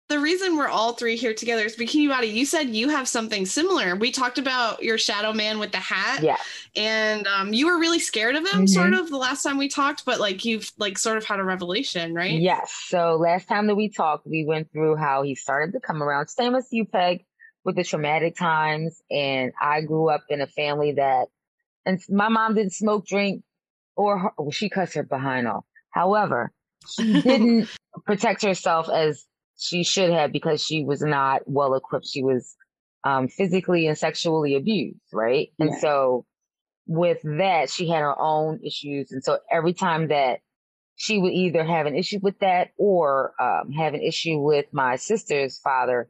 the 0.09 0.19
reason 0.19 0.57
we're 0.57 0.67
all 0.67 0.93
three 0.93 1.15
here 1.15 1.33
together 1.33 1.63
is 1.63 1.75
Bikini 1.75 2.07
Body. 2.09 2.27
You 2.27 2.45
said 2.45 2.69
you 2.69 2.89
have 2.89 3.07
something 3.07 3.45
similar. 3.45 3.95
We 3.95 4.11
talked 4.11 4.37
about 4.37 4.83
your 4.83 4.97
shadow 4.97 5.33
man 5.33 5.59
with 5.59 5.71
the 5.71 5.79
hat, 5.79 6.21
yeah. 6.21 6.35
and 6.75 7.25
um, 7.25 7.53
you 7.53 7.65
were 7.65 7.79
really 7.79 7.99
scared 7.99 8.35
of 8.35 8.45
him, 8.45 8.65
Mhm. 8.65 8.69
sort 8.69 8.93
of, 8.93 9.09
the 9.09 9.17
last 9.17 9.41
time 9.43 9.57
we 9.57 9.69
talked. 9.69 10.05
But 10.05 10.19
like 10.19 10.45
you've 10.45 10.71
like 10.77 10.97
sort 10.99 11.17
of 11.17 11.23
had 11.25 11.39
a 11.39 11.43
revelation, 11.43 12.13
right? 12.13 12.39
Yes. 12.39 12.71
So 12.89 13.15
last 13.15 13.47
time 13.47 13.65
that 13.67 13.75
we 13.75 13.89
talked, 13.89 14.27
we 14.27 14.43
went 14.45 14.71
through 14.71 14.97
how 14.97 15.23
he 15.23 15.35
started 15.35 15.71
to 15.73 15.79
come 15.79 16.03
around. 16.03 16.27
Same 16.27 16.53
as 16.53 16.67
you, 16.69 16.85
Peg, 16.85 17.25
with 17.65 17.75
the 17.75 17.83
traumatic 17.83 18.35
times. 18.35 19.01
And 19.09 19.51
I 19.61 19.81
grew 19.81 20.09
up 20.09 20.23
in 20.29 20.41
a 20.41 20.47
family 20.47 20.93
that, 20.93 21.27
and 21.85 21.99
my 22.09 22.29
mom 22.29 22.55
didn't 22.55 22.73
smoke, 22.73 23.05
drink, 23.05 23.43
or 23.95 24.17
her, 24.19 24.31
well, 24.37 24.51
she 24.51 24.69
cussed 24.69 24.95
her 24.95 25.03
behind 25.03 25.47
off. 25.47 25.65
However, 25.91 26.51
she 26.89 27.21
didn't 27.21 27.69
protect 28.05 28.41
herself 28.41 28.89
as 28.89 29.25
she 29.57 29.83
should 29.83 30.11
have 30.11 30.31
because 30.31 30.63
she 30.63 30.83
was 30.83 31.01
not 31.01 31.41
well 31.45 31.75
equipped. 31.75 32.07
She 32.07 32.23
was 32.23 32.55
um, 33.03 33.27
physically 33.27 33.87
and 33.87 33.97
sexually 33.97 34.55
abused, 34.55 34.99
right? 35.13 35.49
And 35.59 35.75
so 35.75 36.25
with 36.87 37.19
that, 37.23 37.69
she 37.69 37.89
had 37.89 37.99
her 37.99 38.19
own 38.19 38.59
issues. 38.63 39.11
And 39.11 39.23
so 39.23 39.39
every 39.51 39.73
time 39.73 40.07
that 40.07 40.39
she 40.95 41.17
would 41.17 41.33
either 41.33 41.63
have 41.63 41.85
an 41.85 41.95
issue 41.95 42.19
with 42.21 42.39
that 42.39 42.69
or 42.77 43.33
um, 43.39 43.71
have 43.71 43.93
an 43.93 44.01
issue 44.01 44.37
with 44.37 44.65
my 44.71 44.95
sister's 44.95 45.59
father 45.59 46.09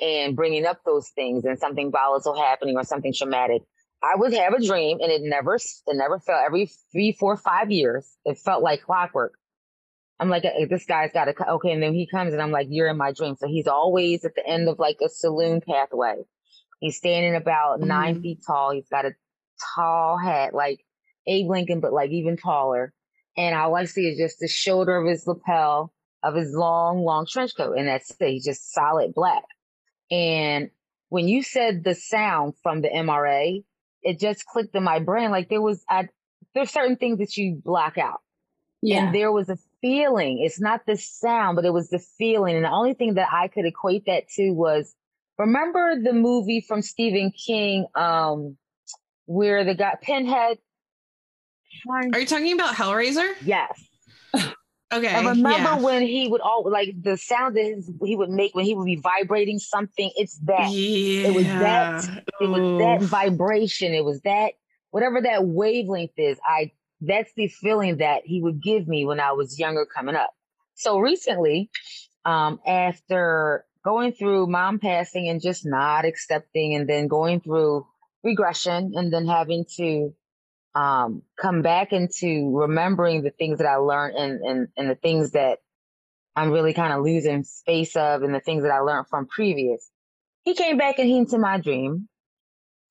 and 0.00 0.36
bringing 0.36 0.66
up 0.66 0.80
those 0.84 1.08
things 1.10 1.44
and 1.44 1.58
something 1.58 1.90
volatile 1.90 2.36
happening 2.40 2.76
or 2.76 2.84
something 2.84 3.12
traumatic. 3.12 3.62
I 4.02 4.16
would 4.16 4.32
have 4.32 4.54
a 4.54 4.64
dream 4.64 4.98
and 5.00 5.12
it 5.12 5.20
never, 5.22 5.56
it 5.56 5.62
never 5.88 6.18
felt 6.20 6.42
every 6.44 6.70
three, 6.92 7.12
four, 7.12 7.36
five 7.36 7.70
years. 7.70 8.16
It 8.24 8.38
felt 8.38 8.62
like 8.62 8.82
clockwork. 8.82 9.34
I'm 10.18 10.28
like, 10.28 10.42
"Hey, 10.42 10.66
this 10.66 10.84
guy's 10.84 11.12
got 11.12 11.26
to, 11.26 11.50
okay. 11.52 11.72
And 11.72 11.82
then 11.82 11.94
he 11.94 12.06
comes 12.06 12.32
and 12.32 12.42
I'm 12.42 12.50
like, 12.50 12.66
you're 12.70 12.88
in 12.88 12.96
my 12.98 13.12
dream. 13.12 13.36
So 13.36 13.46
he's 13.46 13.66
always 13.66 14.24
at 14.24 14.34
the 14.34 14.46
end 14.46 14.68
of 14.68 14.78
like 14.78 14.98
a 15.04 15.08
saloon 15.08 15.60
pathway. 15.66 16.16
He's 16.80 16.96
standing 16.96 17.34
about 17.36 17.80
nine 17.80 18.16
Mhm. 18.16 18.22
feet 18.22 18.38
tall. 18.46 18.70
He's 18.72 18.88
got 18.88 19.04
a 19.06 19.12
tall 19.74 20.18
hat, 20.18 20.54
like 20.54 20.80
Abe 21.26 21.48
Lincoln, 21.48 21.80
but 21.80 21.92
like 21.92 22.10
even 22.10 22.36
taller. 22.36 22.92
And 23.36 23.54
all 23.54 23.74
I 23.76 23.84
see 23.84 24.08
is 24.08 24.18
just 24.18 24.38
the 24.40 24.48
shoulder 24.48 24.96
of 24.96 25.06
his 25.06 25.26
lapel 25.26 25.92
of 26.22 26.34
his 26.34 26.54
long, 26.54 27.02
long 27.02 27.26
trench 27.26 27.52
coat. 27.56 27.76
And 27.78 27.88
that's 27.88 28.10
it. 28.20 28.28
He's 28.30 28.44
just 28.44 28.72
solid 28.72 29.14
black. 29.14 29.44
And 30.10 30.70
when 31.08 31.28
you 31.28 31.42
said 31.42 31.84
the 31.84 31.94
sound 31.94 32.54
from 32.62 32.82
the 32.82 32.88
MRA, 32.88 33.64
it 34.02 34.18
just 34.18 34.46
clicked 34.46 34.74
in 34.74 34.82
my 34.82 34.98
brain. 34.98 35.30
Like 35.30 35.48
there 35.48 35.60
was, 35.60 35.84
I, 35.88 36.08
there's 36.54 36.70
certain 36.70 36.96
things 36.96 37.18
that 37.18 37.36
you 37.36 37.60
block 37.64 37.98
out. 37.98 38.20
Yeah. 38.82 39.06
And 39.06 39.14
there 39.14 39.30
was 39.30 39.48
a 39.50 39.58
feeling. 39.80 40.40
It's 40.42 40.60
not 40.60 40.86
the 40.86 40.96
sound, 40.96 41.56
but 41.56 41.64
it 41.64 41.72
was 41.72 41.90
the 41.90 41.98
feeling. 41.98 42.56
And 42.56 42.64
the 42.64 42.70
only 42.70 42.94
thing 42.94 43.14
that 43.14 43.28
I 43.30 43.48
could 43.48 43.66
equate 43.66 44.06
that 44.06 44.28
to 44.36 44.52
was 44.52 44.94
remember 45.38 46.00
the 46.02 46.12
movie 46.12 46.64
from 46.66 46.80
Stephen 46.82 47.30
King, 47.32 47.86
um, 47.94 48.56
where 49.26 49.64
the 49.64 49.74
guy 49.74 49.96
Pinhead. 50.00 50.58
Are 51.88 52.18
you 52.18 52.26
talking 52.26 52.52
about 52.52 52.74
Hellraiser? 52.74 53.34
Yes. 53.44 53.89
Okay. 54.92 55.14
I 55.14 55.18
remember 55.18 55.50
yeah. 55.50 55.78
when 55.78 56.02
he 56.02 56.26
would 56.28 56.40
all 56.40 56.68
like 56.68 56.94
the 57.00 57.16
sound 57.16 57.56
that 57.56 57.64
his, 57.64 57.90
he 58.04 58.16
would 58.16 58.30
make 58.30 58.54
when 58.54 58.64
he 58.64 58.74
would 58.74 58.86
be 58.86 58.96
vibrating 58.96 59.58
something. 59.58 60.10
It's 60.16 60.38
that. 60.40 60.70
Yeah. 60.70 61.28
It 61.28 61.34
was 61.34 61.44
that- 61.44 62.24
It 62.40 62.46
was 62.46 62.78
that 62.80 63.02
vibration. 63.02 63.92
It 63.94 64.04
was 64.04 64.20
that 64.22 64.54
whatever 64.90 65.20
that 65.22 65.46
wavelength 65.46 66.12
is. 66.16 66.38
I 66.44 66.72
that's 67.00 67.32
the 67.34 67.48
feeling 67.48 67.98
that 67.98 68.22
he 68.24 68.42
would 68.42 68.62
give 68.62 68.86
me 68.86 69.06
when 69.06 69.20
I 69.20 69.32
was 69.32 69.58
younger 69.58 69.86
coming 69.86 70.16
up. 70.16 70.34
So 70.74 70.98
recently, 70.98 71.70
um, 72.24 72.60
after 72.66 73.64
going 73.84 74.12
through 74.12 74.46
mom 74.46 74.78
passing 74.78 75.28
and 75.28 75.40
just 75.40 75.64
not 75.64 76.04
accepting 76.04 76.74
and 76.74 76.88
then 76.88 77.08
going 77.08 77.40
through 77.40 77.86
regression 78.22 78.92
and 78.94 79.12
then 79.12 79.26
having 79.26 79.64
to 79.76 80.14
um 80.74 81.22
come 81.40 81.62
back 81.62 81.92
into 81.92 82.56
remembering 82.56 83.22
the 83.22 83.30
things 83.30 83.58
that 83.58 83.66
I 83.66 83.76
learned 83.76 84.16
and 84.16 84.40
and, 84.40 84.68
and 84.76 84.90
the 84.90 84.94
things 84.94 85.32
that 85.32 85.58
I'm 86.36 86.50
really 86.50 86.72
kind 86.72 86.92
of 86.92 87.02
losing 87.02 87.42
space 87.42 87.96
of 87.96 88.22
and 88.22 88.34
the 88.34 88.40
things 88.40 88.62
that 88.62 88.72
I 88.72 88.80
learned 88.80 89.06
from 89.08 89.26
previous. 89.26 89.90
He 90.44 90.54
came 90.54 90.78
back 90.78 90.98
and 90.98 91.08
he 91.08 91.18
into 91.18 91.38
my 91.38 91.58
dream 91.58 92.08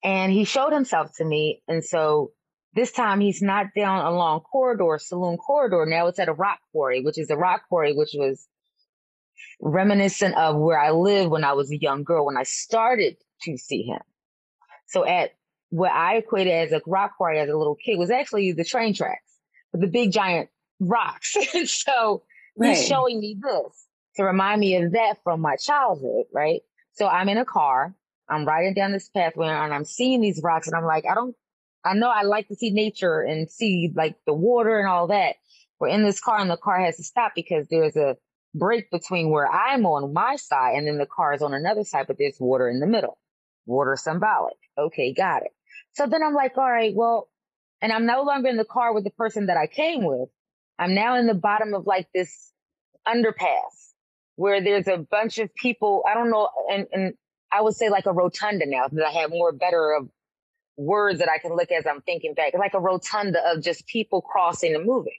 and 0.03 0.31
he 0.31 0.43
showed 0.43 0.73
himself 0.73 1.11
to 1.17 1.25
me. 1.25 1.61
And 1.67 1.83
so 1.83 2.31
this 2.73 2.91
time 2.91 3.19
he's 3.19 3.41
not 3.41 3.67
down 3.75 4.05
a 4.05 4.11
long 4.11 4.41
corridor, 4.41 4.99
saloon 4.99 5.37
corridor. 5.37 5.85
Now 5.85 6.07
it's 6.07 6.19
at 6.19 6.29
a 6.29 6.33
rock 6.33 6.59
quarry, 6.71 7.01
which 7.01 7.17
is 7.17 7.29
a 7.29 7.37
rock 7.37 7.61
quarry, 7.69 7.93
which 7.93 8.11
was 8.13 8.47
reminiscent 9.61 10.35
of 10.35 10.57
where 10.57 10.79
I 10.79 10.91
lived 10.91 11.31
when 11.31 11.43
I 11.43 11.53
was 11.53 11.71
a 11.71 11.77
young 11.77 12.03
girl, 12.03 12.25
when 12.25 12.37
I 12.37 12.43
started 12.43 13.15
to 13.43 13.57
see 13.57 13.83
him. 13.83 14.01
So 14.87 15.05
at 15.05 15.31
what 15.69 15.91
I 15.91 16.17
equated 16.17 16.53
as 16.53 16.71
a 16.71 16.81
rock 16.87 17.17
quarry 17.17 17.39
as 17.39 17.49
a 17.49 17.57
little 17.57 17.75
kid 17.75 17.97
was 17.97 18.09
actually 18.09 18.51
the 18.53 18.63
train 18.63 18.93
tracks 18.93 19.37
with 19.71 19.81
the 19.81 19.87
big 19.87 20.11
giant 20.11 20.49
rocks. 20.79 21.35
and 21.53 21.69
so 21.69 22.23
Right. 22.57 22.75
he's 22.75 22.85
showing 22.85 23.19
me 23.19 23.37
this 23.41 23.85
to 24.15 24.23
remind 24.23 24.59
me 24.59 24.75
of 24.75 24.91
that 24.93 25.15
from 25.23 25.39
my 25.41 25.55
childhood, 25.55 26.25
right? 26.33 26.61
So 26.93 27.07
I'm 27.07 27.29
in 27.29 27.37
a 27.37 27.45
car, 27.45 27.95
I'm 28.27 28.45
riding 28.45 28.73
down 28.73 28.91
this 28.91 29.09
pathway 29.09 29.47
and 29.47 29.73
I'm 29.73 29.85
seeing 29.85 30.19
these 30.21 30.41
rocks 30.43 30.67
and 30.67 30.75
I'm 30.75 30.85
like, 30.85 31.05
I 31.09 31.15
don't, 31.15 31.35
I 31.85 31.93
know 31.93 32.09
I 32.09 32.23
like 32.23 32.47
to 32.49 32.55
see 32.55 32.71
nature 32.71 33.21
and 33.21 33.49
see 33.49 33.91
like 33.95 34.17
the 34.25 34.33
water 34.33 34.77
and 34.79 34.87
all 34.89 35.07
that. 35.07 35.35
We're 35.79 35.87
in 35.89 36.03
this 36.03 36.19
car 36.19 36.39
and 36.39 36.49
the 36.49 36.57
car 36.57 36.79
has 36.81 36.97
to 36.97 37.03
stop 37.03 37.31
because 37.35 37.67
there's 37.69 37.95
a 37.95 38.17
break 38.53 38.91
between 38.91 39.29
where 39.29 39.49
I'm 39.49 39.85
on 39.85 40.11
my 40.11 40.35
side 40.35 40.73
and 40.75 40.87
then 40.87 40.97
the 40.97 41.05
car 41.05 41.33
is 41.33 41.41
on 41.41 41.53
another 41.53 41.85
side, 41.85 42.07
but 42.07 42.17
there's 42.17 42.37
water 42.39 42.67
in 42.67 42.79
the 42.81 42.87
middle. 42.87 43.17
Water 43.65 43.95
symbolic. 43.95 44.57
Okay, 44.77 45.13
got 45.13 45.43
it. 45.43 45.51
So 45.93 46.07
then 46.07 46.23
I'm 46.23 46.33
like, 46.33 46.57
all 46.57 46.69
right, 46.71 46.93
well, 46.95 47.29
and 47.81 47.91
I'm 47.91 48.05
no 48.05 48.23
longer 48.23 48.49
in 48.49 48.57
the 48.57 48.65
car 48.65 48.93
with 48.93 49.03
the 49.03 49.11
person 49.11 49.47
that 49.47 49.57
I 49.57 49.67
came 49.67 50.03
with. 50.03 50.29
I'm 50.77 50.93
now 50.93 51.15
in 51.17 51.27
the 51.27 51.33
bottom 51.33 51.73
of 51.73 51.87
like 51.87 52.07
this 52.13 52.51
underpass 53.07 53.93
where 54.35 54.61
there's 54.61 54.87
a 54.87 54.97
bunch 54.97 55.37
of 55.39 55.53
people. 55.55 56.03
I 56.09 56.13
don't 56.13 56.29
know. 56.29 56.49
And, 56.71 56.87
and 56.93 57.13
I 57.51 57.61
would 57.61 57.75
say 57.75 57.89
like 57.89 58.05
a 58.05 58.13
rotunda 58.13 58.65
now 58.65 58.87
that 58.91 59.05
I 59.05 59.11
have 59.11 59.31
more 59.31 59.51
better 59.51 59.91
of 59.93 60.09
words 60.77 61.19
that 61.19 61.29
I 61.29 61.37
can 61.39 61.55
look 61.55 61.71
as 61.71 61.85
I'm 61.85 62.01
thinking 62.01 62.33
back, 62.33 62.53
like 62.53 62.73
a 62.73 62.79
rotunda 62.79 63.39
of 63.51 63.61
just 63.61 63.85
people 63.87 64.21
crossing 64.21 64.75
and 64.75 64.85
moving. 64.85 65.17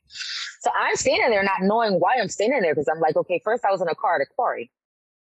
So 0.60 0.70
I'm 0.78 0.96
standing 0.96 1.30
there 1.30 1.42
not 1.42 1.62
knowing 1.62 1.94
why 1.94 2.16
I'm 2.20 2.28
standing 2.28 2.62
there 2.62 2.74
because 2.74 2.88
I'm 2.88 3.00
like, 3.00 3.16
okay, 3.16 3.40
first 3.44 3.64
I 3.64 3.70
was 3.70 3.82
in 3.82 3.88
a 3.88 3.94
car 3.94 4.16
at 4.16 4.22
a 4.22 4.26
quarry. 4.26 4.70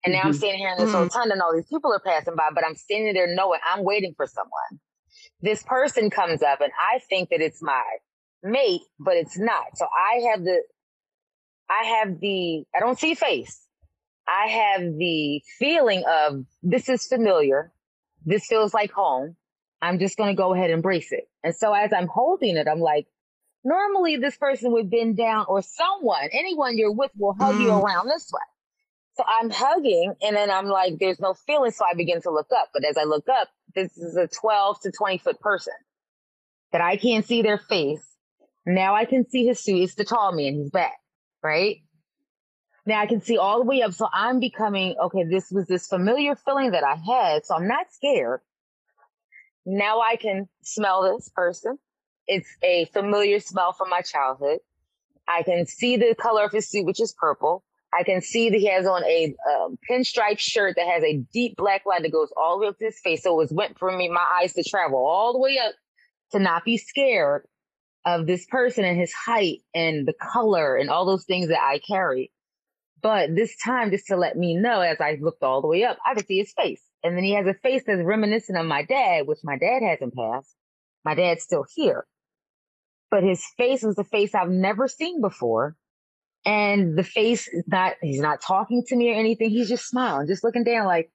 And 0.04 0.12
now 0.12 0.22
I'm 0.22 0.32
Mhm. 0.32 0.36
standing 0.36 0.58
here 0.58 0.70
in 0.70 0.78
this 0.78 0.90
Mhm. 0.90 1.04
rotunda 1.04 1.32
and 1.34 1.42
all 1.42 1.54
these 1.54 1.66
people 1.66 1.92
are 1.92 2.00
passing 2.00 2.36
by, 2.36 2.50
but 2.54 2.64
I'm 2.64 2.74
standing 2.74 3.14
there 3.14 3.26
knowing 3.26 3.60
I'm 3.64 3.84
waiting 3.84 4.14
for 4.14 4.26
someone. 4.26 4.80
This 5.44 5.62
person 5.62 6.10
comes 6.10 6.42
up 6.42 6.60
and 6.62 6.72
I 6.78 7.00
think 7.10 7.28
that 7.30 7.42
it's 7.42 7.62
my 7.62 7.84
mate, 8.42 8.80
but 8.98 9.16
it's 9.16 9.38
not. 9.38 9.76
So 9.76 9.86
I 9.86 10.30
have 10.30 10.42
the, 10.44 10.62
I 11.68 11.84
have 12.00 12.20
the, 12.20 12.64
I 12.74 12.80
don't 12.80 12.98
see 12.98 13.14
face. 13.14 13.60
I 14.26 14.48
have 14.48 14.82
the 14.96 15.42
feeling 15.58 16.02
of 16.08 16.46
this 16.62 16.88
is 16.88 17.06
familiar. 17.06 17.72
This 18.24 18.46
feels 18.46 18.72
like 18.72 18.90
home. 18.92 19.36
I'm 19.82 19.98
just 19.98 20.16
going 20.16 20.30
to 20.30 20.34
go 20.34 20.54
ahead 20.54 20.70
and 20.70 20.74
embrace 20.78 21.12
it. 21.12 21.28
And 21.42 21.54
so 21.54 21.74
as 21.74 21.92
I'm 21.92 22.08
holding 22.08 22.56
it, 22.56 22.66
I'm 22.66 22.80
like, 22.80 23.06
normally 23.64 24.16
this 24.16 24.36
person 24.38 24.72
would 24.72 24.90
bend 24.90 25.18
down 25.18 25.46
or 25.48 25.62
someone, 25.62 26.30
anyone 26.32 26.78
you're 26.78 26.92
with 26.92 27.10
will 27.18 27.36
hug 27.38 27.58
you 27.58 27.70
Mm. 27.70 27.82
around 27.82 28.08
this 28.08 28.30
way. 28.32 28.40
So 29.16 29.24
I'm 29.28 29.50
hugging 29.50 30.14
and 30.22 30.34
then 30.34 30.50
I'm 30.50 30.66
like, 30.66 30.98
there's 30.98 31.20
no 31.20 31.34
feeling. 31.34 31.70
So 31.70 31.84
I 31.84 31.94
begin 31.94 32.20
to 32.22 32.30
look 32.30 32.48
up. 32.54 32.70
But 32.72 32.84
as 32.84 32.96
I 32.96 33.04
look 33.04 33.28
up, 33.28 33.48
this 33.74 33.96
is 33.96 34.16
a 34.16 34.26
12 34.26 34.80
to 34.80 34.90
20 34.90 35.18
foot 35.18 35.40
person 35.40 35.74
that 36.72 36.80
I 36.80 36.96
can't 36.96 37.24
see 37.24 37.42
their 37.42 37.58
face. 37.58 38.04
Now 38.66 38.94
I 38.94 39.04
can 39.04 39.28
see 39.28 39.46
his 39.46 39.60
suit. 39.60 39.82
It's 39.82 39.94
the 39.94 40.04
tall 40.04 40.32
man. 40.32 40.54
He's 40.54 40.70
back, 40.70 40.96
right? 41.42 41.78
Now 42.86 43.00
I 43.00 43.06
can 43.06 43.20
see 43.20 43.38
all 43.38 43.58
the 43.58 43.64
way 43.64 43.82
up. 43.82 43.92
So 43.92 44.08
I'm 44.12 44.40
becoming, 44.40 44.96
okay, 45.00 45.24
this 45.24 45.50
was 45.50 45.66
this 45.66 45.86
familiar 45.86 46.34
feeling 46.34 46.72
that 46.72 46.84
I 46.84 46.96
had. 46.96 47.46
So 47.46 47.54
I'm 47.54 47.68
not 47.68 47.86
scared. 47.92 48.40
Now 49.64 50.00
I 50.00 50.16
can 50.16 50.48
smell 50.62 51.14
this 51.14 51.28
person. 51.28 51.78
It's 52.26 52.48
a 52.62 52.86
familiar 52.86 53.38
smell 53.38 53.72
from 53.72 53.90
my 53.90 54.00
childhood. 54.00 54.58
I 55.28 55.42
can 55.42 55.66
see 55.66 55.96
the 55.96 56.14
color 56.18 56.44
of 56.44 56.52
his 56.52 56.68
suit, 56.68 56.84
which 56.84 57.00
is 57.00 57.14
purple. 57.16 57.64
I 57.96 58.02
can 58.02 58.20
see 58.20 58.50
that 58.50 58.58
he 58.58 58.66
has 58.66 58.86
on 58.86 59.04
a 59.04 59.34
um, 59.52 59.78
pinstripe 59.88 60.38
shirt 60.38 60.76
that 60.76 60.86
has 60.86 61.04
a 61.04 61.18
deep 61.32 61.56
black 61.56 61.86
line 61.86 62.02
that 62.02 62.12
goes 62.12 62.32
all 62.36 62.58
the 62.58 62.62
way 62.62 62.68
up 62.68 62.78
to 62.78 62.86
his 62.86 62.98
face. 62.98 63.22
So 63.22 63.40
it 63.40 63.52
went 63.52 63.78
for 63.78 63.96
me, 63.96 64.08
my 64.08 64.24
eyes 64.40 64.54
to 64.54 64.64
travel 64.64 64.98
all 64.98 65.32
the 65.32 65.38
way 65.38 65.58
up 65.58 65.74
to 66.32 66.38
not 66.38 66.64
be 66.64 66.76
scared 66.76 67.46
of 68.04 68.26
this 68.26 68.46
person 68.46 68.84
and 68.84 68.98
his 68.98 69.12
height 69.12 69.60
and 69.74 70.06
the 70.06 70.14
color 70.32 70.76
and 70.76 70.90
all 70.90 71.06
those 71.06 71.24
things 71.24 71.48
that 71.48 71.62
I 71.62 71.78
carry. 71.78 72.32
But 73.00 73.34
this 73.34 73.54
time, 73.62 73.90
just 73.90 74.06
to 74.06 74.16
let 74.16 74.36
me 74.36 74.56
know, 74.56 74.80
as 74.80 75.00
I 75.00 75.18
looked 75.20 75.42
all 75.42 75.60
the 75.60 75.68
way 75.68 75.84
up, 75.84 75.98
I 76.06 76.14
could 76.14 76.26
see 76.26 76.38
his 76.38 76.52
face. 76.52 76.82
And 77.02 77.16
then 77.16 77.24
he 77.24 77.34
has 77.34 77.46
a 77.46 77.54
face 77.54 77.82
that's 77.86 78.02
reminiscent 78.02 78.58
of 78.58 78.66
my 78.66 78.82
dad, 78.82 79.26
which 79.26 79.40
my 79.44 79.58
dad 79.58 79.82
hasn't 79.82 80.14
passed. 80.14 80.54
My 81.04 81.14
dad's 81.14 81.42
still 81.42 81.66
here. 81.74 82.06
But 83.10 83.22
his 83.22 83.44
face 83.58 83.82
was 83.82 83.98
a 83.98 84.04
face 84.04 84.34
I've 84.34 84.48
never 84.48 84.88
seen 84.88 85.20
before. 85.20 85.76
And 86.46 86.98
the 86.98 87.02
face 87.02 87.48
is 87.48 87.64
not, 87.66 87.94
he's 88.02 88.20
not 88.20 88.40
talking 88.40 88.84
to 88.88 88.96
me 88.96 89.10
or 89.10 89.14
anything. 89.14 89.50
He's 89.50 89.68
just 89.68 89.88
smiling, 89.88 90.26
just 90.26 90.44
looking 90.44 90.64
down 90.64 90.86
like, 90.86 91.10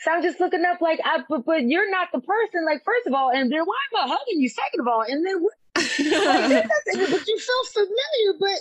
so 0.00 0.10
I'm 0.10 0.22
just 0.22 0.40
looking 0.40 0.64
up 0.64 0.80
like, 0.80 1.00
I, 1.04 1.20
but, 1.28 1.46
but 1.46 1.62
you're 1.62 1.90
not 1.90 2.08
the 2.12 2.20
person. 2.20 2.64
Like, 2.66 2.84
first 2.84 3.06
of 3.06 3.14
all, 3.14 3.30
and 3.30 3.50
then 3.50 3.60
why 3.64 3.76
am 3.94 4.10
I 4.10 4.14
hugging 4.14 4.40
you? 4.40 4.48
Second 4.48 4.80
of 4.80 4.88
all, 4.88 5.02
and 5.02 5.24
then 5.26 5.42
what? 5.42 5.54
Like, 5.96 7.10
but 7.10 7.26
you 7.26 7.38
feel 7.38 7.64
familiar, 7.72 8.38
but 8.38 8.58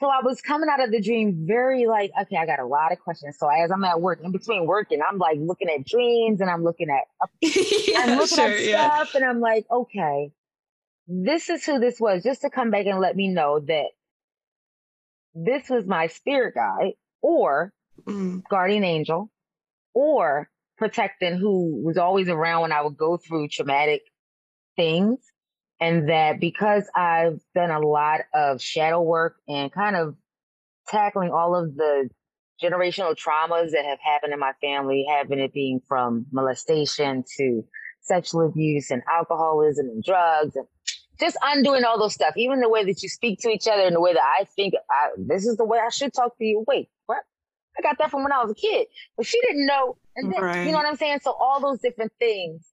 so 0.00 0.08
I 0.08 0.20
was 0.22 0.40
coming 0.40 0.70
out 0.70 0.82
of 0.82 0.90
the 0.90 1.00
dream 1.00 1.44
very 1.46 1.86
like, 1.86 2.10
okay, 2.22 2.38
I 2.38 2.46
got 2.46 2.58
a 2.58 2.64
lot 2.64 2.90
of 2.90 2.98
questions. 3.00 3.36
So 3.38 3.48
as 3.48 3.70
I'm 3.70 3.84
at 3.84 4.00
work, 4.00 4.20
in 4.24 4.32
between 4.32 4.66
working, 4.66 5.00
I'm 5.06 5.18
like 5.18 5.36
looking 5.38 5.68
at 5.68 5.84
dreams 5.84 6.40
and 6.40 6.48
I'm 6.48 6.64
looking 6.64 6.88
at 6.88 7.04
I'm 7.98 8.16
looking 8.16 8.36
sure, 8.36 8.46
at 8.46 8.64
yeah. 8.64 8.94
stuff 8.94 9.14
and 9.14 9.24
I'm 9.24 9.40
like, 9.40 9.66
okay, 9.70 10.32
this 11.06 11.50
is 11.50 11.66
who 11.66 11.78
this 11.78 12.00
was, 12.00 12.22
just 12.22 12.40
to 12.42 12.50
come 12.50 12.70
back 12.70 12.86
and 12.86 12.98
let 12.98 13.14
me 13.14 13.28
know 13.28 13.60
that 13.60 13.88
this 15.34 15.68
was 15.68 15.86
my 15.86 16.06
spirit 16.08 16.54
guide 16.54 16.92
or 17.22 17.72
Mm. 18.06 18.42
guardian 18.48 18.82
angel 18.82 19.30
or 19.92 20.48
protecting 20.78 21.36
who 21.36 21.82
was 21.84 21.98
always 21.98 22.28
around 22.30 22.62
when 22.62 22.72
I 22.72 22.80
would 22.80 22.96
go 22.96 23.18
through 23.18 23.48
traumatic 23.48 24.00
things. 24.76 25.18
And 25.80 26.08
that 26.08 26.40
because 26.40 26.88
I've 26.94 27.40
done 27.54 27.70
a 27.70 27.80
lot 27.80 28.20
of 28.34 28.62
shadow 28.62 29.02
work 29.02 29.36
and 29.48 29.70
kind 29.70 29.96
of 29.96 30.14
tackling 30.88 31.30
all 31.30 31.54
of 31.54 31.74
the 31.76 32.08
generational 32.62 33.14
traumas 33.14 33.72
that 33.72 33.84
have 33.84 33.98
happened 34.02 34.32
in 34.32 34.38
my 34.38 34.52
family, 34.60 35.04
having 35.08 35.38
it 35.38 35.52
being 35.52 35.80
from 35.88 36.26
molestation 36.32 37.24
to 37.36 37.64
sexual 38.02 38.46
abuse 38.46 38.90
and 38.90 39.02
alcoholism 39.10 39.86
and 39.86 40.02
drugs 40.02 40.56
and 40.56 40.66
just 41.20 41.36
undoing 41.42 41.84
all 41.84 41.98
those 41.98 42.14
stuff. 42.14 42.34
Even 42.36 42.60
the 42.60 42.68
way 42.68 42.84
that 42.84 43.02
you 43.02 43.08
speak 43.08 43.40
to 43.40 43.48
each 43.50 43.68
other 43.68 43.82
and 43.82 43.94
the 43.94 44.00
way 44.00 44.14
that 44.14 44.22
I 44.22 44.44
think 44.44 44.74
I, 44.90 45.10
this 45.18 45.46
is 45.46 45.56
the 45.56 45.64
way 45.64 45.78
I 45.78 45.90
should 45.90 46.12
talk 46.12 46.36
to 46.38 46.44
you. 46.44 46.64
Wait, 46.66 46.88
what? 47.06 47.18
I 47.78 47.82
got 47.82 47.98
that 47.98 48.10
from 48.10 48.22
when 48.22 48.32
I 48.32 48.42
was 48.42 48.50
a 48.50 48.54
kid, 48.54 48.88
but 49.16 49.26
she 49.26 49.40
didn't 49.42 49.66
know. 49.66 49.96
And 50.16 50.32
then, 50.32 50.42
Right. 50.42 50.66
you 50.66 50.72
know 50.72 50.78
what 50.78 50.86
I'm 50.86 50.96
saying? 50.96 51.20
So 51.22 51.32
all 51.32 51.60
those 51.60 51.80
different 51.80 52.12
things, 52.18 52.66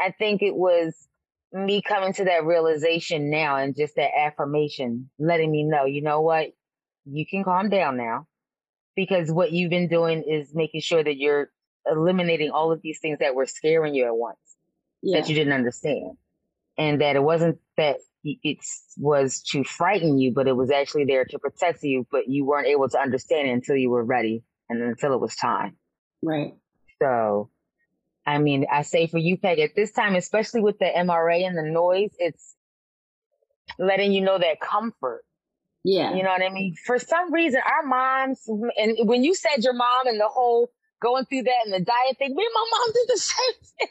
I 0.00 0.10
think 0.10 0.42
it 0.42 0.54
was 0.56 1.08
me 1.52 1.80
coming 1.82 2.12
to 2.14 2.24
that 2.24 2.44
realization 2.44 3.30
now 3.30 3.56
and 3.56 3.76
just 3.76 3.94
that 3.96 4.10
affirmation, 4.18 5.08
letting 5.18 5.50
me 5.52 5.62
know, 5.62 5.84
you 5.84 6.02
know 6.02 6.20
what? 6.20 6.48
You 7.04 7.24
can 7.26 7.44
calm 7.44 7.68
down 7.68 7.96
now 7.96 8.26
because 8.96 9.30
what 9.30 9.52
you've 9.52 9.70
been 9.70 9.88
doing 9.88 10.22
is 10.22 10.54
making 10.54 10.80
sure 10.80 11.02
that 11.04 11.16
you're 11.16 11.50
eliminating 11.86 12.50
all 12.50 12.72
of 12.72 12.80
these 12.82 12.98
things 13.00 13.18
that 13.20 13.34
were 13.34 13.46
scaring 13.46 13.94
you 13.94 14.06
at 14.06 14.16
once 14.16 14.38
Yeah. 15.02 15.20
that 15.20 15.28
you 15.28 15.34
didn't 15.34 15.52
understand. 15.52 16.16
And 16.76 17.00
that 17.00 17.16
it 17.16 17.22
wasn't 17.22 17.58
that 17.76 17.98
it 18.24 18.58
was 18.96 19.40
to 19.50 19.64
frighten 19.64 20.18
you, 20.18 20.32
but 20.32 20.48
it 20.48 20.56
was 20.56 20.70
actually 20.70 21.04
there 21.04 21.24
to 21.26 21.38
protect 21.38 21.82
you, 21.82 22.06
but 22.10 22.28
you 22.28 22.44
weren't 22.44 22.66
able 22.66 22.88
to 22.88 22.98
understand 22.98 23.48
it 23.48 23.52
until 23.52 23.76
you 23.76 23.90
were 23.90 24.02
ready 24.02 24.42
and 24.68 24.82
until 24.82 25.12
it 25.12 25.20
was 25.20 25.36
time. 25.36 25.76
Right. 26.22 26.54
So, 27.02 27.50
I 28.26 28.38
mean, 28.38 28.66
I 28.72 28.82
say 28.82 29.06
for 29.06 29.18
you, 29.18 29.36
Peg, 29.36 29.58
at 29.58 29.74
this 29.76 29.92
time, 29.92 30.14
especially 30.14 30.62
with 30.62 30.78
the 30.78 30.86
MRA 30.86 31.46
and 31.46 31.56
the 31.56 31.62
noise, 31.62 32.10
it's 32.18 32.56
letting 33.78 34.12
you 34.12 34.22
know 34.22 34.38
that 34.38 34.60
comfort. 34.60 35.24
Yeah. 35.84 36.14
You 36.14 36.22
know 36.22 36.30
what 36.30 36.42
I 36.42 36.48
mean? 36.48 36.74
For 36.86 36.98
some 36.98 37.32
reason, 37.32 37.60
our 37.66 37.86
moms, 37.86 38.48
and 38.48 38.96
when 39.06 39.22
you 39.22 39.34
said 39.34 39.62
your 39.62 39.74
mom 39.74 40.06
and 40.06 40.18
the 40.18 40.28
whole 40.28 40.70
going 41.00 41.26
through 41.26 41.42
that 41.42 41.66
and 41.66 41.74
the 41.74 41.80
diet 41.80 42.16
thing, 42.18 42.34
me 42.34 42.42
and 42.42 42.54
my 42.54 42.66
mom 42.70 42.92
did 42.94 43.14
the 43.14 43.18
same 43.20 43.54
thing. 43.78 43.88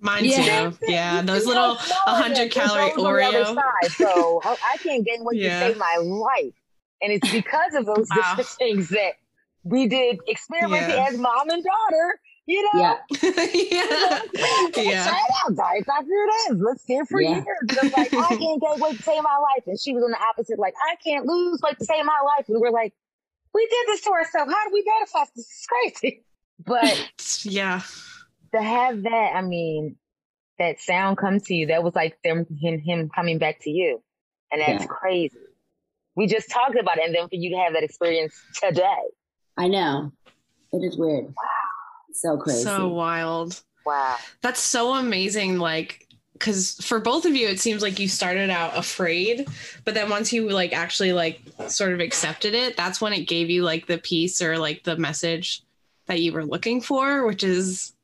Mine 0.00 0.24
Yeah. 0.26 0.70
too. 0.70 0.76
Yeah, 0.86 1.22
those 1.22 1.42
You 1.42 1.48
little 1.48 1.74
100 2.06 2.50
calorie 2.52 2.90
those 2.90 2.98
on 3.04 3.14
the 3.16 3.22
other 3.24 3.44
Oreo. 3.44 3.54
side. 3.54 3.92
So 3.92 4.40
I 4.44 4.56
I 4.74 4.76
can't 4.78 5.04
gain 5.04 5.24
weight 5.24 5.40
Yeah. 5.40 5.60
to 5.60 5.66
save 5.68 5.76
my 5.78 5.96
life. 5.96 6.54
And 7.02 7.12
it's 7.12 7.30
because 7.30 7.74
of 7.74 7.86
those 7.86 8.08
Wow. 8.14 8.36
things 8.58 8.88
that 8.90 9.14
we 9.64 9.86
did 9.88 10.18
experimenting 10.28 10.90
Yeah. 10.96 11.08
as 11.08 11.18
mom 11.18 11.50
and 11.50 11.64
daughter, 11.64 12.20
you 12.46 12.62
know? 12.62 12.80
Yeah. 12.80 12.96
yeah. 13.22 14.20
Yeah. 14.76 15.04
Try 15.04 15.18
it 15.18 15.34
out, 15.44 15.56
Diet 15.56 15.84
Doctor 15.86 16.06
it 16.10 16.52
is. 16.52 16.60
Let's 16.60 16.84
get 16.84 17.06
for 17.08 17.20
Yeah. 17.20 17.34
years. 17.44 17.78
I'm 17.82 17.90
like, 17.90 18.12
I 18.14 18.36
can't 18.36 18.60
gain 18.62 18.78
weight 18.80 18.96
to 18.96 19.02
save 19.02 19.22
my 19.22 19.36
life. 19.38 19.64
And 19.66 19.78
she 19.80 19.92
was 19.92 20.02
on 20.04 20.10
the 20.12 20.18
opposite, 20.30 20.58
like, 20.58 20.74
I 20.90 20.94
can't 21.04 21.26
lose 21.26 21.60
weight 21.62 21.78
to 21.78 21.84
save 21.84 22.04
my 22.04 22.18
life. 22.36 22.48
And 22.48 22.60
we're 22.60 22.70
like, 22.70 22.94
we 23.54 23.66
did 23.66 23.86
this 23.88 24.00
to 24.02 24.10
ourselves. 24.10 24.52
How 24.52 24.64
do 24.68 24.72
we 24.72 24.84
manifest 24.86 25.34
this? 25.34 25.46
This 25.46 25.60
is 25.60 25.66
crazy. 25.66 26.24
But 26.64 27.10
Yeah. 27.44 27.82
To 28.54 28.62
have 28.62 29.02
that, 29.02 29.32
I 29.34 29.42
mean, 29.42 29.96
that 30.58 30.80
sound 30.80 31.18
come 31.18 31.38
to 31.40 31.54
you, 31.54 31.66
that 31.66 31.82
was 31.82 31.94
like 31.94 32.18
them 32.24 32.46
him 32.60 32.80
him 32.80 33.10
coming 33.14 33.38
back 33.38 33.60
to 33.62 33.70
you. 33.70 34.02
And 34.50 34.60
that's 34.60 34.84
Yeah. 34.84 34.88
crazy. 34.88 35.36
We 36.16 36.26
just 36.26 36.50
talked 36.50 36.76
about 36.76 36.98
it, 36.98 37.04
and 37.04 37.14
then 37.14 37.28
for 37.28 37.36
you 37.36 37.50
to 37.50 37.56
have 37.56 37.74
that 37.74 37.84
experience 37.84 38.34
today. 38.60 39.02
I 39.56 39.68
know. 39.68 40.12
It 40.72 40.78
is 40.78 40.96
weird. 40.98 41.26
Wow. 41.26 41.32
So 42.12 42.36
crazy. 42.38 42.64
So 42.64 42.88
wild. 42.88 43.62
Wow. 43.86 44.16
That's 44.42 44.60
so 44.60 44.94
amazing. 44.94 45.58
Like, 45.58 46.06
because 46.32 46.74
for 46.82 46.98
both 47.00 47.24
of 47.24 47.34
you, 47.34 47.48
it 47.48 47.60
seems 47.60 47.82
like 47.82 47.98
you 47.98 48.08
started 48.08 48.50
out 48.50 48.76
afraid, 48.76 49.48
but 49.84 49.94
then 49.94 50.10
once 50.10 50.32
you 50.32 50.48
like 50.48 50.72
actually 50.72 51.12
like 51.12 51.40
sort 51.68 51.92
of 51.92 52.00
accepted 52.00 52.54
it, 52.54 52.76
that's 52.76 53.00
when 53.00 53.12
it 53.12 53.28
gave 53.28 53.50
you 53.50 53.62
like 53.62 53.86
the 53.86 53.98
peace 53.98 54.42
or 54.42 54.58
like 54.58 54.84
the 54.84 54.96
message 54.96 55.62
that 56.06 56.20
you 56.20 56.32
were 56.32 56.44
looking 56.44 56.80
for, 56.80 57.26
which 57.26 57.44
is 57.44 57.94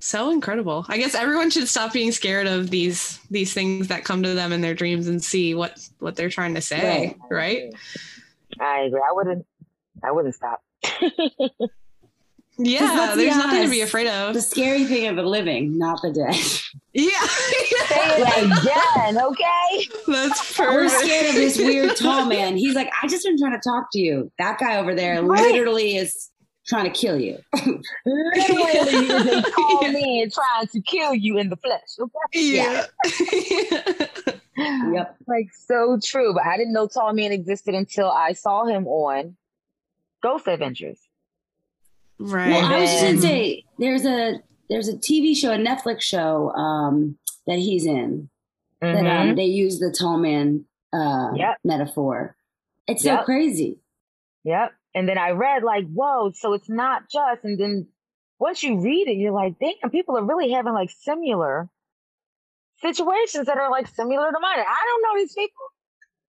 so 0.00 0.30
incredible. 0.30 0.84
I 0.88 0.98
guess 0.98 1.14
everyone 1.14 1.50
should 1.50 1.68
stop 1.68 1.92
being 1.92 2.10
scared 2.12 2.46
of 2.46 2.70
these 2.70 3.18
these 3.30 3.52
things 3.54 3.88
that 3.88 4.04
come 4.04 4.22
to 4.22 4.34
them 4.34 4.52
in 4.52 4.60
their 4.60 4.74
dreams 4.74 5.06
and 5.08 5.22
see 5.22 5.54
what 5.54 5.78
what 5.98 6.16
they're 6.16 6.30
trying 6.30 6.54
to 6.54 6.60
say, 6.60 7.16
right? 7.30 7.72
I 8.60 8.80
agree. 8.80 9.00
I 9.00 9.12
wouldn't 9.12 9.46
I 10.02 10.10
wouldn't 10.10 10.34
stop. 10.34 10.62
Yeah, 12.62 12.80
let's 12.82 13.16
be 13.16 13.24
there's 13.24 13.36
nothing 13.36 13.62
to 13.62 13.70
be 13.70 13.80
afraid 13.80 14.06
of. 14.08 14.34
the 14.34 14.42
scary 14.42 14.84
thing 14.84 15.06
of 15.06 15.16
the 15.16 15.22
living, 15.22 15.78
not 15.78 16.02
the 16.02 16.12
dead. 16.12 16.34
Yeah, 16.92 17.08
Say 17.20 18.20
it 18.20 18.44
again, 18.44 19.24
okay? 19.24 19.86
that's 20.08 20.56
perfect 20.56 20.72
We're 20.74 20.88
scared 20.88 21.26
of 21.28 21.34
this 21.36 21.56
weird 21.56 21.96
tall 21.96 22.26
man. 22.26 22.56
He's 22.56 22.74
like, 22.74 22.90
I 23.00 23.06
just 23.06 23.24
been 23.24 23.38
trying 23.38 23.52
to 23.52 23.60
talk 23.66 23.86
to 23.92 23.98
you. 24.00 24.30
That 24.38 24.58
guy 24.58 24.76
over 24.76 24.94
there 24.94 25.22
Right. 25.22 25.40
literally 25.40 25.96
is 25.96 26.30
trying 26.70 26.90
to 26.90 26.98
kill 26.98 27.20
you. 27.20 27.36
Literally 28.06 28.72
is 28.72 29.26
a 29.26 29.42
tall 29.42 29.82
Yeah. 29.82 29.90
man 29.92 30.30
trying 30.30 30.66
to 30.68 30.80
kill 30.80 31.14
you 31.14 31.36
in 31.38 31.50
the 31.50 31.56
flesh. 31.56 31.98
Okay? 31.98 32.10
Yeah. 32.32 32.86
Yep. 34.56 35.16
Like 35.26 35.48
so 35.54 35.98
true. 36.02 36.34
But 36.34 36.44
I 36.46 36.56
didn't 36.56 36.72
know 36.72 36.86
Tall 36.88 37.12
Man 37.12 37.30
existed 37.32 37.74
until 37.74 38.10
I 38.10 38.32
saw 38.32 38.64
him 38.66 38.86
on 38.88 39.36
Ghost 40.22 40.46
Adventures. 40.48 40.98
right. 42.18 42.50
Well, 42.50 42.64
I 42.64 42.80
was 42.80 42.90
just 42.90 43.02
gonna 43.04 43.18
say 43.20 43.64
there's 43.78 44.04
a 44.04 44.40
there's 44.68 44.88
a 44.88 44.96
TV 44.96 45.36
show, 45.36 45.52
a 45.52 45.56
Netflix 45.56 46.02
show 46.02 46.50
um, 46.50 47.16
that 47.46 47.58
he's 47.58 47.86
in 47.86 48.28
that 48.80 48.96
Mhm. 49.04 49.30
um, 49.30 49.36
they 49.36 49.44
use 49.44 49.78
the 49.78 49.94
tall 49.96 50.16
man 50.18 50.64
uh, 50.92 51.30
Yep. 51.36 51.58
metaphor. 51.64 52.36
It's 52.88 53.02
so 53.04 53.12
Yep. 53.14 53.24
crazy. 53.24 53.78
Yep. 54.44 54.72
And 54.94 55.08
then 55.08 55.18
I 55.18 55.30
read 55.30 55.62
like, 55.62 55.86
whoa, 55.92 56.32
so 56.34 56.52
it's 56.54 56.68
not 56.68 57.02
just, 57.10 57.44
and 57.44 57.58
then 57.58 57.88
once 58.38 58.62
you 58.62 58.80
read 58.80 59.08
it, 59.08 59.16
you're 59.18 59.32
like, 59.32 59.54
damn, 59.60 59.90
people 59.90 60.16
are 60.18 60.24
really 60.24 60.50
having 60.50 60.72
like 60.72 60.90
similar 60.90 61.68
situations 62.82 63.46
that 63.46 63.58
are 63.58 63.70
like 63.70 63.86
similar 63.88 64.30
to 64.32 64.38
mine. 64.40 64.58
I 64.58 64.82
don't 64.86 65.02
know 65.02 65.20
these 65.20 65.34
people. 65.34 65.64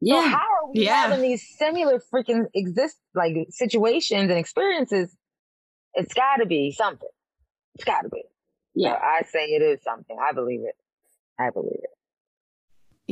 Yeah. 0.01 0.22
So 0.24 0.30
how 0.30 0.38
are 0.38 0.72
we 0.74 0.82
Yeah. 0.84 1.07
having 1.07 1.22
these 1.22 1.47
similar 1.57 2.01
freaking 2.14 2.45
exist 2.53 2.97
like 3.16 3.34
situations 3.49 4.30
and 4.30 4.39
experiences? 4.39 5.16
It's 5.93 6.14
got 6.14 6.38
to 6.38 6.45
be 6.45 6.72
something. 6.72 7.09
It's 7.76 7.84
got 7.84 8.01
to 8.01 8.09
be. 8.09 8.24
yeah. 8.76 8.93
So 8.93 8.99
I 9.01 9.22
say 9.24 9.45
it 9.45 9.62
is 9.62 9.82
something. 9.84 10.18
I 10.22 10.34
believe 10.34 10.62
it. 10.62 10.76
I 11.39 11.49
believe 11.49 11.80
it. 11.82 11.89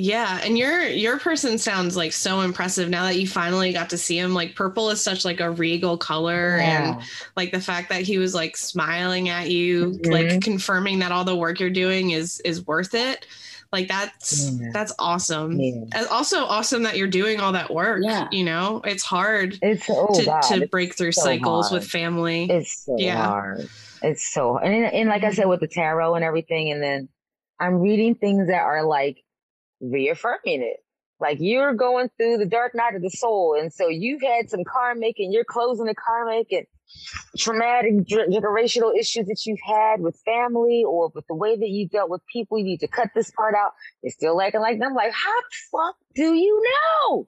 Yeah, 0.01 0.39
and 0.43 0.57
your 0.57 0.83
your 0.83 1.19
person 1.19 1.57
sounds 1.57 1.97
like 1.97 2.13
so 2.13 2.39
impressive 2.39 2.89
now 2.89 3.03
that 3.03 3.17
you 3.19 3.27
finally 3.27 3.73
got 3.73 3.89
to 3.89 3.97
see 3.97 4.17
him. 4.17 4.33
Like 4.33 4.55
purple 4.55 4.89
is 4.91 5.01
such 5.03 5.25
like 5.25 5.41
a 5.41 5.51
regal 5.51 5.97
color 5.97 6.57
and 6.61 7.01
like 7.35 7.51
the 7.51 7.59
fact 7.59 7.89
that 7.89 8.03
he 8.03 8.17
was 8.17 8.33
like 8.33 8.55
smiling 8.55 9.27
at 9.27 9.49
you, 9.49 9.99
like 10.05 10.27
Mhm. 10.27 10.41
confirming 10.41 10.99
that 10.99 11.11
all 11.11 11.25
the 11.25 11.35
work 11.35 11.59
you're 11.59 11.69
doing 11.69 12.11
is 12.11 12.39
is 12.45 12.65
worth 12.65 12.93
it. 12.93 13.27
Like 13.73 13.89
that's 13.89 14.49
Yeah. 14.51 14.69
that's 14.71 14.93
awesome. 14.99 15.59
Yeah. 15.59 16.05
Also 16.09 16.45
awesome 16.45 16.83
that 16.83 16.95
you're 16.95 17.07
doing 17.09 17.41
all 17.41 17.51
that 17.51 17.69
work. 17.73 17.99
Yeah. 18.01 18.29
You 18.31 18.45
know, 18.45 18.81
it's 18.85 19.03
hard 19.03 19.59
It's 19.61 19.85
oh 19.89 20.07
to, 20.17 20.23
god, 20.25 20.41
to 20.43 20.55
it's 20.61 20.69
break 20.71 20.95
through 20.95 21.11
so 21.11 21.23
cycles 21.23 21.69
hard. 21.69 21.81
with 21.81 21.89
family. 21.89 22.47
It's 22.49 22.85
so 22.85 22.95
Yeah. 22.97 23.17
hard. 23.25 23.67
It's 24.01 24.33
so 24.33 24.57
and 24.59 24.85
and 24.85 25.09
like 25.09 25.25
I 25.25 25.33
said 25.33 25.47
with 25.49 25.59
the 25.59 25.67
tarot 25.67 26.15
and 26.15 26.23
everything, 26.23 26.71
and 26.71 26.81
then 26.81 27.09
I'm 27.59 27.79
reading 27.81 28.15
things 28.15 28.47
that 28.47 28.61
are 28.63 28.83
like 28.83 29.17
reaffirming 29.82 30.61
it. 30.61 30.77
Like 31.19 31.38
you're 31.41 31.73
going 31.73 32.09
through 32.17 32.38
the 32.38 32.45
dark 32.45 32.73
night 32.73 32.95
of 32.95 33.01
the 33.01 33.09
soul, 33.09 33.57
and 33.59 33.73
so 33.73 33.89
you've 33.89 34.21
had 34.21 34.49
some 34.49 34.63
karmic, 34.63 35.15
and 35.19 35.34
you're 35.34 35.43
closing 35.43 35.86
the 35.86 35.95
karmic 35.95 36.51
and 36.51 36.65
traumatic 37.38 37.93
generational 38.07 38.97
issues 38.97 39.27
that 39.27 39.45
you've 39.45 39.59
had 39.65 39.99
with 39.99 40.19
family 40.25 40.84
or 40.88 41.11
with 41.13 41.27
the 41.27 41.36
way 41.36 41.57
that 41.57 41.69
you 41.69 41.88
dealt 41.88 42.09
with 42.09 42.21
people. 42.32 42.57
You 42.57 42.63
need 42.63 42.80
to 42.80 42.88
cut 42.88 43.09
this 43.13 43.32
part 43.32 43.53
out. 43.53 43.73
You're 44.01 44.11
still 44.11 44.41
acting 44.41 44.61
like 44.61 44.80
them. 44.80 44.95
Like, 44.95 45.11
how 45.11 45.39
the 45.41 45.55
fuck 45.71 45.95
do 46.15 46.34
you 46.34 46.63
know? 46.63 47.27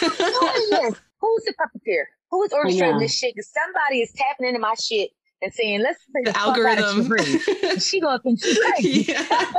Who's 0.00 0.16
doing 0.16 0.30
this? 0.70 1.00
Who's 1.20 1.44
the 1.44 1.54
puppeteer? 1.60 2.04
Who 2.30 2.42
is 2.42 2.52
orchestrating 2.52 2.94
know. 2.94 2.98
this 2.98 3.14
shit? 3.14 3.34
Because 3.34 3.50
somebody 3.50 4.00
is 4.00 4.12
tapping 4.12 4.48
into 4.48 4.60
my 4.60 4.74
shit 4.74 5.10
and 5.42 5.52
saying, 5.52 5.80
"Let's 5.82 5.98
take 6.14 6.24
the 6.26 6.32
the, 6.32 6.38
fuck 6.38 6.58
out 6.58 6.78
of 6.78 6.84
algorithm. 6.84 7.06
Shabri." 7.06 7.80
She 7.82 8.00
gonna 8.00 8.18
think 8.20 8.42
she's 8.42 8.58
crazy 8.58 9.12
yeah. 9.12 9.52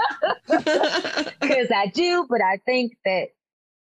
because 1.42 1.72
I 1.74 1.92
do, 1.94 2.26
but 2.30 2.42
I 2.42 2.58
think 2.66 2.98
that 3.06 3.30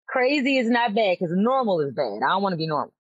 crazy 0.09 0.59
is 0.59 0.68
not 0.70 0.95
bad 0.95 1.16
because 1.18 1.34
normal 1.36 1.80
is 1.80 1.93
bad. 1.95 2.20
I 2.24 2.28
don't 2.30 2.43
want 2.43 2.53
to 2.55 2.57
be 2.57 2.66
normal. 2.66 2.93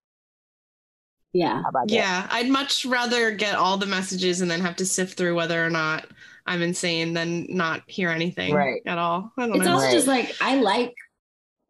Yeah. 1.32 1.62
How 1.62 1.68
about 1.70 1.88
that? 1.88 1.94
Yeah, 1.94 2.26
I'd 2.30 2.48
much 2.50 2.84
rather 2.84 3.30
get 3.30 3.54
all 3.54 3.78
the 3.78 3.86
messages 3.86 4.40
and 4.42 4.50
then 4.50 4.60
have 4.60 4.76
to 4.76 4.86
sift 4.86 5.16
through 5.16 5.34
whether 5.34 5.64
or 5.64 5.70
not 5.70 6.06
I'm 6.46 6.60
insane 6.60 7.14
than 7.14 7.46
not 7.48 7.82
hear 7.86 8.10
anything 8.10 8.52
Right. 8.54 8.82
at 8.86 8.98
all. 8.98 9.32
I 9.38 9.46
don't 9.46 9.56
It's 9.56 9.64
know. 9.64 9.74
also 9.74 9.86
Right. 9.86 9.92
just 9.94 10.06
like 10.06 10.36
I 10.42 10.56
like 10.56 10.94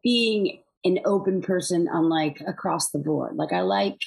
being 0.03 0.63
an 0.85 0.99
open 1.05 1.43
person 1.43 1.87
on 1.89 2.09
like 2.09 2.41
across 2.45 2.91
the 2.91 2.99
board. 2.99 3.37
Like 3.37 3.53
I 3.53 3.61
like 3.61 4.01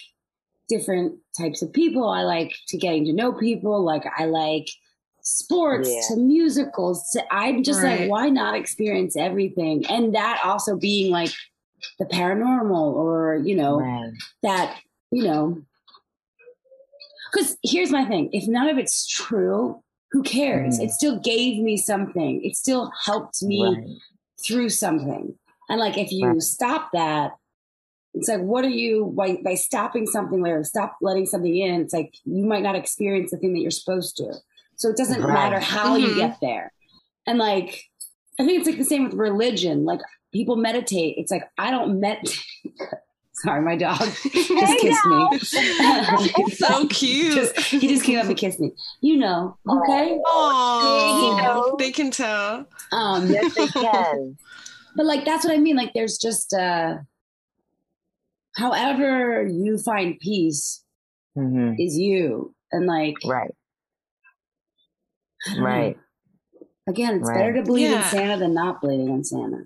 different 0.68 1.18
types 1.38 1.62
of 1.62 1.72
people. 1.74 2.08
I 2.10 2.24
like 2.24 2.54
to 2.70 2.78
getting 2.78 3.06
to 3.06 3.14
know 3.14 3.34
people. 3.34 3.84
Like 3.84 4.04
I 4.18 4.26
like 4.26 4.68
sports 5.22 5.90
Yeah. 5.90 6.16
to 6.16 6.22
musicals. 6.22 7.08
To, 7.12 7.34
I'm 7.34 7.64
just 7.64 7.82
Right. 7.84 8.02
like, 8.02 8.10
why 8.10 8.30
not 8.30 8.56
experience 8.56 9.16
everything? 9.18 9.86
And 9.88 10.14
that 10.16 10.42
also 10.44 10.76
being 10.78 11.12
like 11.12 11.32
the 12.00 12.06
paranormal 12.06 12.94
or, 12.94 13.42
you 13.44 13.56
know, 13.56 13.78
Right. 13.80 14.12
that, 14.44 14.80
you 15.12 15.24
know, 15.24 15.62
because 17.32 17.58
here's 17.64 17.92
my 17.92 18.06
thing 18.06 18.30
if 18.34 18.48
none 18.48 18.70
of 18.70 18.78
it's 18.78 19.08
true, 19.08 19.82
who 20.12 20.24
cares? 20.24 20.80
Mhm. 20.80 20.86
It 20.86 20.92
still 20.92 21.20
gave 21.20 21.62
me 21.62 21.76
something. 21.78 22.44
It 22.44 22.56
still 22.56 22.92
helped 23.04 23.42
me 23.44 23.64
Right. 23.64 23.88
through 24.46 24.70
something. 24.70 25.38
And 25.70 25.80
like 25.80 25.98
if 25.98 26.12
you 26.12 26.28
Right. 26.28 26.42
stop 26.42 26.92
that, 26.94 27.34
it's 28.16 28.28
like 28.30 28.42
what 28.42 28.66
are 28.66 28.70
you 28.70 29.14
by 29.16 29.38
by 29.44 29.56
stopping 29.56 30.08
something 30.08 30.46
or 30.48 30.64
stop 30.64 30.98
letting 31.02 31.26
something 31.26 31.56
in, 31.56 31.82
it's 31.82 31.94
like 31.94 32.14
you 32.26 32.46
might 32.46 32.64
not 32.64 32.76
experience 32.76 33.32
the 33.32 33.38
thing 33.38 33.54
that 33.54 33.60
you're 33.60 33.72
supposed 33.72 34.18
to. 34.18 34.34
So 34.78 34.90
it 34.90 34.98
doesn't 34.98 35.22
Right. 35.22 35.34
matter 35.34 35.60
how 35.60 35.96
you 35.96 36.08
Mhm. 36.10 36.16
get 36.18 36.38
there. 36.42 36.72
And 37.28 37.38
like 37.40 37.84
I 38.40 38.46
think 38.46 38.60
it's 38.60 38.68
like 38.68 38.78
the 38.78 38.84
same 38.86 39.04
with 39.06 39.14
religion. 39.14 39.86
Like 39.86 40.02
people 40.34 40.56
meditate. 40.56 41.16
It's 41.18 41.32
like 41.32 41.44
I 41.58 41.72
don't 41.72 42.00
meditate. 42.00 42.40
Sorry, 43.44 43.62
my 43.62 43.76
dog 43.76 44.00
just 44.00 44.26
Hey, 44.50 44.78
kissed 44.80 45.06
me. 45.06 45.28
It's 45.34 46.58
so 46.58 46.88
cute. 46.88 47.34
Just- 47.34 47.60
he 47.60 47.86
just 47.88 48.06
came 48.06 48.18
up 48.18 48.26
and 48.28 48.38
kissed 48.38 48.62
me. 48.62 48.72
You 49.02 49.18
know, 49.18 49.58
okay? 49.70 50.18
Oh, 50.26 51.38
know. 51.42 51.76
they 51.78 51.92
can 51.92 52.12
tell. 52.12 52.66
Um, 52.94 53.30
Yes, 53.30 53.54
they 53.56 53.68
can. 53.68 54.38
but 54.96 55.06
like 55.06 55.26
that's 55.26 55.44
what 55.44 55.54
I 55.54 55.58
mean. 55.58 55.76
Like 55.76 55.92
there's 55.94 56.18
just 56.18 56.54
uh 56.54 56.98
however 58.56 59.46
you 59.46 59.78
find 59.78 60.20
peace 60.20 60.84
hmm 61.36 61.74
is 61.78 61.98
you. 61.98 62.54
And 62.72 62.86
like 62.88 63.16
Right. 63.26 63.52
I 65.48 65.50
don't 65.50 65.60
know. 65.60 65.66
Right. 65.66 65.98
Again, 66.88 67.16
it's 67.18 67.28
Right. 67.30 67.36
better 67.36 67.54
to 67.56 67.64
believe 67.64 67.90
Yeah. 67.90 67.98
in 67.98 68.04
Santa 68.04 68.38
than 68.38 68.54
not 68.54 68.82
believing 68.82 69.10
in 69.10 69.24
Santa. 69.24 69.66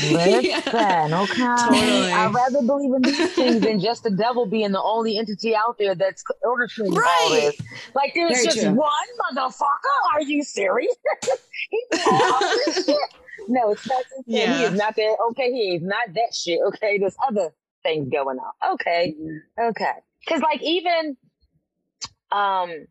Listen, 0.00 1.14
okay. 1.14 1.42
Totally. 1.64 2.10
I'd 2.12 2.32
rather 2.34 2.62
believe 2.66 2.94
in 2.94 3.02
these 3.04 3.32
things 3.34 3.62
than 3.62 3.78
just 3.88 4.02
the 4.04 4.10
devil 4.10 4.46
being 4.46 4.72
the 4.72 4.82
only 4.82 5.18
entity 5.18 5.54
out 5.54 5.76
there 5.78 5.94
that's 5.94 6.22
orchestrating 6.44 6.92
all 6.96 7.30
Right. 7.30 7.52
this. 7.52 7.56
Like 7.94 8.12
there's 8.14 8.30
Very 8.32 8.44
just 8.46 8.60
true. 8.60 8.72
one 8.74 9.08
motherfucker. 9.36 10.14
Are 10.14 10.22
you 10.22 10.42
serious? 10.42 10.94
He's 11.70 12.00
doing 12.04 12.06
all 12.32 12.40
this 12.66 12.84
shit. 12.84 12.96
No, 13.48 13.70
it's 13.72 13.86
not. 13.86 14.04
He 14.26 14.38
Yeah. 14.38 14.66
is 14.68 14.72
not 14.72 14.96
that. 14.96 15.16
Okay, 15.30 15.50
he 15.52 15.74
is 15.76 15.82
not 15.82 16.06
that 16.14 16.34
shit. 16.34 16.60
Okay, 16.68 16.98
there's 16.98 17.16
other 17.28 17.52
things 17.82 18.08
going 18.10 18.38
on. 18.38 18.74
Okay, 18.74 19.14
okay. 19.60 19.92
Because 20.20 20.40
like 20.42 20.62
even 20.62 21.16
um 22.30 22.86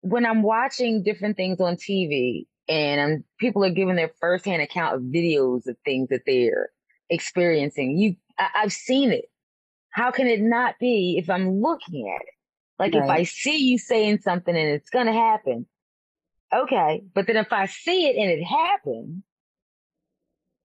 when 0.00 0.26
I'm 0.26 0.42
watching 0.42 1.02
different 1.02 1.36
things 1.36 1.60
on 1.60 1.76
TV 1.76 2.46
and 2.68 3.00
I'm, 3.00 3.24
people 3.38 3.64
are 3.64 3.70
giving 3.70 3.96
their 3.96 4.12
firsthand 4.20 4.62
account 4.62 4.94
of 4.94 5.02
videos 5.02 5.66
of 5.66 5.76
things 5.84 6.08
that 6.10 6.22
they're 6.26 6.70
experiencing, 7.10 7.98
you 7.98 8.16
I, 8.38 8.48
I've 8.62 8.72
seen 8.72 9.10
it. 9.12 9.26
How 9.90 10.10
can 10.10 10.26
it 10.26 10.40
not 10.40 10.74
be 10.78 11.16
if 11.18 11.28
I'm 11.30 11.60
looking 11.60 12.14
at 12.14 12.22
it? 12.22 12.34
Like 12.78 12.94
if 12.94 13.10
I 13.10 13.24
see 13.24 13.58
you 13.58 13.78
saying 13.78 14.20
something 14.20 14.56
and 14.56 14.68
it's 14.68 14.90
gonna 14.90 15.12
happen, 15.12 15.66
okay. 16.54 17.02
But 17.14 17.26
then 17.26 17.36
if 17.36 17.52
I 17.52 17.66
see 17.66 18.06
it 18.06 18.16
and 18.16 18.30
it 18.30 18.44
happened, 18.44 19.22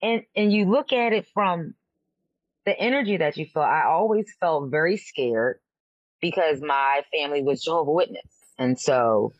and 0.00 0.22
and 0.36 0.52
you 0.52 0.70
look 0.70 0.92
at 0.92 1.12
it 1.12 1.26
from 1.34 1.74
the 2.66 2.78
energy 2.78 3.16
that 3.18 3.36
you 3.36 3.46
feel, 3.46 3.62
I 3.62 3.84
always 3.86 4.26
felt 4.40 4.70
very 4.70 4.96
scared 4.96 5.58
because 6.20 6.60
my 6.60 7.02
family 7.12 7.42
was 7.42 7.62
Jehovah 7.62 7.90
Witness, 7.92 8.24
and 8.58 8.78
so 8.78 9.32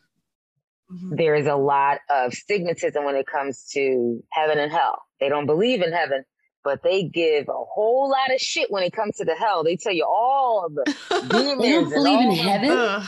mm-hmm. 0.91 1.15
there 1.15 1.35
is 1.35 1.47
a 1.47 1.55
lot 1.55 1.99
of 2.09 2.31
stigmatism 2.33 3.03
when 3.05 3.15
it 3.15 3.25
comes 3.27 3.67
to 3.73 4.23
heaven 4.31 4.59
and 4.59 4.71
hell. 4.71 5.01
They 5.19 5.29
don't 5.29 5.45
believe 5.47 5.81
in 5.81 5.91
heaven, 5.91 6.23
but 6.63 6.83
they 6.83 7.03
give 7.03 7.47
a 7.49 7.53
whole 7.53 8.09
lot 8.09 8.33
of 8.33 8.39
shit 8.39 8.69
when 8.71 8.83
it 8.83 8.93
comes 8.93 9.17
to 9.17 9.25
the 9.25 9.35
hell. 9.35 9.63
They 9.63 9.77
tell 9.77 9.93
you 9.93 10.05
all 10.05 10.69
the 10.69 10.83
demons. 11.29 11.61
They 11.61 11.71
don't 11.71 11.89
believe 11.89 12.19
in 12.19 12.29
the- 12.29 12.35
heaven? 12.35 12.69
Ugh. 12.71 13.03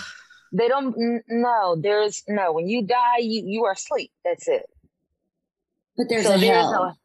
They 0.53 0.68
don't. 0.70 0.95
n- 0.97 1.24
No, 1.28 1.76
there's 1.80 2.24
no. 2.30 2.53
When 2.53 2.68
you 2.70 2.82
die, 2.88 3.18
you 3.20 3.43
you 3.45 3.65
are 3.65 3.74
asleep. 3.74 4.11
That's 4.24 4.47
it. 4.47 4.63
But 5.97 6.05
there's 6.07 6.26
So 6.26 6.36
a 6.36 6.38
there's 6.38 6.55
hell. 6.72 6.97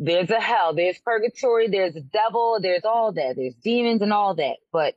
A 0.00 0.04
there's 0.04 0.30
a 0.30 0.40
hell. 0.40 0.74
There's 0.74 0.98
purgatory. 0.98 1.68
There's 1.68 1.96
a 1.96 2.00
devil. 2.00 2.58
There's 2.60 2.84
all 2.84 3.12
that. 3.12 3.34
There's 3.36 3.54
demons 3.54 4.02
and 4.02 4.12
all 4.12 4.34
that. 4.36 4.56
But 4.72 4.94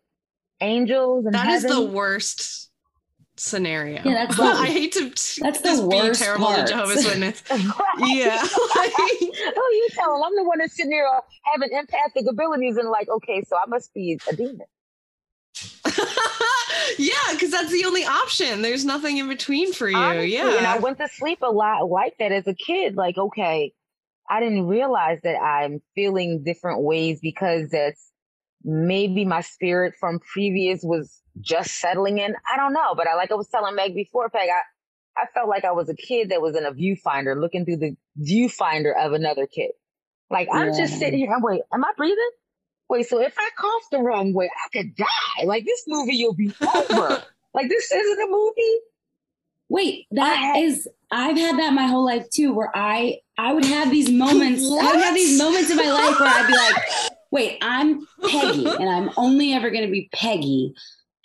angels 0.62 1.26
and 1.26 1.34
That 1.36 1.47
is 1.49 1.64
heaven, 1.64 1.78
the 1.78 1.91
worst 1.91 2.70
scenario. 3.36 4.01
Yeah, 4.04 4.26
that's 4.26 4.38
the- 4.38 4.43
I 4.43 4.68
hate 4.68 4.93
to 4.93 5.06
that's 5.10 5.62
the 5.62 5.70
just 5.70 5.89
be 5.89 6.12
terrible 6.14 6.45
part. 6.45 6.68
to 6.68 6.74
Jehovah's 6.74 7.06
Witness. 7.10 7.43
Yeah. 7.51 8.41
like- 8.41 8.93
oh, 8.95 9.70
you 9.74 9.88
tell 9.91 10.14
them 10.14 10.24
I'm 10.26 10.36
the 10.36 10.43
one 10.43 10.60
that's 10.60 10.76
sitting 10.76 10.91
there 10.91 11.08
having 11.54 11.70
empathic 11.78 12.26
abilities 12.30 12.78
and 12.78 12.89
like, 12.89 13.10
okay, 13.10 13.43
so 13.47 13.56
I 13.58 13.66
must 13.68 13.93
be 13.93 14.20
a 14.30 14.36
demon. 14.36 14.62
yeah, 16.97 17.14
because 17.32 17.51
that's 17.51 17.72
the 17.72 17.84
only 17.86 18.06
option. 18.06 18.62
There's 18.62 18.86
nothing 18.86 19.18
in 19.18 19.28
between 19.28 19.74
for 19.74 19.89
you. 19.89 19.97
Honestly, 19.97 20.34
yeah. 20.34 20.58
And 20.58 20.66
I 20.68 20.78
went 20.80 20.97
to 20.99 21.08
sleep 21.08 21.39
a 21.41 21.51
lot 21.51 21.89
like 21.89 22.18
that 22.20 22.32
as 22.32 22.47
a 22.47 22.54
kid. 22.54 22.95
Like, 22.95 23.18
okay, 23.18 23.74
I 24.30 24.39
didn't 24.39 24.67
realize 24.67 25.19
that 25.24 25.36
I'm 25.36 25.82
feeling 25.95 26.43
different 26.43 26.82
ways 26.82 27.19
because 27.21 27.69
that's 27.69 28.11
maybe 28.63 29.26
my 29.26 29.41
spirit 29.41 29.95
from 29.99 30.19
previous 30.19 30.82
was 30.84 31.21
just 31.41 31.80
settling 31.80 32.19
in. 32.19 32.36
I 32.51 32.57
don't 32.57 32.74
know. 32.74 32.95
But 32.95 33.07
I 33.07 33.15
like 33.15 33.32
I 33.32 33.36
was 33.36 33.49
telling 33.49 33.76
Meg 33.76 33.95
before, 33.95 34.30
Peg, 34.30 34.49
I, 34.49 35.21
I 35.21 35.26
felt 35.34 35.49
like 35.49 35.65
I 35.65 35.71
was 35.71 35.89
a 35.89 35.95
kid 35.95 36.30
that 36.30 36.41
was 36.41 36.55
in 36.55 36.65
a 36.65 36.71
viewfinder 36.71 37.39
looking 37.39 37.65
through 37.65 37.78
the 37.78 37.95
viewfinder 38.19 38.93
of 38.97 39.13
another 39.13 39.45
kid. 39.45 39.71
Like 40.30 40.47
I'm 40.51 40.74
just 40.74 40.97
sitting 40.97 41.19
here. 41.19 41.32
I'm 41.34 41.41
wait, 41.41 41.61
am 41.74 41.84
I 41.84 41.91
breathing? 41.97 42.32
wait, 42.93 43.07
so 43.07 43.19
if 43.19 43.36
I 43.38 43.49
cough 43.57 43.84
the 43.91 43.99
wrong 43.99 44.34
way, 44.34 44.49
I 44.53 44.78
could 44.78 44.95
die. 44.95 45.45
Like 45.45 45.65
this 45.65 45.84
movie, 45.88 46.15
you'll 46.15 46.36
be 46.36 46.53
over. 46.61 47.24
like 47.53 47.69
this 47.69 47.91
isn't 47.91 48.21
a 48.21 48.32
movie. 48.32 48.78
Wait, 49.70 50.05
that 50.11 50.53
I- 50.55 50.59
is 50.59 50.88
I've 51.11 51.38
had 51.38 51.59
that 51.59 51.74
my 51.74 51.86
whole 51.86 52.05
life 52.05 52.28
too, 52.30 52.53
where 52.53 52.72
I 52.76 53.20
I 53.38 53.53
would 53.53 53.66
have 53.66 53.91
these 53.91 54.09
moments. 54.09 54.64
I 54.64 54.93
would 54.95 55.03
have 55.03 55.14
these 55.16 55.39
moments 55.39 55.70
in 55.70 55.78
my 55.78 55.91
life 55.91 56.20
where 56.20 56.30
I'd 56.30 56.47
be 56.47 56.53
like, 56.55 57.11
wait, 57.32 57.57
I'm 57.61 58.05
Peggy, 58.30 58.66
and 58.66 58.89
I'm 58.89 59.09
only 59.18 59.53
ever 59.53 59.70
gonna 59.70 59.89
be 59.89 60.09
Peggy. 60.14 60.74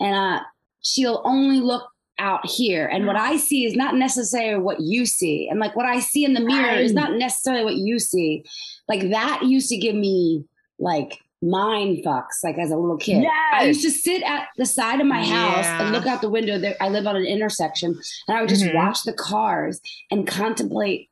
And 0.00 0.14
uh 0.14 0.40
she'll 0.82 1.22
only 1.24 1.60
look 1.60 1.88
out 2.18 2.44
here. 2.46 2.86
And 2.86 3.06
what 3.06 3.16
I 3.16 3.36
see 3.36 3.64
is 3.64 3.74
not 3.74 3.94
necessarily 3.94 4.60
what 4.60 4.80
you 4.80 5.06
see. 5.06 5.48
And 5.48 5.60
like 5.60 5.76
what 5.76 5.86
I 5.86 6.00
see 6.00 6.24
in 6.24 6.34
the 6.34 6.40
mirror 6.40 6.74
is 6.76 6.92
not 6.92 7.12
necessarily 7.12 7.64
what 7.64 7.76
you 7.76 7.98
see. 7.98 8.44
Like 8.88 9.10
that 9.10 9.42
used 9.44 9.68
to 9.70 9.76
give 9.76 9.94
me 9.94 10.44
like 10.78 11.18
mind 11.40 12.04
fucks, 12.04 12.42
like 12.42 12.58
as 12.58 12.70
a 12.70 12.76
little 12.76 12.96
kid. 12.96 13.24
I 13.52 13.64
used 13.66 13.82
to 13.82 13.90
sit 13.90 14.22
at 14.22 14.48
the 14.56 14.66
side 14.66 15.00
of 15.00 15.06
my 15.06 15.20
house 15.24 15.64
Yeah. 15.64 15.82
and 15.84 15.92
look 15.92 16.06
out 16.06 16.20
the 16.20 16.28
window. 16.30 16.58
There, 16.58 16.74
I 16.80 16.88
live 16.88 17.06
on 17.06 17.16
an 17.16 17.24
intersection, 17.24 17.96
and 18.26 18.36
I 18.36 18.40
would 18.40 18.48
just 18.48 18.64
Mhm. 18.64 18.74
watch 18.74 19.04
the 19.04 19.12
cars 19.12 19.80
and 20.10 20.26
contemplate 20.26 21.08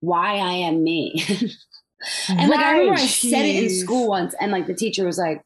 why 0.00 0.36
I 0.36 0.52
am 0.52 0.84
me. 0.84 1.24
and 2.28 2.50
like 2.50 2.60
I 2.60 2.72
remember 2.72 2.92
I 2.92 2.96
Right. 2.96 3.08
said 3.08 3.44
it 3.46 3.62
in 3.64 3.70
school 3.70 4.08
once, 4.08 4.34
and 4.40 4.52
like 4.52 4.66
the 4.66 4.74
teacher 4.74 5.06
was 5.06 5.16
like, 5.18 5.40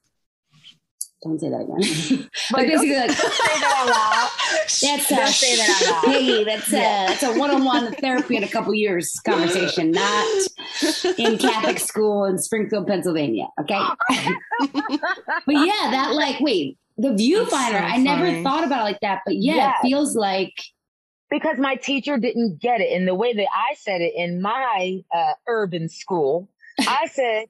"Don't 1.22 1.38
say 1.40 1.48
that 1.50 1.60
again." 1.60 2.28
But 2.50 2.58
like 2.58 2.66
basically, 2.66 2.96
like 2.96 3.10
say 3.12 3.60
that 3.60 3.74
out 3.76 3.86
loud. 3.86 4.30
that's 4.60 4.80
Don't 5.08 5.28
say 5.28 5.56
that 5.56 5.82
out 5.86 5.92
loud. 5.92 6.12
Peggy, 6.14 6.44
that's 6.44 6.68
uh, 6.72 6.76
that's 7.08 7.22
a 7.22 7.38
one-on-one 7.38 7.92
therapy 7.94 8.36
in 8.36 8.42
a 8.44 8.48
couple 8.48 8.74
years 8.74 9.12
conversation, 9.24 9.92
not 9.92 10.26
in 11.18 11.38
Catholic 11.38 11.78
school 11.78 12.24
in 12.24 12.38
Springfield, 12.38 12.86
Pennsylvania. 12.86 13.46
Okay. 13.60 13.80
but 15.46 15.54
yeah, 15.54 15.90
that 15.90 16.12
like, 16.14 16.40
wait, 16.40 16.78
the 16.96 17.08
viewfinder. 17.08 17.78
So 17.78 17.84
I 17.84 17.96
never 17.98 18.42
thought 18.42 18.64
about 18.64 18.80
it 18.80 18.84
like 18.84 19.00
that, 19.00 19.20
but 19.24 19.36
yeah, 19.36 19.54
Yes. 19.56 19.76
it 19.82 19.88
feels 19.88 20.16
like 20.16 20.54
because 21.30 21.58
my 21.58 21.76
teacher 21.76 22.18
didn't 22.18 22.60
get 22.60 22.80
it 22.80 22.90
in 22.90 23.06
the 23.06 23.14
way 23.14 23.32
that 23.32 23.46
I 23.54 23.74
said 23.74 24.00
it 24.00 24.12
in 24.16 24.42
my 24.42 25.00
uh, 25.14 25.32
urban 25.46 25.88
school. 25.88 26.48
I 26.86 27.06
said, 27.12 27.46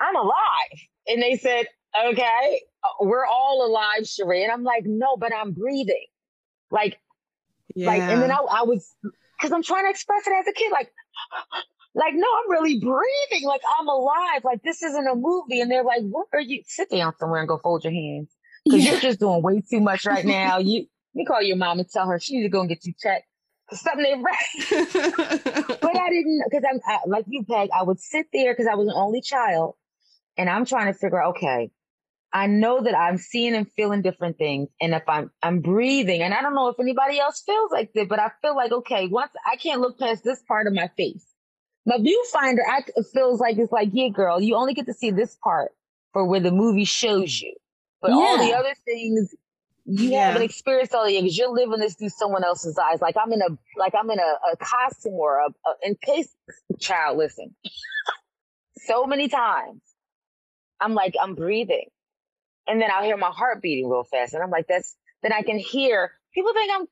"I'm 0.00 0.14
alive," 0.16 0.80
and 1.08 1.20
they 1.22 1.36
said, 1.36 1.66
"Okay, 2.08 2.62
uh, 2.84 2.88
we're 3.04 3.26
all 3.26 3.66
alive, 3.66 4.02
Sheree." 4.02 4.42
And 4.44 4.52
I'm 4.52 4.62
like, 4.62 4.84
"No, 4.86 5.16
but 5.16 5.32
I'm 5.34 5.52
breathing." 5.52 6.06
Like, 6.70 6.98
Yeah. 7.74 7.88
like, 7.88 8.02
and 8.02 8.22
then 8.22 8.30
I, 8.30 8.36
I 8.36 8.62
was 8.62 8.94
because 9.36 9.52
I'm 9.52 9.62
trying 9.62 9.84
to 9.84 9.90
express 9.90 10.26
it 10.26 10.32
as 10.32 10.46
a 10.46 10.52
kid, 10.52 10.70
like. 10.72 10.92
Like, 11.96 12.14
no, 12.14 12.26
I'm 12.28 12.50
really 12.50 12.78
breathing. 12.78 13.48
Like, 13.48 13.62
I'm 13.80 13.88
alive. 13.88 14.44
Like, 14.44 14.62
this 14.62 14.82
isn't 14.82 15.08
a 15.08 15.14
movie. 15.14 15.62
And 15.62 15.70
they're 15.70 15.82
like, 15.84 16.02
what 16.02 16.26
are 16.34 16.40
you? 16.40 16.62
Sit 16.66 16.90
down 16.90 17.14
somewhere 17.18 17.40
and 17.40 17.48
go 17.48 17.58
fold 17.58 17.84
your 17.84 17.92
hands. 17.94 18.30
Because 18.68 18.84
yeah, 18.84 18.92
you're 18.92 19.00
just 19.00 19.20
doing 19.20 19.42
way 19.42 19.62
too 19.68 19.80
much 19.80 20.04
right 20.04 20.24
now. 20.26 20.58
You, 20.58 20.86
you 21.14 21.24
call 21.26 21.42
your 21.42 21.56
mom 21.56 21.78
and 21.78 21.88
tell 21.88 22.06
her 22.08 22.20
she 22.20 22.34
needs 22.36 22.46
to 22.46 22.50
go 22.50 22.60
and 22.60 22.68
get 22.68 22.84
you 22.84 22.92
checked. 23.02 23.24
something 23.72 24.04
ain't 24.04 24.24
right. 24.24 25.66
But 25.80 25.96
I 25.96 26.10
didn't, 26.10 26.42
because 26.48 26.64
I'm 26.68 26.80
I, 26.86 26.98
like 27.06 27.24
you, 27.28 27.44
Peg. 27.44 27.70
I 27.76 27.82
would 27.82 28.00
sit 28.00 28.26
there 28.32 28.52
because 28.52 28.66
I 28.70 28.74
was 28.76 28.88
an 28.88 28.94
only 28.94 29.20
child, 29.22 29.76
and 30.36 30.48
I'm 30.50 30.64
trying 30.66 30.92
to 30.92 30.98
figure. 30.98 31.22
out, 31.22 31.30
Okay, 31.36 31.70
I 32.32 32.46
know 32.46 32.82
that 32.82 32.96
I'm 32.96 33.18
seeing 33.18 33.54
and 33.54 33.70
feeling 33.72 34.02
different 34.02 34.38
things, 34.38 34.68
and 34.80 34.94
if 34.94 35.02
I'm 35.08 35.30
I'm 35.42 35.60
breathing, 35.60 36.22
and 36.22 36.34
I 36.34 36.42
don't 36.42 36.54
know 36.54 36.68
if 36.68 36.76
anybody 36.80 37.18
else 37.18 37.42
feels 37.44 37.72
like 37.72 37.92
this, 37.94 38.06
but 38.08 38.20
I 38.20 38.30
feel 38.42 38.54
like 38.56 38.72
okay, 38.72 39.08
once 39.08 39.32
I 39.50 39.56
can't 39.56 39.80
look 39.80 39.98
past 39.98 40.22
this 40.24 40.42
part 40.46 40.66
of 40.68 40.72
my 40.74 40.90
face. 40.96 41.25
My 41.86 41.98
viewfinder, 41.98 42.60
I 42.68 42.84
feels 43.14 43.40
like 43.40 43.58
it's 43.58 43.72
like, 43.72 43.90
yeah, 43.92 44.08
girl, 44.08 44.40
you 44.40 44.56
only 44.56 44.74
get 44.74 44.86
to 44.86 44.94
see 44.94 45.12
this 45.12 45.36
part 45.42 45.72
for 46.12 46.26
where 46.26 46.40
the 46.40 46.50
movie 46.52 46.84
shows 46.84 47.40
you, 47.40 47.54
but 48.02 48.12
all 48.12 48.38
the 48.38 48.54
other 48.54 48.74
things. 48.84 49.34
You 49.86 50.10
Yeah. 50.10 50.26
haven't 50.26 50.42
experienced 50.42 50.94
all 50.94 51.06
the 51.06 51.20
because 51.20 51.38
you're 51.38 51.50
living 51.52 51.80
this 51.80 51.94
through 51.94 52.10
someone 52.10 52.44
else's 52.44 52.78
eyes. 52.78 53.00
Like 53.00 53.16
I'm 53.16 53.32
in 53.32 53.42
a 53.42 53.48
like 53.78 53.94
I'm 53.98 54.10
in 54.10 54.18
a, 54.18 54.34
a 54.52 54.56
costume 54.58 55.14
or 55.14 55.38
a, 55.40 55.46
a 55.46 55.74
in 55.88 55.96
case 56.04 56.28
child 56.80 57.18
listen. 57.18 57.54
so 58.78 59.06
many 59.06 59.28
times. 59.28 59.82
I'm 60.80 60.94
like, 60.94 61.14
I'm 61.20 61.34
breathing. 61.34 61.86
And 62.66 62.80
then 62.82 62.90
I'll 62.92 63.04
hear 63.04 63.16
my 63.16 63.30
heart 63.30 63.62
beating 63.62 63.88
real 63.88 64.04
fast. 64.04 64.34
And 64.34 64.42
I'm 64.42 64.50
like, 64.50 64.66
that's 64.68 64.96
then 65.22 65.32
I 65.32 65.42
can 65.42 65.58
hear 65.58 66.12
people 66.34 66.52
think 66.54 66.70
I'm 66.74 66.86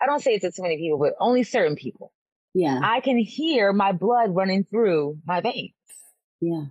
I 0.00 0.06
don't 0.06 0.22
say 0.22 0.34
it 0.34 0.42
to 0.42 0.52
too 0.52 0.62
many 0.62 0.78
people, 0.78 0.98
but 0.98 1.14
only 1.20 1.42
certain 1.44 1.76
people. 1.76 2.12
Yeah, 2.58 2.80
I 2.82 3.00
can 3.00 3.18
hear 3.18 3.72
my 3.72 3.92
blood 3.92 4.34
running 4.34 4.64
through 4.64 5.18
my 5.24 5.40
veins. 5.40 5.72
yeah, 6.40 6.64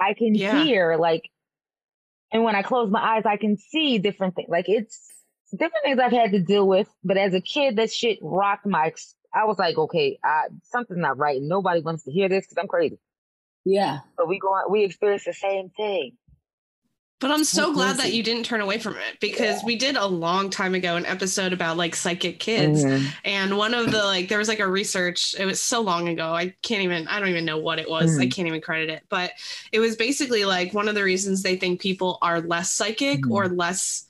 I 0.00 0.14
can 0.14 0.34
Yeah. 0.34 0.56
hear 0.64 0.96
like, 0.96 1.30
and 2.32 2.42
when 2.44 2.56
I 2.56 2.62
close 2.62 2.90
my 2.90 3.00
eyes, 3.16 3.22
I 3.26 3.36
can 3.36 3.56
see 3.56 3.98
different 3.98 4.34
things. 4.34 4.48
Like 4.48 4.68
it's 4.68 5.08
different 5.52 5.84
things 5.84 5.98
I've 6.00 6.12
had 6.12 6.32
to 6.32 6.40
deal 6.40 6.66
with. 6.66 6.88
But 7.04 7.16
as 7.16 7.32
a 7.34 7.40
kid, 7.40 7.76
that 7.76 7.92
shit 7.92 8.18
rocked 8.22 8.66
my. 8.66 8.92
I 9.34 9.44
was 9.44 9.58
like, 9.58 9.76
okay, 9.78 10.18
I, 10.24 10.44
something's 10.64 10.98
not 11.00 11.18
right. 11.18 11.38
And 11.38 11.48
nobody 11.48 11.80
wants 11.80 12.04
to 12.04 12.10
hear 12.10 12.28
this 12.28 12.46
because 12.46 12.58
I'm 12.58 12.68
crazy. 12.68 12.98
yeah. 13.64 14.00
But 14.16 14.26
we 14.28 14.38
go, 14.40 14.50
we 14.70 14.84
experience 14.84 15.24
the 15.24 15.32
same 15.32 15.70
thing. 15.70 16.16
But 17.20 17.32
I'm 17.32 17.42
so 17.42 17.72
glad 17.72 17.96
that 17.96 18.12
you 18.12 18.22
didn't 18.22 18.44
turn 18.44 18.60
away 18.60 18.78
from 18.78 18.94
it 18.94 19.18
because 19.20 19.62
we 19.64 19.74
did 19.74 19.96
a 19.96 20.06
long 20.06 20.50
time 20.50 20.74
ago 20.76 20.94
an 20.94 21.04
episode 21.04 21.52
about 21.52 21.76
like 21.76 21.96
psychic 21.96 22.38
kids. 22.38 22.84
And 23.24 23.56
one 23.56 23.74
of 23.74 23.90
the 23.90 23.98
like 24.04 24.28
there 24.28 24.38
was 24.38 24.46
like 24.46 24.60
a 24.60 24.68
research, 24.68 25.34
it 25.36 25.44
was 25.44 25.60
so 25.60 25.80
long 25.80 26.08
ago. 26.08 26.32
I 26.32 26.54
can't 26.62 26.82
even 26.82 27.08
I 27.08 27.18
don't 27.18 27.28
even 27.28 27.44
know 27.44 27.58
what 27.58 27.80
it 27.80 27.90
was. 27.90 28.16
I 28.18 28.26
Mhm. 28.26 28.32
can't 28.32 28.48
even 28.48 28.60
credit 28.60 28.88
it. 28.90 29.02
But 29.08 29.32
it 29.72 29.80
was 29.80 29.96
basically 29.96 30.44
like 30.44 30.72
one 30.74 30.88
of 30.88 30.94
the 30.94 31.02
reasons 31.02 31.42
they 31.42 31.56
think 31.56 31.80
people 31.80 32.18
are 32.22 32.40
less 32.40 32.72
psychic 32.72 33.22
Mhm. 33.22 33.32
or 33.32 33.48
less 33.48 34.04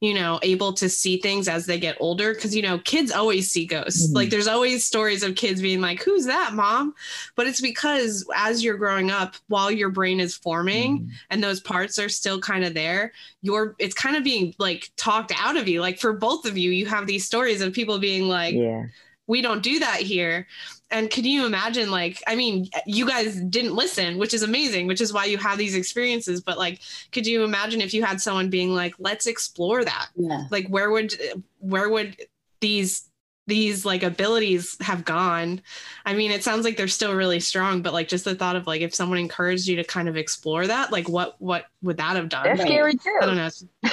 you 0.00 0.14
know 0.14 0.38
able 0.42 0.72
to 0.72 0.88
see 0.88 1.18
things 1.18 1.46
as 1.46 1.66
they 1.66 1.78
get 1.78 1.96
older 2.00 2.32
because 2.34 2.56
you 2.56 2.62
know 2.62 2.78
kids 2.78 3.12
always 3.12 3.50
see 3.50 3.66
ghosts 3.66 4.08
Mhm. 4.10 4.14
like 4.14 4.30
there's 4.30 4.48
always 4.48 4.84
stories 4.84 5.22
of 5.22 5.34
kids 5.34 5.60
being 5.60 5.80
like 5.82 6.02
who's 6.02 6.24
that 6.24 6.54
mom 6.54 6.94
but 7.36 7.46
it's 7.46 7.60
because 7.60 8.26
as 8.34 8.64
you're 8.64 8.78
growing 8.78 9.10
up 9.10 9.36
while 9.48 9.70
your 9.70 9.90
brain 9.90 10.18
is 10.18 10.34
forming 10.34 11.00
Mhm. 11.00 11.08
and 11.28 11.44
those 11.44 11.60
parts 11.60 11.98
are 11.98 12.08
still 12.08 12.40
kind 12.40 12.64
of 12.64 12.72
there 12.72 13.12
you're 13.42 13.76
it's 13.78 13.94
kind 13.94 14.16
of 14.16 14.24
being 14.24 14.54
like 14.58 14.90
talked 14.96 15.32
out 15.38 15.58
of 15.58 15.68
you 15.68 15.80
like 15.82 15.98
for 15.98 16.14
both 16.14 16.46
of 16.46 16.56
you 16.56 16.70
you 16.70 16.86
have 16.86 17.06
these 17.06 17.26
stories 17.26 17.60
of 17.60 17.74
people 17.74 17.98
being 17.98 18.26
like 18.26 18.54
yeah. 18.54 18.84
we 19.26 19.42
don't 19.42 19.62
do 19.62 19.80
that 19.80 20.00
here 20.00 20.46
and 20.90 21.10
can 21.10 21.24
you 21.24 21.46
imagine 21.46 21.90
like 21.90 22.22
i 22.26 22.34
mean 22.34 22.68
you 22.86 23.06
guys 23.06 23.36
didn't 23.42 23.74
listen 23.74 24.18
which 24.18 24.34
is 24.34 24.42
amazing 24.42 24.86
which 24.86 25.00
is 25.00 25.12
why 25.12 25.24
you 25.24 25.38
have 25.38 25.56
these 25.58 25.74
experiences 25.74 26.40
but 26.40 26.58
like 26.58 26.80
could 27.12 27.26
you 27.26 27.44
imagine 27.44 27.80
if 27.80 27.94
you 27.94 28.02
had 28.04 28.20
someone 28.20 28.50
being 28.50 28.74
like 28.74 28.94
let's 28.98 29.26
explore 29.26 29.84
that 29.84 30.08
Yeah. 30.16 30.44
like 30.50 30.66
where 30.68 30.90
would 30.90 31.14
where 31.58 31.88
would 31.88 32.16
these 32.60 33.06
these 33.46 33.84
like 33.84 34.02
abilities 34.04 34.76
have 34.80 35.04
gone 35.04 35.60
i 36.06 36.14
mean 36.14 36.30
it 36.30 36.44
sounds 36.44 36.64
like 36.64 36.76
they're 36.76 36.86
still 36.88 37.14
really 37.14 37.40
strong 37.40 37.82
but 37.82 37.92
like 37.92 38.06
just 38.06 38.24
the 38.24 38.34
thought 38.34 38.54
of 38.54 38.66
like 38.66 38.80
if 38.80 38.94
someone 38.94 39.18
encouraged 39.18 39.66
you 39.66 39.76
to 39.76 39.82
kind 39.84 40.08
of 40.08 40.16
explore 40.16 40.66
that 40.66 40.92
like 40.92 41.08
what 41.08 41.34
what 41.40 41.64
would 41.82 41.96
that 41.96 42.14
have 42.16 42.28
done 42.28 42.44
That's 42.44 42.60
Right. 42.60 42.68
scary 42.68 42.94
too. 42.94 43.18
i 43.20 43.26
don't 43.26 43.36
know 43.36 43.48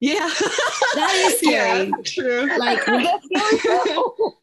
yeah 0.00 0.28
That 0.94 1.14
is 1.26 1.38
scary. 1.38 1.88
yeah, 1.88 1.90
true 2.04 2.58
Like 2.58 2.82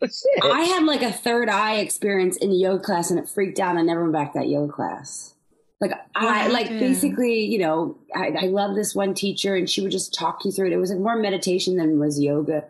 scary 0.09 0.51
I 0.51 0.61
had 0.63 0.83
like 0.83 1.01
a 1.01 1.11
third 1.11 1.49
eye 1.49 1.75
experience 1.77 2.37
in 2.37 2.49
the 2.49 2.55
yoga 2.55 2.83
class 2.83 3.09
and 3.11 3.19
it 3.19 3.29
freaked 3.29 3.59
out. 3.59 3.77
I 3.77 3.81
never 3.81 4.01
went 4.01 4.13
back 4.13 4.33
to 4.33 4.39
that 4.39 4.47
yoga 4.47 4.71
class. 4.71 5.33
Like 5.79 5.91
I 6.15 6.47
like 6.49 6.63
happened? 6.63 6.79
basically, 6.79 7.41
you 7.45 7.57
know, 7.59 7.97
I, 8.15 8.27
I 8.41 8.45
love 8.47 8.75
this 8.75 8.93
one 8.93 9.13
teacher 9.13 9.55
and 9.55 9.69
she 9.69 9.81
would 9.81 9.91
just 9.91 10.13
talk 10.13 10.45
you 10.45 10.51
through 10.51 10.67
it. 10.67 10.73
It 10.73 10.77
was 10.77 10.91
like 10.91 10.99
more 10.99 11.15
meditation 11.15 11.75
than 11.77 11.99
was 11.99 12.19
yoga, 12.19 12.65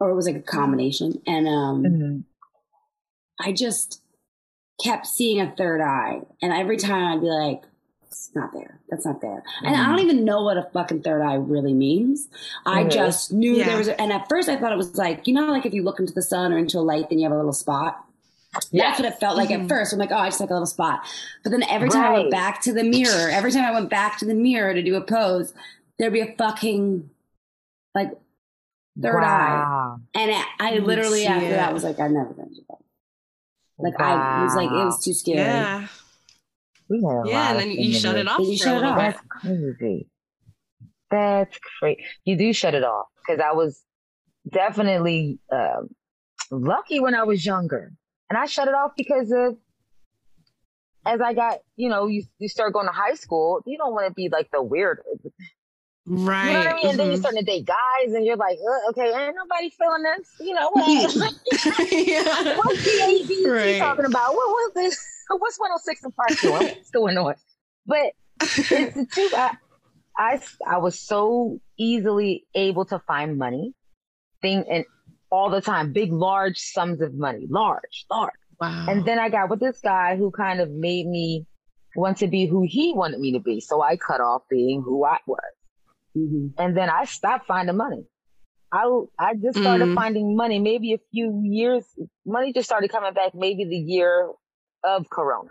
or 0.00 0.10
it 0.10 0.14
was 0.16 0.26
like 0.26 0.36
a 0.36 0.40
combination. 0.42 1.22
And 1.26 1.46
um, 1.46 1.82
Mhm. 1.84 2.24
I 3.40 3.52
just 3.52 4.02
kept 4.82 5.06
seeing 5.06 5.40
a 5.40 5.54
third 5.56 5.80
eye, 5.80 6.20
and 6.42 6.52
every 6.52 6.76
time 6.76 7.16
I'd 7.16 7.20
be 7.20 7.28
like, 7.28 7.62
"It's 8.12 8.30
not 8.34 8.52
there. 8.52 8.78
That's 8.88 9.04
not 9.06 9.20
there." 9.20 9.42
And 9.62 9.74
I 9.74 9.86
don't 9.88 10.00
even 10.00 10.24
know 10.24 10.42
what 10.42 10.56
a 10.56 10.68
fucking 10.72 11.02
third 11.02 11.22
eye 11.22 11.34
really 11.34 11.72
means. 11.74 12.28
I 12.66 12.84
Mhm. 12.84 12.90
just 12.90 13.32
knew 13.32 13.54
Yeah. 13.54 13.66
there 13.66 13.78
was. 13.78 13.88
A, 13.88 14.00
and 14.00 14.12
at 14.12 14.28
first, 14.28 14.48
I 14.48 14.56
thought 14.56 14.72
it 14.72 14.76
was 14.76 14.96
like 14.96 15.26
you 15.26 15.34
know, 15.34 15.46
like 15.46 15.66
if 15.66 15.72
you 15.74 15.82
look 15.82 15.98
into 16.00 16.12
the 16.12 16.22
sun 16.22 16.52
or 16.52 16.58
into 16.58 16.78
a 16.78 16.80
light, 16.80 17.08
then 17.08 17.18
you 17.18 17.24
have 17.24 17.32
a 17.32 17.36
little 17.36 17.52
spot. 17.52 18.04
Yes. 18.70 18.98
That's 18.98 19.00
what 19.00 19.12
it 19.14 19.18
felt 19.20 19.36
like 19.38 19.48
Mhm. 19.48 19.62
at 19.62 19.68
first. 19.68 19.92
I'm 19.94 19.98
like, 19.98 20.12
oh, 20.12 20.16
I 20.16 20.28
just 20.28 20.38
like 20.40 20.50
a 20.50 20.52
little 20.52 20.66
spot. 20.66 21.00
But 21.42 21.50
then 21.50 21.62
every 21.64 21.88
time 21.88 22.04
I 22.04 22.10
went 22.18 22.30
back 22.30 22.60
to 22.62 22.72
the 22.74 22.84
mirror, 22.84 23.30
every 23.30 23.50
time 23.50 23.64
I 23.64 23.72
went 23.72 23.88
back 23.88 24.18
to 24.18 24.26
the 24.26 24.34
mirror 24.34 24.74
to 24.74 24.82
do 24.82 24.94
a 24.96 25.00
pose, 25.00 25.54
there'd 25.98 26.12
be 26.12 26.20
a 26.20 26.34
fucking 26.36 27.08
like 27.94 28.10
third 29.00 29.22
eye. 29.24 29.96
And 30.14 30.30
I, 30.32 30.44
I 30.60 30.78
literally 30.80 31.24
after 31.26 31.48
that 31.48 31.72
was 31.72 31.82
like, 31.82 31.98
I'm 31.98 32.12
never 32.12 32.34
gonna 32.34 32.50
do 32.50 32.62
that. 32.68 32.78
Like 33.78 33.98
I 33.98 34.44
was 34.44 34.54
like, 34.54 34.70
it 34.70 34.84
was 34.84 35.02
too 35.02 35.14
scary. 35.14 35.38
yeah 35.38 35.86
We 36.92 36.98
had 36.98 37.24
a 37.24 37.28
yeah 37.28 37.52
lot 37.52 37.56
and 37.62 37.70
then 37.70 37.70
you 37.78 37.92
shut 37.94 38.16
it 38.16 38.28
off 38.28 38.40
you 38.40 38.56
shut 38.58 38.76
it 38.76 38.84
off. 38.84 38.98
That's 38.98 39.20
crazy. 39.28 40.06
That's 41.10 41.58
crazy. 41.78 42.04
You 42.26 42.36
do 42.36 42.52
shut 42.52 42.74
it 42.74 42.84
off 42.84 43.06
because 43.26 43.40
I 43.40 43.52
was 43.52 43.82
definitely 44.50 45.38
um, 45.50 45.88
lucky 46.50 47.00
when 47.00 47.14
I 47.14 47.22
was 47.24 47.44
younger, 47.46 47.92
and 48.28 48.38
I 48.38 48.44
shut 48.46 48.68
it 48.68 48.74
off 48.74 48.92
because 48.96 49.32
of 49.32 49.56
as 51.04 51.20
I 51.20 51.32
got, 51.34 51.58
you 51.76 51.88
know, 51.88 52.06
you 52.06 52.24
you 52.38 52.48
start 52.48 52.72
going 52.74 52.86
to 52.86 52.92
high 52.92 53.14
school, 53.14 53.60
you 53.66 53.76
don't 53.78 53.92
want 53.92 54.06
to 54.08 54.12
be 54.14 54.28
like 54.28 54.50
the 54.52 54.62
weird. 54.62 55.00
Right. 56.06 56.46
You 56.48 56.52
know 56.52 56.58
what 56.58 56.68
I 56.70 56.74
mean? 56.74 56.90
And 56.90 56.98
then 56.98 57.06
you 57.10 57.16
Mhm. 57.16 57.20
start 57.20 57.34
to 57.36 57.42
date 57.44 57.64
guys, 57.66 58.12
and 58.14 58.24
you're 58.26 58.36
like, 58.36 58.58
uh, 58.58 58.90
okay, 58.90 59.12
ain't 59.12 59.36
nobody 59.36 59.70
feeling 59.70 60.02
this. 60.02 60.28
You 60.40 60.54
know 60.54 60.68
what? 60.70 60.82
yeah. 61.92 62.56
What's 62.56 62.82
the 62.84 63.44
ABC 63.44 63.48
Right. 63.50 63.78
talking 63.78 64.04
about? 64.04 64.34
What 64.34 64.48
was 64.48 64.72
this? 64.74 64.98
What's 65.28 65.58
106 65.58 66.02
and 66.04 66.14
Park 66.16 66.40
doing? 66.40 66.74
What's 66.76 66.90
going 66.90 67.16
on? 67.18 67.34
But 67.86 68.12
it's 68.40 68.94
the 68.94 69.06
truth. 69.10 69.34
I, 69.34 69.56
I, 70.16 70.40
I 70.66 70.78
was 70.78 70.98
so 70.98 71.60
easily 71.78 72.44
able 72.54 72.84
to 72.86 72.98
find 73.00 73.38
money, 73.38 73.74
thing, 74.42 74.64
and 74.70 74.84
all 75.30 75.48
the 75.50 75.60
time, 75.60 75.92
big, 75.92 76.12
large 76.12 76.58
sums 76.58 77.00
of 77.00 77.14
money, 77.14 77.46
large, 77.48 78.04
large. 78.10 78.32
Wow. 78.60 78.86
And 78.88 79.04
then 79.04 79.18
I 79.18 79.28
got 79.30 79.48
with 79.50 79.60
this 79.60 79.80
guy 79.82 80.16
who 80.16 80.30
kind 80.30 80.60
of 80.60 80.70
made 80.70 81.06
me 81.06 81.46
want 81.96 82.18
to 82.18 82.28
be 82.28 82.46
who 82.46 82.64
he 82.68 82.92
wanted 82.94 83.18
me 83.20 83.32
to 83.32 83.40
be. 83.40 83.60
So 83.60 83.82
I 83.82 83.96
cut 83.96 84.20
off 84.20 84.42
being 84.50 84.82
who 84.82 85.04
I 85.04 85.18
was. 85.26 85.40
Mhm. 86.16 86.52
And 86.58 86.76
then 86.76 86.88
I 86.90 87.06
stopped 87.06 87.46
finding 87.46 87.76
money. 87.76 88.04
I, 88.70 88.84
I 89.18 89.34
just 89.34 89.58
started 89.58 89.88
Mm. 89.88 89.94
finding 89.94 90.36
money 90.36 90.58
maybe 90.58 90.94
a 90.94 90.98
few 91.10 91.40
years. 91.44 91.84
Money 92.24 92.52
just 92.52 92.66
started 92.68 92.90
coming 92.90 93.12
back 93.12 93.34
maybe 93.34 93.64
the 93.64 93.76
year 93.76 94.30
of 94.84 95.08
Corona. 95.10 95.50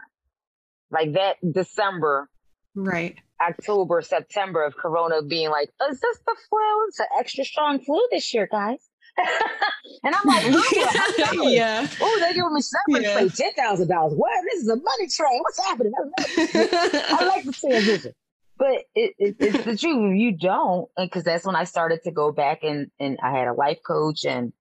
Like 0.91 1.13
that 1.13 1.37
December, 1.53 2.29
right. 2.75 3.15
October, 3.41 4.01
September 4.01 4.63
of 4.63 4.75
Corona 4.75 5.21
being 5.21 5.49
like, 5.49 5.69
is 5.89 5.99
this 5.99 6.17
the 6.25 6.35
flu? 6.49 6.85
It's 6.89 6.99
an 6.99 7.05
extra 7.19 7.43
strong 7.45 7.79
flu 7.79 7.99
this 8.11 8.33
year, 8.33 8.47
guys. 8.51 8.79
and 10.03 10.15
I'm 10.15 10.25
like, 10.25 10.43
oh, 10.47 11.47
yeah. 11.49 11.87
oh, 12.01 12.17
they're 12.19 12.33
giving 12.33 12.53
me 12.53 12.61
severance 12.61 13.07
Yeah. 13.07 13.19
pay, 13.19 13.29
ten 13.29 13.53
thousand 13.53 13.87
dollars. 13.89 14.13
What? 14.15 14.31
This 14.51 14.63
is 14.63 14.69
a 14.69 14.75
money 14.77 15.07
train. 15.09 15.39
What's 15.41 15.59
happening? 15.65 15.91
I 15.97 17.25
like 17.35 17.43
the 17.45 17.51
transition, 17.51 18.13
but 18.57 18.83
it, 18.95 19.13
it, 19.19 19.35
it's 19.39 19.65
the 19.65 19.77
truth. 19.77 20.13
If 20.13 20.17
you 20.17 20.31
don't, 20.37 20.89
because 20.97 21.23
that's 21.25 21.45
when 21.45 21.55
I 21.57 21.65
started 21.65 21.99
to 22.03 22.11
go 22.11 22.31
back 22.31 22.63
and 22.63 22.89
and 22.99 23.19
I 23.21 23.31
had 23.37 23.47
a 23.47 23.53
life 23.53 23.79
coach 23.85 24.23
and 24.25 24.53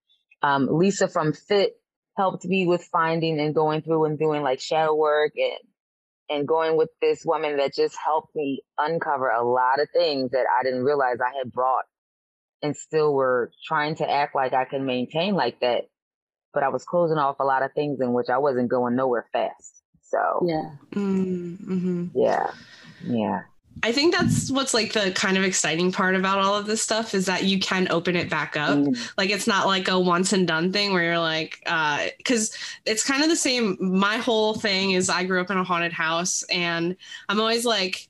um, 0.42 0.66
Lisa 0.70 1.06
from 1.06 1.32
Fit 1.32 1.79
helped 2.16 2.44
me 2.44 2.66
with 2.66 2.84
finding 2.84 3.40
and 3.40 3.54
going 3.54 3.82
through 3.82 4.04
and 4.04 4.18
doing 4.18 4.42
like 4.42 4.60
shadow 4.60 4.94
work 4.94 5.32
and 5.36 5.58
and 6.28 6.46
going 6.46 6.76
with 6.76 6.90
this 7.00 7.24
woman 7.24 7.56
that 7.56 7.74
just 7.74 7.96
helped 8.04 8.34
me 8.36 8.62
uncover 8.78 9.28
a 9.28 9.42
lot 9.42 9.80
of 9.80 9.88
things 9.92 10.30
that 10.30 10.46
I 10.58 10.62
didn't 10.62 10.84
realize 10.84 11.16
I 11.20 11.36
had 11.36 11.50
brought 11.52 11.84
and 12.62 12.76
still 12.76 13.12
were 13.14 13.50
trying 13.66 13.96
to 13.96 14.08
act 14.08 14.34
like 14.34 14.52
I 14.52 14.64
can 14.64 14.86
maintain 14.86 15.34
like 15.34 15.60
that. 15.60 15.86
But 16.54 16.62
I 16.62 16.68
was 16.68 16.84
closing 16.84 17.18
off 17.18 17.36
a 17.40 17.44
lot 17.44 17.62
of 17.62 17.72
things 17.72 18.00
in 18.00 18.12
which 18.12 18.28
I 18.28 18.38
wasn't 18.38 18.70
going 18.70 18.96
nowhere 18.96 19.26
fast. 19.32 19.82
So 20.02 20.46
Yeah. 20.46 20.70
Mm-hmm. 20.94 22.06
yeah, 22.14 22.50
yeah. 23.04 23.40
I 23.82 23.92
think 23.92 24.14
that's 24.14 24.50
what's 24.50 24.74
like 24.74 24.92
the 24.92 25.10
kind 25.12 25.38
of 25.38 25.44
exciting 25.44 25.90
part 25.90 26.14
about 26.14 26.38
all 26.38 26.54
of 26.54 26.66
this 26.66 26.82
stuff 26.82 27.14
is 27.14 27.24
that 27.26 27.44
you 27.44 27.58
can 27.58 27.88
open 27.90 28.14
it 28.14 28.28
back 28.28 28.54
up. 28.56 28.76
Mm. 28.76 29.12
Like 29.16 29.30
it's 29.30 29.46
not 29.46 29.66
like 29.66 29.88
a 29.88 29.98
once 29.98 30.34
and 30.34 30.46
done 30.46 30.70
thing 30.70 30.92
where 30.92 31.02
you're 31.04 31.18
like, 31.18 31.62
uh, 31.64 32.08
because 32.18 32.54
it's 32.84 33.02
kind 33.02 33.22
of 33.22 33.30
the 33.30 33.36
same. 33.36 33.78
My 33.80 34.18
whole 34.18 34.52
thing 34.54 34.90
is 34.90 35.08
I 35.08 35.24
grew 35.24 35.40
up 35.40 35.50
in 35.50 35.56
a 35.56 35.64
haunted 35.64 35.92
house, 35.94 36.42
and 36.50 36.94
I'm 37.30 37.40
always 37.40 37.64
like, 37.64 38.06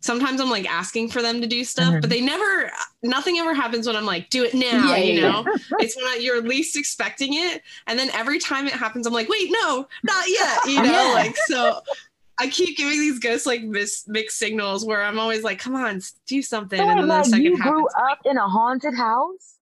sometimes 0.00 0.40
I'm 0.40 0.50
like 0.50 0.68
asking 0.68 1.10
for 1.10 1.22
them 1.22 1.40
to 1.40 1.46
do 1.46 1.62
stuff, 1.62 1.94
Mhm. 1.94 2.00
but 2.00 2.10
they 2.10 2.20
never, 2.20 2.72
nothing 3.04 3.38
ever 3.38 3.54
happens 3.54 3.86
when 3.86 3.94
I'm 3.94 4.04
like, 4.06 4.28
do 4.30 4.42
it 4.42 4.52
now, 4.54 4.88
Yeah, 4.90 4.96
you 4.96 5.12
yeah, 5.20 5.30
know? 5.30 5.44
it's 5.78 5.94
when 5.94 6.20
you're 6.20 6.42
least 6.42 6.76
expecting 6.76 7.34
it, 7.34 7.62
and 7.86 7.96
then 7.96 8.10
every 8.10 8.40
time 8.40 8.66
it 8.66 8.72
happens, 8.72 9.06
I'm 9.06 9.12
like, 9.12 9.28
wait, 9.28 9.52
no, 9.52 9.86
not 10.02 10.24
yet, 10.28 10.58
you 10.66 10.82
know? 10.82 10.90
Yeah. 10.90 11.12
Like 11.14 11.36
so. 11.46 11.80
I 12.40 12.48
keep 12.48 12.76
giving 12.76 12.98
these 12.98 13.18
ghosts 13.18 13.46
like 13.46 13.62
mis- 13.62 14.04
mixed 14.08 14.38
signals 14.38 14.84
where 14.84 15.02
I'm 15.02 15.18
always 15.18 15.42
like, 15.42 15.58
"Come 15.58 15.74
on, 15.76 16.00
do 16.26 16.42
something," 16.42 16.78
So 16.78 16.82
and 16.88 16.98
then 16.98 17.06
the 17.08 17.14
like 17.14 17.24
second 17.26 17.44
you 17.44 17.56
happens. 17.56 17.72
grew 17.72 17.86
up 18.10 18.18
in 18.24 18.36
a 18.36 18.48
haunted 18.48 18.94
house? 18.94 19.56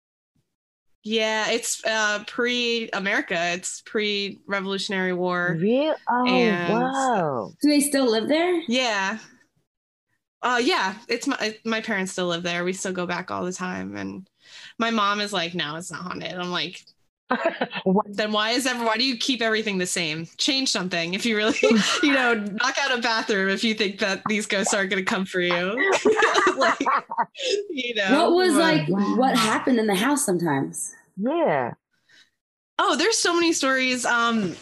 Yeah, 1.02 1.50
it's 1.50 1.82
uh, 1.86 2.24
pre-America. 2.26 3.34
It's 3.54 3.80
pre-Revolutionary 3.82 5.12
War. 5.14 5.56
Real? 5.58 5.94
Oh 6.08 6.26
And- 6.26 6.72
wow! 6.74 7.52
Do 7.62 7.68
they 7.68 7.80
still 7.80 8.10
live 8.10 8.28
there? 8.28 8.60
Yeah. 8.68 9.18
Uh, 10.42 10.60
yeah. 10.62 10.94
It's 11.08 11.26
my 11.26 11.56
my 11.64 11.80
parents 11.80 12.12
still 12.12 12.26
live 12.26 12.42
there. 12.42 12.64
We 12.64 12.72
still 12.72 12.92
go 12.92 13.06
back 13.06 13.30
all 13.30 13.44
the 13.44 13.52
time, 13.52 13.96
and 13.96 14.28
my 14.78 14.90
mom 14.90 15.20
is 15.20 15.32
like, 15.32 15.54
"No, 15.54 15.76
it's 15.76 15.90
not 15.90 16.02
haunted." 16.02 16.32
I'm 16.34 16.50
like, 16.50 16.82
What? 16.82 16.92
"Then 18.06 18.32
why 18.32 18.50
is 18.50 18.66
ever? 18.66 18.84
Why 18.84 18.96
do 18.96 19.04
you 19.04 19.16
keep 19.16 19.42
everything 19.42 19.78
the 19.78 19.86
same? 19.86 20.26
Change 20.36 20.70
something 20.70 21.14
if 21.14 21.26
you 21.26 21.36
really, 21.36 21.56
you 22.02 22.12
know, 22.12 22.34
knock 22.34 22.76
out 22.80 22.96
a 22.96 23.00
bathroom 23.00 23.48
if 23.48 23.62
you 23.62 23.74
think 23.74 23.98
that 24.00 24.22
these 24.28 24.46
ghosts 24.46 24.72
aren't 24.74 24.90
going 24.90 25.04
to 25.04 25.08
come 25.08 25.24
for 25.24 25.40
you." 25.40 25.52
like, 26.56 26.78
you 27.70 27.94
know. 27.94 28.30
What 28.30 28.32
was 28.32 28.54
but- 28.54 28.60
like 28.60 28.88
what 28.88 29.36
happened 29.36 29.78
in 29.78 29.86
the 29.86 29.94
house 29.94 30.24
sometimes? 30.24 30.94
yeah. 31.16 31.74
Oh, 32.80 32.94
there's 32.94 33.18
so 33.18 33.34
many 33.34 33.52
stories 33.52 34.04
um, 34.06 34.54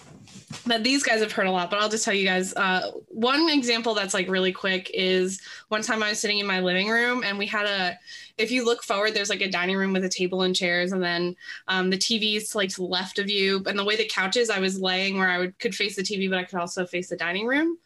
that 0.64 0.82
these 0.82 1.02
guys 1.02 1.20
have 1.20 1.32
heard 1.32 1.46
a 1.46 1.50
lot, 1.50 1.68
but 1.68 1.80
I'll 1.80 1.90
just 1.90 2.02
tell 2.02 2.14
you 2.14 2.24
guys. 2.24 2.54
Uh, 2.54 2.92
one 3.08 3.50
example 3.50 3.92
that's 3.92 4.14
like 4.14 4.26
really 4.28 4.52
quick 4.52 4.90
is 4.94 5.40
one 5.68 5.82
time 5.82 6.02
I 6.02 6.08
was 6.08 6.18
sitting 6.18 6.38
in 6.38 6.46
my 6.46 6.60
living 6.60 6.88
room 6.88 7.22
and 7.24 7.36
we 7.38 7.46
had 7.46 7.66
a, 7.66 7.98
if 8.38 8.50
you 8.50 8.64
look 8.64 8.82
forward, 8.82 9.14
there's 9.14 9.30
like 9.30 9.40
a 9.40 9.50
dining 9.50 9.76
room 9.76 9.92
with 9.92 10.04
a 10.04 10.08
table 10.08 10.42
and 10.42 10.54
chairs, 10.54 10.92
and 10.92 11.02
then 11.02 11.36
um, 11.68 11.90
the 11.90 11.96
is 11.96 12.54
like 12.54 12.68
to 12.70 12.76
the 12.76 12.84
left 12.84 13.18
of 13.18 13.30
you. 13.30 13.62
And 13.66 13.78
the 13.78 13.84
way 13.84 13.96
the 13.96 14.06
couch 14.06 14.36
is, 14.36 14.50
I 14.50 14.60
was 14.60 14.80
laying 14.80 15.18
where 15.18 15.28
I 15.28 15.38
would 15.38 15.58
could 15.58 15.74
face 15.74 15.96
the 15.96 16.02
TV, 16.02 16.28
but 16.28 16.38
I 16.38 16.44
could 16.44 16.58
also 16.58 16.86
face 16.86 17.08
the 17.08 17.16
dining 17.16 17.46
room. 17.46 17.78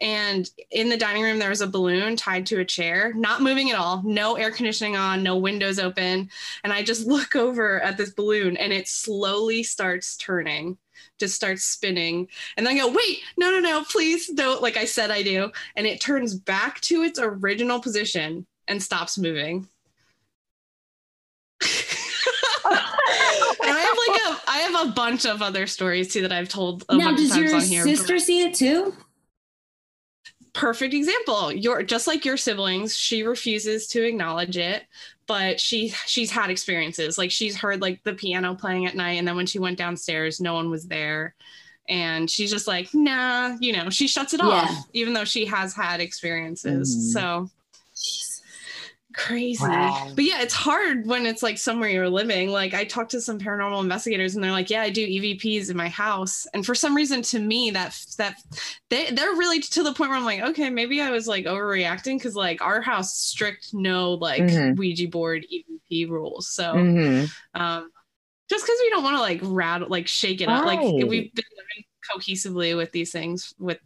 And 0.00 0.48
in 0.70 0.88
the 0.88 0.96
dining 0.96 1.22
room, 1.22 1.38
there 1.38 1.50
was 1.50 1.60
a 1.60 1.66
balloon 1.66 2.16
tied 2.16 2.46
to 2.46 2.60
a 2.60 2.64
chair, 2.64 3.12
not 3.14 3.42
moving 3.42 3.70
at 3.70 3.78
all, 3.78 4.02
no 4.04 4.36
air 4.36 4.50
conditioning 4.50 4.96
on, 4.96 5.22
no 5.22 5.36
windows 5.36 5.78
open. 5.78 6.30
And 6.64 6.72
I 6.72 6.82
just 6.82 7.06
look 7.06 7.36
over 7.36 7.80
at 7.80 7.96
this 7.96 8.10
balloon 8.10 8.56
and 8.56 8.72
it 8.72 8.88
slowly 8.88 9.62
starts 9.62 10.16
turning, 10.16 10.78
just 11.18 11.34
starts 11.34 11.64
spinning. 11.64 12.28
And 12.56 12.66
then 12.66 12.76
I 12.76 12.78
go, 12.78 12.88
wait, 12.88 13.20
no, 13.36 13.50
no, 13.50 13.60
no, 13.60 13.84
please 13.84 14.28
don't. 14.28 14.62
Like 14.62 14.76
I 14.76 14.84
said, 14.84 15.10
I 15.10 15.22
do. 15.22 15.50
And 15.76 15.86
it 15.86 16.00
turns 16.00 16.34
back 16.34 16.80
to 16.82 17.02
its 17.02 17.18
original 17.18 17.80
position 17.80 18.46
and 18.68 18.82
stops 18.82 19.18
moving. 19.18 19.68
and 21.60 21.70
I 22.70 23.80
have 23.80 23.98
like 24.06 24.20
a, 24.20 24.50
I 24.50 24.57
have 24.72 24.88
a 24.88 24.92
bunch 24.92 25.26
of 25.26 25.42
other 25.42 25.66
stories 25.66 26.12
too 26.12 26.22
that 26.22 26.32
I've 26.32 26.48
told 26.48 26.84
a 26.88 26.96
now, 26.96 27.06
bunch 27.06 27.20
of 27.20 27.26
does 27.26 27.36
times 27.36 27.50
your 27.50 27.54
on 27.56 27.62
here. 27.62 27.82
sister 27.96 28.18
see 28.18 28.42
it 28.42 28.54
too? 28.54 28.94
perfect 30.54 30.92
example 30.94 31.52
you're 31.52 31.82
just 31.84 32.06
like 32.08 32.24
your 32.24 32.36
siblings 32.36 32.96
she 32.96 33.22
refuses 33.22 33.86
to 33.86 34.02
acknowledge 34.02 34.56
it 34.56 34.82
but 35.26 35.60
she 35.60 35.88
she's 36.06 36.30
had 36.32 36.50
experiences 36.50 37.16
like 37.18 37.30
she's 37.30 37.54
heard 37.56 37.80
like 37.80 38.02
the 38.02 38.14
piano 38.14 38.54
playing 38.54 38.86
at 38.86 38.96
night 38.96 39.18
and 39.18 39.28
then 39.28 39.36
when 39.36 39.46
she 39.46 39.58
went 39.60 39.78
downstairs 39.78 40.40
no 40.40 40.54
one 40.54 40.68
was 40.70 40.86
there 40.86 41.34
and 41.88 42.28
she's 42.28 42.50
just 42.50 42.66
like 42.66 42.88
nah 42.92 43.54
you 43.60 43.72
know 43.72 43.88
she 43.90 44.08
shuts 44.08 44.32
it 44.34 44.40
Yeah. 44.42 44.46
off 44.48 44.70
even 44.94 45.12
though 45.12 45.24
she 45.26 45.44
has 45.46 45.74
had 45.74 46.00
experiences 46.00 46.96
Mhm. 46.96 47.12
so 47.12 47.50
crazy 49.18 49.62
Wow. 49.64 50.12
but 50.14 50.24
yeah 50.24 50.40
it's 50.40 50.54
hard 50.54 51.04
when 51.06 51.26
it's 51.26 51.42
like 51.42 51.58
somewhere 51.58 51.88
you're 51.90 52.08
living 52.08 52.50
like 52.50 52.72
i 52.72 52.84
talked 52.84 53.10
to 53.10 53.20
some 53.20 53.38
paranormal 53.38 53.82
investigators 53.82 54.34
and 54.36 54.44
they're 54.44 54.52
like 54.52 54.70
yeah 54.70 54.82
i 54.82 54.90
do 54.90 55.04
evps 55.06 55.70
in 55.70 55.76
my 55.76 55.88
house 55.88 56.46
and 56.54 56.64
for 56.64 56.74
some 56.74 56.94
reason 56.94 57.20
to 57.22 57.40
me 57.40 57.70
that 57.72 57.98
that 58.16 58.36
they, 58.90 59.10
they're 59.10 59.32
really 59.34 59.60
to 59.60 59.82
the 59.82 59.92
point 59.92 60.10
where 60.10 60.18
i'm 60.18 60.24
like 60.24 60.40
okay 60.40 60.70
maybe 60.70 61.00
i 61.02 61.10
was 61.10 61.26
like 61.26 61.46
overreacting 61.46 62.16
because 62.16 62.36
like 62.36 62.62
our 62.62 62.80
house 62.80 63.14
strict 63.16 63.74
no 63.74 64.14
like 64.14 64.44
Mhm. 64.44 64.76
ouija 64.78 65.08
board 65.08 65.44
evp 65.52 66.08
rules 66.08 66.48
so 66.48 66.74
Mhm. 66.74 67.28
um 67.54 67.90
just 68.48 68.64
because 68.64 68.78
we 68.82 68.90
don't 68.90 69.02
want 69.02 69.16
to 69.16 69.20
like 69.20 69.40
rattle 69.42 69.88
like 69.88 70.06
shake 70.06 70.40
it 70.40 70.48
up 70.48 70.64
like 70.64 70.80
we've 70.80 71.34
been 71.34 71.44
living 71.56 71.84
cohesively 72.08 72.76
with 72.76 72.92
these 72.92 73.10
things 73.12 73.52
with 73.58 73.78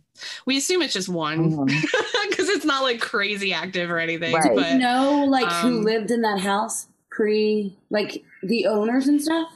we 0.46 0.56
assume 0.56 0.82
it's 0.82 0.92
just 0.92 1.08
one 1.08 1.64
because 1.66 2.48
it's 2.48 2.64
not 2.64 2.82
like 2.82 3.00
crazy 3.00 3.52
active 3.52 3.90
or 3.90 3.98
anything 3.98 4.34
Right. 4.34 4.54
but 4.54 4.76
know 4.76 5.24
like 5.28 5.50
who 5.50 5.78
um, 5.78 5.82
lived 5.82 6.10
in 6.10 6.22
that 6.22 6.40
house 6.40 6.86
pre 7.10 7.76
like 7.90 8.22
the 8.42 8.66
owners 8.66 9.08
and 9.08 9.20
stuff? 9.22 9.52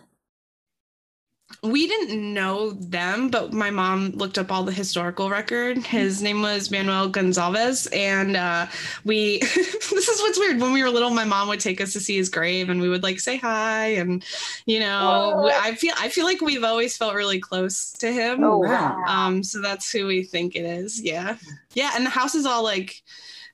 We 1.63 1.87
didn't 1.87 2.35
know 2.35 2.73
them, 2.73 3.29
but 3.31 3.53
my 3.53 3.71
mom 3.71 4.11
looked 4.11 4.37
up 4.37 4.51
all 4.51 4.65
the 4.65 4.73
historical 4.73 5.31
record. 5.31 5.79
His 5.79 6.23
name 6.23 6.43
was 6.43 6.71
Manuel 6.71 7.09
Gonzalez, 7.09 7.87
and 7.93 8.37
uh, 8.37 8.67
we. 9.05 9.39
this 9.41 10.09
is 10.09 10.21
what's 10.21 10.39
weird. 10.39 10.61
When 10.61 10.73
we 10.73 10.83
were 10.83 10.91
little, 10.91 11.11
my 11.11 11.25
mom 11.25 11.49
would 11.49 11.61
take 11.61 11.81
us 11.81 11.93
to 11.95 12.01
see 12.01 12.17
his 12.17 12.29
grave, 12.29 12.69
and 12.69 12.81
we 12.81 12.89
would 12.89 13.03
like 13.03 13.21
say 13.21 13.37
hi, 13.37 13.87
and 13.89 14.25
you 14.67 14.81
know, 14.81 15.35
What? 15.37 15.55
I 15.55 15.75
feel 15.75 15.95
I 15.99 16.09
feel 16.09 16.25
like 16.25 16.41
we've 16.41 16.65
always 16.65 16.97
felt 16.97 17.15
really 17.15 17.41
close 17.41 17.93
to 17.95 18.13
him. 18.13 18.43
Oh 18.45 18.59
wow. 18.59 18.97
wow. 18.99 19.05
Um, 19.07 19.43
so 19.43 19.61
that's 19.61 19.91
who 19.91 20.07
we 20.07 20.25
think 20.25 20.57
it 20.57 20.65
is. 20.65 21.01
Yeah, 21.01 21.37
yeah, 21.75 21.93
and 21.95 22.05
the 22.05 22.11
house 22.11 22.35
is 22.35 22.47
all 22.47 22.65
like. 22.65 23.03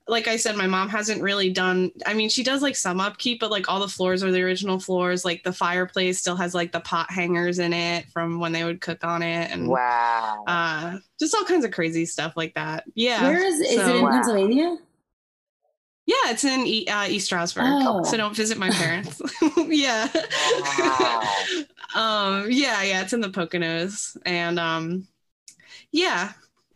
Like 0.09 0.26
I 0.28 0.36
said, 0.36 0.57
my 0.57 0.66
mom 0.66 0.88
hasn't 0.88 1.22
really 1.22 1.50
done. 1.50 1.90
I 2.07 2.14
mean, 2.14 2.28
she 2.28 2.42
does 2.42 2.61
like 2.62 2.74
some 2.76 3.00
upkeep, 3.00 3.40
but 3.40 3.50
like 3.50 3.68
all 3.68 3.80
the 3.80 3.88
floors 3.88 4.22
are 4.24 4.32
the 4.32 4.42
original 4.42 4.78
floors. 4.80 5.24
Like 5.24 5.42
the 5.44 5.53
fireplace 5.53 6.18
still 6.18 6.36
has 6.36 6.55
like 6.55 6.72
the 6.72 6.80
pot 6.80 7.11
hangers 7.11 7.59
in 7.59 7.72
it 7.72 8.07
from 8.11 8.40
when 8.40 8.53
they 8.53 8.64
would 8.64 8.80
cook 8.80 9.05
on 9.05 9.22
it, 9.22 9.50
and 9.50 9.68
Wow. 9.68 10.44
uh, 10.46 10.98
just 11.20 11.34
all 11.34 11.44
kinds 11.44 11.64
of 11.64 11.70
crazy 11.70 12.05
stuff 12.05 12.36
like 12.36 12.55
that. 12.55 12.84
Yeah, 12.94 13.22
Where 13.22 13.44
is 13.44 13.61
is 13.61 13.86
it 13.88 13.96
in 13.96 14.03
Wow. 14.03 14.11
Pennsylvania? 14.11 14.76
yeah, 16.05 16.30
it's 16.30 16.44
in 16.44 16.66
E- 16.66 16.88
uh, 16.88 17.07
East 17.07 17.26
Stroudsburg. 17.26 17.64
Oh. 17.68 18.03
So 18.03 18.16
don't 18.16 18.34
visit 18.34 18.59
my 18.59 18.70
parents. 18.70 19.22
yeah. 19.68 20.09
Wow. 20.61 21.22
um 21.94 22.46
yeah 22.50 22.82
yeah 22.82 23.03
it's 23.03 23.12
in 23.12 23.20
the 23.20 23.28
poconos 23.28 24.16
and 24.24 24.59
um 24.59 25.07
yeah 25.90 26.32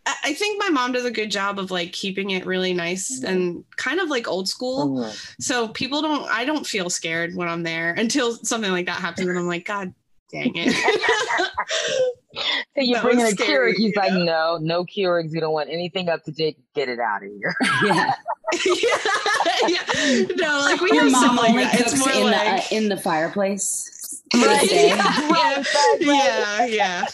I, 0.07 0.15
I 0.27 0.33
think 0.35 0.59
my 0.63 0.69
mom 0.71 0.93
does 0.93 1.05
a 1.05 1.11
good 1.11 1.31
job 1.31 1.59
of 1.59 1.71
like 1.71 1.93
keeping 1.93 2.31
it 2.31 2.47
really 2.47 2.73
nice 2.73 3.21
Mm-hmm. 3.21 3.27
and 3.33 3.65
kind 3.77 4.01
of 4.01 4.09
like 4.09 4.27
old 4.29 4.49
school 4.49 4.89
Mhm. 4.89 5.33
so 5.41 5.69
people 5.69 6.01
don't 6.03 6.29
i 6.31 6.45
don't 6.45 6.67
feel 6.67 6.89
scared 6.91 7.35
when 7.35 7.49
i'm 7.49 7.63
there 7.63 7.93
until 7.95 8.35
something 8.37 8.71
like 8.73 8.87
that 8.87 9.01
happens 9.01 9.29
and 9.29 9.39
i'm 9.39 9.47
like 9.47 9.65
god 9.67 9.93
dang 10.33 10.53
it 10.55 10.75
So 12.75 12.83
you're 12.83 12.97
That 12.97 13.03
bringing 13.05 13.25
was 13.25 13.33
a 13.33 13.37
scary, 13.37 13.73
Keurig. 13.73 13.77
He's 13.77 13.95
you 13.97 14.01
like, 14.03 14.13
know? 14.13 14.25
no, 14.25 14.59
no 14.61 14.85
Keurigs. 14.85 15.33
You 15.33 15.41
don't 15.41 15.55
want 15.55 15.71
anything 15.71 16.11
up 16.11 16.23
to 16.25 16.33
date. 16.33 16.59
Get 16.75 16.91
it 16.91 16.99
out 17.01 17.23
of 17.23 17.31
here. 17.31 17.55
Yeah. 17.83 18.13
yeah, 18.67 19.69
yeah. 19.69 20.23
no 20.37 20.59
like 20.61 20.81
we 20.83 20.91
Your 20.93 21.05
have 21.05 21.13
mom 21.13 21.37
stuff 21.37 21.39
like 21.39 21.75
it's 21.75 21.83
cooks 21.93 21.99
more 21.99 22.11
in 22.13 22.25
like 22.31 22.69
the 22.69 22.75
uh, 22.75 22.79
in 22.79 22.89
the 22.91 22.97
fireplace. 22.99 24.23
Right. 24.35 24.43
To 24.43 24.49
this 24.67 24.69
day. 24.71 24.89
yeah, 24.89 24.97
Right, 25.31 25.65
right, 25.75 25.99
yeah, 26.01 26.67
yeah. 26.67 27.05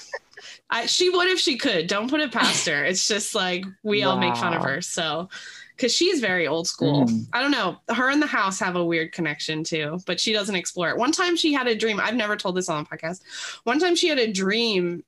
I, 0.72 0.86
she 0.86 1.10
would 1.10 1.28
if 1.28 1.38
she 1.38 1.58
could. 1.58 1.86
Don't 1.86 2.08
put 2.08 2.20
it 2.20 2.32
past 2.32 2.66
her. 2.66 2.82
It's 2.82 3.06
just 3.06 3.34
like 3.34 3.64
we 3.82 4.02
all 4.04 4.18
make 4.18 4.34
fun 4.36 4.54
of 4.54 4.64
her. 4.64 4.80
So, 4.80 5.28
because 5.76 5.94
she's 5.94 6.20
very 6.20 6.46
old 6.46 6.66
school. 6.66 7.04
Mhm. 7.04 7.26
I 7.32 7.42
don't 7.42 7.50
know. 7.50 7.76
Her 7.94 8.08
and 8.08 8.22
the 8.22 8.26
house 8.26 8.58
have 8.60 8.74
a 8.74 8.84
weird 8.84 9.12
connection 9.12 9.64
too, 9.64 9.98
but 10.06 10.18
she 10.18 10.32
doesn't 10.32 10.56
explore 10.56 10.88
it. 10.88 10.96
One 10.96 11.12
time 11.12 11.36
she 11.36 11.52
had 11.52 11.68
a 11.68 11.76
dream. 11.76 12.00
I've 12.00 12.14
never 12.14 12.36
told 12.36 12.56
this 12.56 12.70
on 12.70 12.82
the 12.82 12.88
podcast. 12.88 13.20
One 13.64 13.78
time 13.78 13.94
she 13.94 14.08
had 14.08 14.18
a 14.18 14.32
dream. 14.32 15.04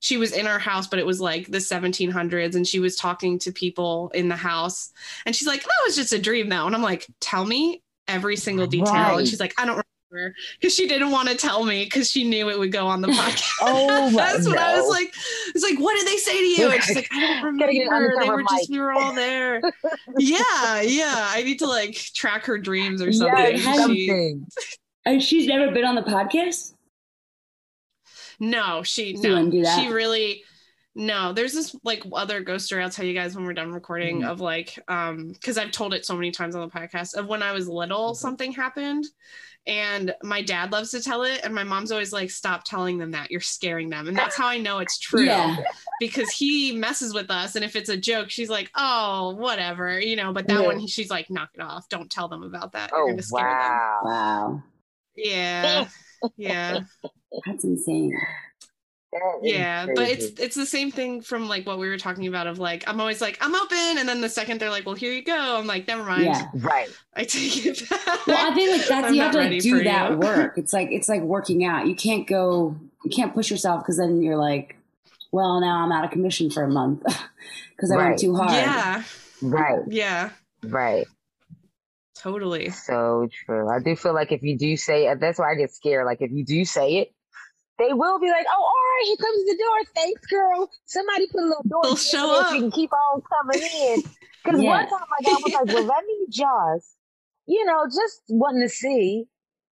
She 0.00 0.16
was 0.16 0.32
in 0.32 0.46
our 0.48 0.58
house, 0.58 0.88
but 0.88 0.98
it 0.98 1.06
was 1.06 1.20
like 1.20 1.46
the 1.46 1.60
1700s, 1.60 2.56
and 2.56 2.66
she 2.66 2.80
was 2.80 2.96
talking 2.96 3.38
to 3.38 3.52
people 3.52 4.10
in 4.14 4.28
the 4.28 4.36
house. 4.36 4.92
And 5.24 5.34
she's 5.34 5.46
like, 5.48 5.62
"That 5.62 5.82
was 5.86 5.94
just 5.94 6.12
a 6.12 6.18
dream, 6.18 6.48
though." 6.48 6.66
And 6.66 6.74
I'm 6.74 6.82
like, 6.82 7.06
"Tell 7.20 7.44
me 7.44 7.82
every 8.08 8.36
single 8.36 8.66
detail." 8.66 8.92
Right. 8.92 9.18
And 9.20 9.28
she's 9.28 9.40
like, 9.40 9.54
"I 9.56 9.64
don't 9.64 9.84
remember," 10.14 10.34
because 10.60 10.74
she 10.74 10.86
didn't 10.88 11.10
want 11.10 11.28
to 11.28 11.34
tell 11.36 11.64
me 11.64 11.84
because 11.84 12.10
she 12.10 12.24
knew 12.24 12.48
it 12.50 12.58
would 12.58 12.72
go 12.72 12.86
on 12.86 13.00
the 13.00 13.08
podcast. 13.18 13.50
Oh 13.62 14.10
my 14.10 14.16
That's 14.32 14.46
what 14.46 14.58
I 14.58 14.80
was 14.80 14.88
like. 14.90 15.12
It's 15.54 15.64
like, 15.64 15.78
what 15.78 15.96
did 15.96 16.06
they 16.06 16.16
say 16.16 16.38
to 16.38 16.62
you? 16.62 16.70
And 16.70 16.82
she's 16.82 16.96
like, 16.96 17.08
I 17.12 17.40
don't 17.42 17.58
Gotta 17.58 17.72
get 17.72 17.86
an 17.86 17.92
remember. 17.92 18.08
They 18.20 18.28
undercover 18.28 18.36
were 18.42 18.48
just, 18.58 18.70
we 18.70 18.78
were 18.80 18.92
all 18.92 19.14
there. 19.14 19.60
yeah, 20.18 20.80
yeah. 20.82 21.28
I 21.30 21.42
need 21.44 21.58
to 21.58 21.66
like 21.66 21.94
track 21.94 22.44
her 22.46 22.58
dreams 22.58 23.02
or 23.02 23.12
something. 23.12 23.36
Yes, 23.56 23.64
Has- 23.64 23.86
She- 23.90 24.06
something. 24.08 24.46
And 25.06 25.22
she's 25.22 25.46
never 25.46 25.70
been 25.70 25.84
on 25.84 25.96
the 25.96 26.02
podcast. 26.02 26.72
no, 28.40 28.82
she 28.82 29.12
You 29.16 29.22
no. 29.22 29.28
wouldn't 29.30 29.52
do 29.52 29.62
that? 29.62 29.78
She 29.80 29.88
really 29.92 30.42
no. 30.94 31.32
There's 31.32 31.52
this 31.52 31.74
like 31.84 32.04
other 32.12 32.40
ghost 32.40 32.66
story 32.66 32.82
I'll 32.82 32.90
tell 32.90 33.04
you 33.04 33.14
guys 33.14 33.34
when 33.34 33.44
we're 33.44 33.52
done 33.52 33.72
recording 33.72 34.22
Mhm. 34.22 34.30
of 34.30 34.40
like 34.40 34.78
um 34.88 35.28
because 35.28 35.58
I've 35.58 35.72
told 35.72 35.92
it 35.94 36.06
so 36.06 36.14
many 36.14 36.30
times 36.30 36.54
on 36.54 36.62
the 36.66 36.72
podcast 36.74 37.14
of 37.16 37.26
when 37.26 37.42
I 37.42 37.52
was 37.52 37.68
little 37.68 38.12
Mm-hmm. 38.12 38.16
something 38.16 38.52
happened. 38.52 39.04
And 39.66 40.14
my 40.22 40.42
dad 40.42 40.72
loves 40.72 40.90
to 40.90 41.00
tell 41.02 41.22
it, 41.22 41.40
and 41.42 41.54
my 41.54 41.64
mom's 41.64 41.90
always 41.90 42.12
like, 42.12 42.30
"Stop 42.30 42.64
telling 42.64 42.98
them 42.98 43.12
that. 43.12 43.30
You're 43.30 43.40
scaring 43.40 43.88
them." 43.88 44.08
And 44.08 44.16
that's 44.16 44.36
how 44.36 44.46
I 44.46 44.58
know 44.58 44.78
it's 44.78 44.98
true. 44.98 45.24
Yeah. 45.24 45.56
because 46.00 46.30
he 46.30 46.72
messes 46.76 47.14
with 47.14 47.30
us 47.30 47.54
and 47.54 47.64
if 47.64 47.76
it's 47.76 47.88
a 47.88 47.96
joke 47.96 48.28
she's 48.28 48.50
like 48.50 48.68
oh 48.74 49.32
whatever 49.36 50.00
you 50.00 50.16
know 50.16 50.32
but 50.32 50.46
that 50.48 50.60
Yeah. 50.60 50.66
one 50.66 50.86
she's 50.88 51.08
like 51.08 51.30
knock 51.30 51.50
it 51.54 51.60
off 51.60 51.88
don't 51.88 52.10
tell 52.10 52.26
them 52.26 52.42
about 52.42 52.72
that 52.72 52.90
you're 52.90 53.02
Oh 53.02 53.06
gonna 53.10 53.22
scare 53.22 53.48
them 53.48 53.58
wow. 53.60 54.00
Wow. 54.04 54.62
yeah 55.16 55.86
yeah 56.36 56.80
That's 57.46 57.62
insane. 57.64 58.12
That 59.14 59.38
is 59.44 59.52
yeah 59.52 59.86
but 59.86 60.08
it's 60.10 60.40
it's 60.40 60.56
the 60.56 60.66
same 60.66 60.90
thing 60.90 61.20
from 61.22 61.48
like 61.48 61.64
what 61.66 61.78
we 61.78 61.88
were 61.88 61.98
talking 61.98 62.26
about 62.26 62.48
of 62.48 62.58
like 62.58 62.82
i'm 62.88 63.00
always 63.00 63.20
like 63.20 63.38
i'm 63.40 63.54
open 63.54 63.98
and 63.98 64.08
then 64.08 64.20
the 64.20 64.28
second 64.28 64.60
they're 64.60 64.70
like 64.70 64.84
well 64.84 64.96
here 64.96 65.12
you 65.12 65.22
go 65.22 65.56
i'm 65.56 65.68
like 65.68 65.86
never 65.86 66.02
mind 66.02 66.24
Yeah. 66.24 66.48
right. 66.54 66.88
i 67.14 67.22
take 67.22 67.64
it 67.64 67.88
back 67.88 68.26
Well, 68.26 68.50
I 68.50 68.52
think 68.54 68.70
like 68.76 68.88
that's 68.88 69.06
I'm 69.06 69.14
you 69.14 69.20
have 69.22 69.30
to 69.32 69.38
like 69.38 69.60
do 69.62 69.84
that 69.84 70.10
you. 70.12 70.16
work. 70.18 70.54
It's 70.58 70.72
like 70.72 70.88
it's 70.90 71.08
like 71.08 71.22
working 71.22 71.64
out. 71.64 71.86
You 71.86 71.94
can't 71.94 72.26
go. 72.26 72.74
You 73.04 73.10
can't 73.10 73.32
push 73.34 73.50
yourself 73.52 73.82
because 73.82 73.98
then 73.98 74.20
you're 74.22 74.36
like, 74.38 74.76
well, 75.30 75.60
now 75.60 75.84
I'm 75.84 75.92
out 75.92 76.04
of 76.04 76.10
commission 76.10 76.50
for 76.50 76.64
a 76.64 76.68
month 76.68 77.02
because 77.76 77.92
I 77.92 77.96
Right. 77.96 78.06
went 78.08 78.18
too 78.18 78.34
hard. 78.34 78.50
yeah 78.52 79.02
Right. 79.42 79.82
yeah 79.88 80.30
Right. 80.64 81.06
totally 82.16 82.70
So 82.70 83.28
true. 83.46 83.68
I 83.68 83.78
do 83.78 83.94
feel 83.94 84.14
like 84.14 84.32
if 84.32 84.42
you 84.42 84.56
do 84.58 84.76
say 84.76 85.06
it, 85.08 85.20
that's 85.20 85.38
why 85.38 85.52
I 85.52 85.54
get 85.54 85.72
scared. 85.72 86.06
Like 86.06 86.20
if 86.20 86.30
you 86.32 86.44
do 86.44 86.64
say 86.64 86.96
it, 86.98 87.13
they 87.78 87.92
will 87.92 88.18
be 88.20 88.30
like, 88.30 88.46
"Oh, 88.48 88.62
all 88.62 88.72
right, 88.72 89.04
here 89.06 89.16
comes 89.16 89.38
to 89.44 89.56
the 89.56 89.62
door. 89.62 89.78
Thanks, 89.94 90.26
girl. 90.26 90.70
Somebody 90.86 91.26
put 91.28 91.42
a 91.42 91.46
little 91.46 91.64
door 91.68 91.82
They'll 91.84 91.96
here 91.96 92.12
show 92.12 92.26
so 92.26 92.30
up. 92.40 92.54
You 92.54 92.60
can 92.60 92.70
keep 92.70 92.90
on 92.92 93.22
coming 93.22 93.62
in." 93.62 94.02
Because 94.44 94.60
Yeah. 94.60 94.68
one 94.68 94.86
time 94.86 95.06
my 95.10 95.22
dad 95.24 95.38
was 95.42 95.52
like, 95.54 95.66
"Well, 95.66 95.86
let 95.86 96.04
me 96.04 96.26
just, 96.28 96.96
you 97.46 97.64
know, 97.64 97.86
just 97.86 98.22
wanting 98.28 98.60
to 98.60 98.68
see." 98.68 99.24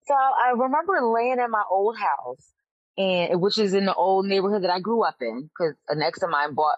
So 0.05 0.15
I 0.15 0.51
remember 0.57 0.99
laying 1.05 1.39
in 1.39 1.51
my 1.51 1.63
old 1.69 1.95
house, 1.97 2.51
and 2.97 3.39
which 3.39 3.59
is 3.59 3.73
in 3.75 3.85
the 3.85 3.93
old 3.93 4.25
neighborhood 4.25 4.63
that 4.63 4.71
I 4.71 4.79
grew 4.79 5.03
up 5.03 5.17
in, 5.21 5.43
because 5.43 5.75
an 5.89 6.01
ex 6.01 6.23
of 6.23 6.31
mine 6.31 6.55
bought 6.55 6.77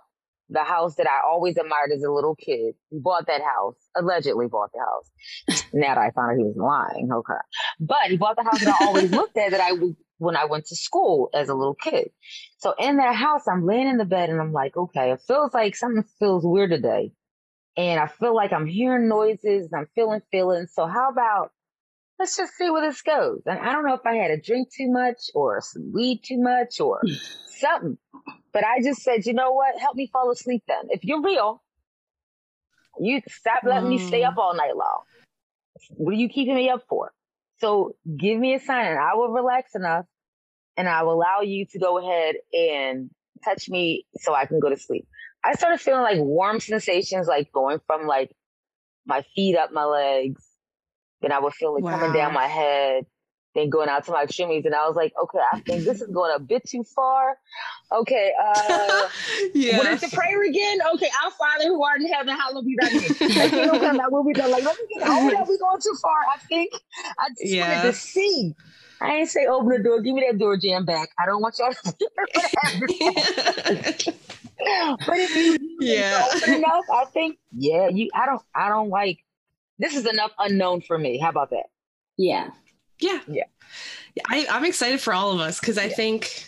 the 0.49 0.63
house 0.63 0.95
that 0.95 1.07
I 1.07 1.21
always 1.25 1.57
admired 1.57 1.91
as 1.95 2.03
a 2.03 2.11
little 2.11 2.35
kid. 2.35 2.75
He 2.91 2.99
bought 2.99 3.27
that 3.27 3.41
house, 3.41 3.77
allegedly 3.95 4.47
bought 4.47 4.71
the 4.73 4.79
house. 4.79 5.63
now 5.73 5.95
that 5.95 5.97
I 5.97 6.11
found 6.11 6.31
out 6.33 6.37
he 6.37 6.43
was 6.43 6.55
lying, 6.57 7.09
okay. 7.11 7.41
But 7.79 8.09
he 8.09 8.17
bought 8.17 8.35
the 8.35 8.43
house 8.43 8.59
that 8.59 8.69
I 8.69 8.77
always 8.85 9.11
looked 9.19 9.37
at 9.37 9.51
that 9.51 9.61
I 9.61 9.71
was 9.71 9.93
when 10.17 10.35
I 10.37 10.45
went 10.45 10.65
to 10.67 10.75
school 10.75 11.29
as 11.33 11.49
a 11.49 11.53
little 11.55 11.75
kid. 11.75 12.09
So 12.57 12.73
in 12.79 12.97
that 12.97 13.15
house, 13.15 13.47
I'm 13.47 13.65
laying 13.65 13.87
in 13.87 13.97
the 13.97 14.05
bed 14.05 14.29
and 14.29 14.39
I'm 14.39 14.53
like, 14.53 14.77
okay, 14.77 15.11
it 15.11 15.21
feels 15.27 15.53
like 15.53 15.75
something 15.75 16.03
feels 16.19 16.43
weird 16.45 16.71
today. 16.71 17.11
And 17.77 17.99
I 17.99 18.07
feel 18.07 18.35
like 18.35 18.53
I'm 18.53 18.67
hearing 18.67 19.09
noises 19.09 19.69
and 19.71 19.81
I'm 19.81 19.87
feeling 19.95 20.21
feelings. 20.31 20.71
So 20.73 20.87
how 20.87 21.09
about 21.09 21.51
let's 22.19 22.37
just 22.37 22.53
see 22.53 22.69
where 22.69 22.87
this 22.89 23.01
goes? 23.01 23.41
And 23.45 23.59
I 23.59 23.73
don't 23.73 23.85
know 23.85 23.95
if 23.95 24.05
I 24.05 24.15
had 24.15 24.31
a 24.31 24.39
drink 24.39 24.69
too 24.75 24.89
much 24.91 25.17
or 25.33 25.61
some 25.61 25.91
weed 25.93 26.21
too 26.23 26.41
much 26.41 26.79
or 26.79 27.01
something. 27.59 27.97
But 28.53 28.63
I 28.65 28.81
just 28.81 29.01
said, 29.03 29.25
you 29.25 29.33
know 29.33 29.51
what? 29.51 29.79
Help 29.79 29.95
me 29.95 30.09
fall 30.11 30.31
asleep 30.31 30.63
then. 30.67 30.85
If 30.89 31.03
you're 31.03 31.21
real, 31.21 31.61
you 32.99 33.21
stop 33.27 33.63
letting 33.65 33.89
me 33.89 33.97
stay 33.97 34.21
Mm. 34.21 34.27
up 34.29 34.37
all 34.37 34.55
night 34.55 34.75
long. 34.75 35.03
What 35.89 36.11
are 36.13 36.17
you 36.17 36.29
keeping 36.29 36.55
me 36.55 36.69
up 36.69 36.83
for? 36.87 37.13
So 37.59 37.95
give 38.17 38.39
me 38.39 38.53
a 38.53 38.59
sign 38.59 38.87
and 38.87 38.99
I 38.99 39.15
will 39.15 39.29
relax 39.29 39.75
enough 39.75 40.05
and 40.77 40.89
I 40.89 41.03
will 41.03 41.13
allow 41.13 41.41
you 41.41 41.65
to 41.71 41.79
go 41.79 41.97
ahead 41.97 42.35
and 42.53 43.09
touch 43.43 43.69
me 43.69 44.05
so 44.17 44.33
I 44.33 44.45
can 44.45 44.59
go 44.59 44.69
to 44.69 44.77
sleep. 44.77 45.07
I 45.43 45.53
started 45.53 45.79
feeling 45.79 46.01
like 46.01 46.17
warm 46.17 46.59
sensations, 46.59 47.27
like 47.27 47.51
going 47.51 47.79
from 47.85 48.07
like 48.07 48.31
my 49.05 49.23
feet 49.35 49.55
up 49.55 49.71
my 49.71 49.85
legs. 49.85 50.43
Then 51.21 51.31
I 51.31 51.39
would 51.39 51.53
feel 51.53 51.77
it 51.77 51.83
coming 51.83 52.13
down 52.13 52.33
my 52.33 52.47
head, 52.47 53.05
then 53.55 53.69
going 53.69 53.89
out 53.89 54.05
to 54.05 54.11
my 54.11 54.23
extremities. 54.23 54.65
And 54.65 54.75
I 54.75 54.87
was 54.87 54.95
like, 54.95 55.13
okay, 55.21 55.39
I 55.39 55.57
think 55.65 55.85
this 55.85 56.01
is 56.01 56.09
going 56.13 56.31
a 56.35 56.39
bit 56.39 56.63
too 56.67 56.83
far. 56.83 57.37
Okay, 57.91 58.31
uh, 58.39 59.07
yeah 59.53 59.77
what 59.77 59.87
is 59.87 60.01
the 60.01 60.09
prayer 60.09 60.43
again? 60.43 60.79
Okay, 60.95 61.09
our 61.23 61.31
Father 61.31 61.65
who 61.65 61.83
art 61.83 62.01
in 62.01 62.11
heaven, 62.11 62.35
hallowed 62.35 62.65
be 62.65 62.75
thy 62.77 62.89
name. 62.89 63.15
Like, 63.35 63.55
you 63.55 63.65
know, 63.65 63.79
kind 63.79 63.99
of 63.99 64.11
will 64.11 64.23
be 64.23 64.33
done. 64.33 64.51
Like, 64.51 64.63
let 64.63 64.75
me 64.77 64.99
get 64.99 65.07
hold 65.07 65.33
up. 65.33 65.47
We 65.47 65.57
going 65.57 65.81
too 65.81 65.95
far. 66.01 66.17
I 66.33 66.37
think 66.49 66.71
I 67.19 67.29
just 67.29 67.55
Yeah. 67.55 67.61
wanted 67.61 67.81
to 67.83 67.93
see. 67.93 68.53
I 69.01 69.15
ain't 69.15 69.29
say 69.29 69.45
open 69.45 69.69
the 69.69 69.79
door. 69.83 70.01
Give 70.01 70.15
me 70.15 70.25
that 70.29 70.37
door 70.39 70.57
jamb 70.57 70.85
back. 70.85 71.09
I 71.19 71.25
don't 71.25 71.41
want 71.41 71.57
y'all 71.59 71.73
to 71.73 71.79
But 75.05 75.19
if 75.19 75.35
you 75.35 75.57
Yeah. 75.79 76.23
open 76.33 76.53
enough, 76.53 76.85
I 76.89 77.05
think 77.13 77.37
yeah. 77.55 77.89
You, 77.89 78.09
I 78.13 78.25
don't. 78.25 78.41
I 78.55 78.69
don't 78.69 78.89
like. 78.89 79.19
This 79.77 79.95
is 79.95 80.05
enough 80.05 80.31
unknown 80.39 80.81
for 80.81 80.97
me. 80.97 81.19
How 81.19 81.29
about 81.29 81.49
that? 81.49 81.65
Yeah. 82.17 82.49
Yeah. 82.99 83.19
Yeah. 83.27 83.43
I, 84.29 84.47
I'm 84.49 84.65
excited 84.65 85.01
for 85.01 85.13
all 85.13 85.31
of 85.33 85.39
us 85.39 85.59
because 85.59 85.77
I 85.77 85.89
think 85.89 86.45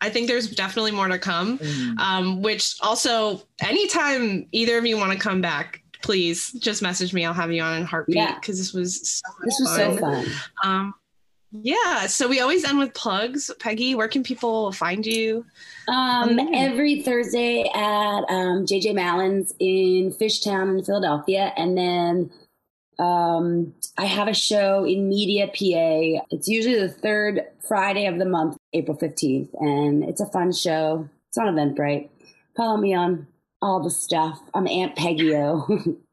I 0.00 0.10
think 0.10 0.28
there's 0.28 0.48
definitely 0.50 0.92
more 0.92 1.08
to 1.08 1.18
come. 1.18 1.58
Um, 1.98 2.42
which 2.42 2.74
also 2.80 3.42
anytime 3.60 4.46
either 4.52 4.78
of 4.78 4.86
you 4.86 4.96
want 4.96 5.12
to 5.12 5.18
come 5.18 5.40
back, 5.40 5.82
please 6.02 6.52
just 6.52 6.82
message 6.82 7.12
me. 7.12 7.24
I'll 7.24 7.34
have 7.34 7.50
you 7.52 7.62
on 7.62 7.76
in 7.78 7.82
a 7.82 7.86
heartbeat 7.86 8.16
Yeah. 8.16 8.34
because 8.34 8.58
this 8.58 8.72
was 8.72 9.08
so 9.20 9.22
much 9.38 9.44
This 9.46 9.60
was 9.60 9.76
fun. 9.76 9.94
so 9.94 10.00
fun. 10.00 10.26
Um 10.64 10.94
yeah, 11.50 12.06
so 12.06 12.28
we 12.28 12.40
always 12.40 12.62
end 12.66 12.78
with 12.78 12.92
plugs. 12.92 13.50
Peggy, 13.58 13.94
where 13.94 14.06
can 14.06 14.22
people 14.22 14.70
find 14.70 15.06
you? 15.06 15.46
Um, 15.88 16.38
every 16.52 17.00
Thursday 17.00 17.62
at 17.74 18.20
um, 18.28 18.66
JJ 18.66 18.94
Mallon's 18.94 19.54
in 19.58 20.12
Fishtown 20.12 20.76
in 20.78 20.84
Philadelphia, 20.84 21.54
and 21.56 21.74
then 21.74 22.30
um, 22.98 23.74
I 23.96 24.06
have 24.06 24.28
a 24.28 24.34
show 24.34 24.84
in 24.84 25.08
Media, 25.08 25.46
PA. 25.46 26.24
It's 26.30 26.48
usually 26.48 26.80
the 26.80 26.88
third 26.88 27.42
Friday 27.66 28.06
of 28.06 28.18
the 28.18 28.24
month, 28.24 28.56
April 28.72 28.96
fifteenth, 28.96 29.50
and 29.60 30.04
it's 30.04 30.20
a 30.20 30.26
fun 30.26 30.52
show. 30.52 31.08
It's 31.28 31.38
on 31.38 31.54
Eventbrite. 31.54 32.08
Follow 32.56 32.76
me 32.76 32.94
on 32.94 33.26
all 33.62 33.82
the 33.82 33.90
stuff. 33.90 34.40
I'm 34.54 34.66
Aunt 34.66 34.96
Peggy 34.96 35.34
O. 35.36 35.96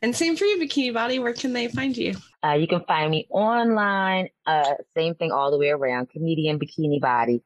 And 0.00 0.14
same 0.14 0.36
for 0.36 0.44
you, 0.44 0.58
Bikini 0.58 0.92
Body. 0.92 1.18
Where 1.18 1.32
can 1.32 1.52
they 1.52 1.68
find 1.68 1.96
you? 1.96 2.14
Uh, 2.44 2.52
you 2.52 2.66
can 2.66 2.84
find 2.84 3.10
me 3.10 3.26
online. 3.30 4.28
Uh, 4.46 4.74
same 4.96 5.14
thing 5.14 5.32
all 5.32 5.50
the 5.50 5.58
way 5.58 5.70
around. 5.70 6.10
Comedian 6.10 6.58
Bikini 6.58 7.00
Body. 7.00 7.42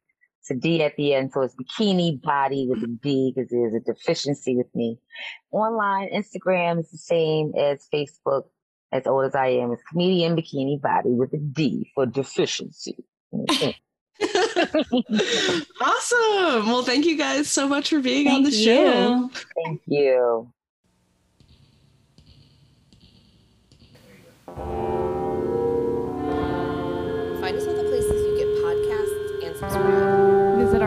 It's 0.48 0.56
a 0.56 0.60
D 0.60 0.80
at 0.84 0.94
the 0.96 1.12
end, 1.14 1.32
so 1.32 1.42
it's 1.42 1.56
Bikini 1.56 2.22
Body 2.22 2.68
with 2.68 2.80
a 2.84 2.86
D 2.86 3.32
because 3.34 3.50
there's 3.50 3.74
a 3.74 3.80
deficiency 3.80 4.54
with 4.56 4.72
me. 4.76 4.96
Online, 5.50 6.08
Instagram 6.14 6.78
is 6.78 6.88
the 6.90 6.98
same 6.98 7.52
as 7.58 7.88
Facebook. 7.92 8.44
As 8.92 9.08
old 9.08 9.24
as 9.24 9.34
I 9.34 9.48
am, 9.48 9.72
it's 9.72 9.82
Comedian 9.90 10.36
Bikini 10.36 10.80
Body 10.80 11.10
with 11.10 11.32
a 11.32 11.38
D 11.38 11.90
for 11.96 12.06
deficiency. 12.06 13.04
Mm-hmm. 13.34 13.70
awesome. 15.82 16.66
Well, 16.68 16.84
thank 16.84 17.06
you 17.06 17.18
guys 17.18 17.48
so 17.50 17.66
much 17.66 17.90
for 17.90 18.00
being 18.00 18.26
Thank 18.26 18.36
on 18.36 18.42
the 18.44 18.50
you. 18.50 18.64
show. 18.64 19.30
Thank 19.64 19.82
you. 19.86 20.52
Find 27.40 27.56
us 27.56 27.66
all 27.66 27.74
the 27.74 27.82
places 27.88 28.12
you 28.12 28.36
get 28.38 28.46
podcasts 28.62 29.44
and 29.44 29.56
subscribe. 29.56 30.15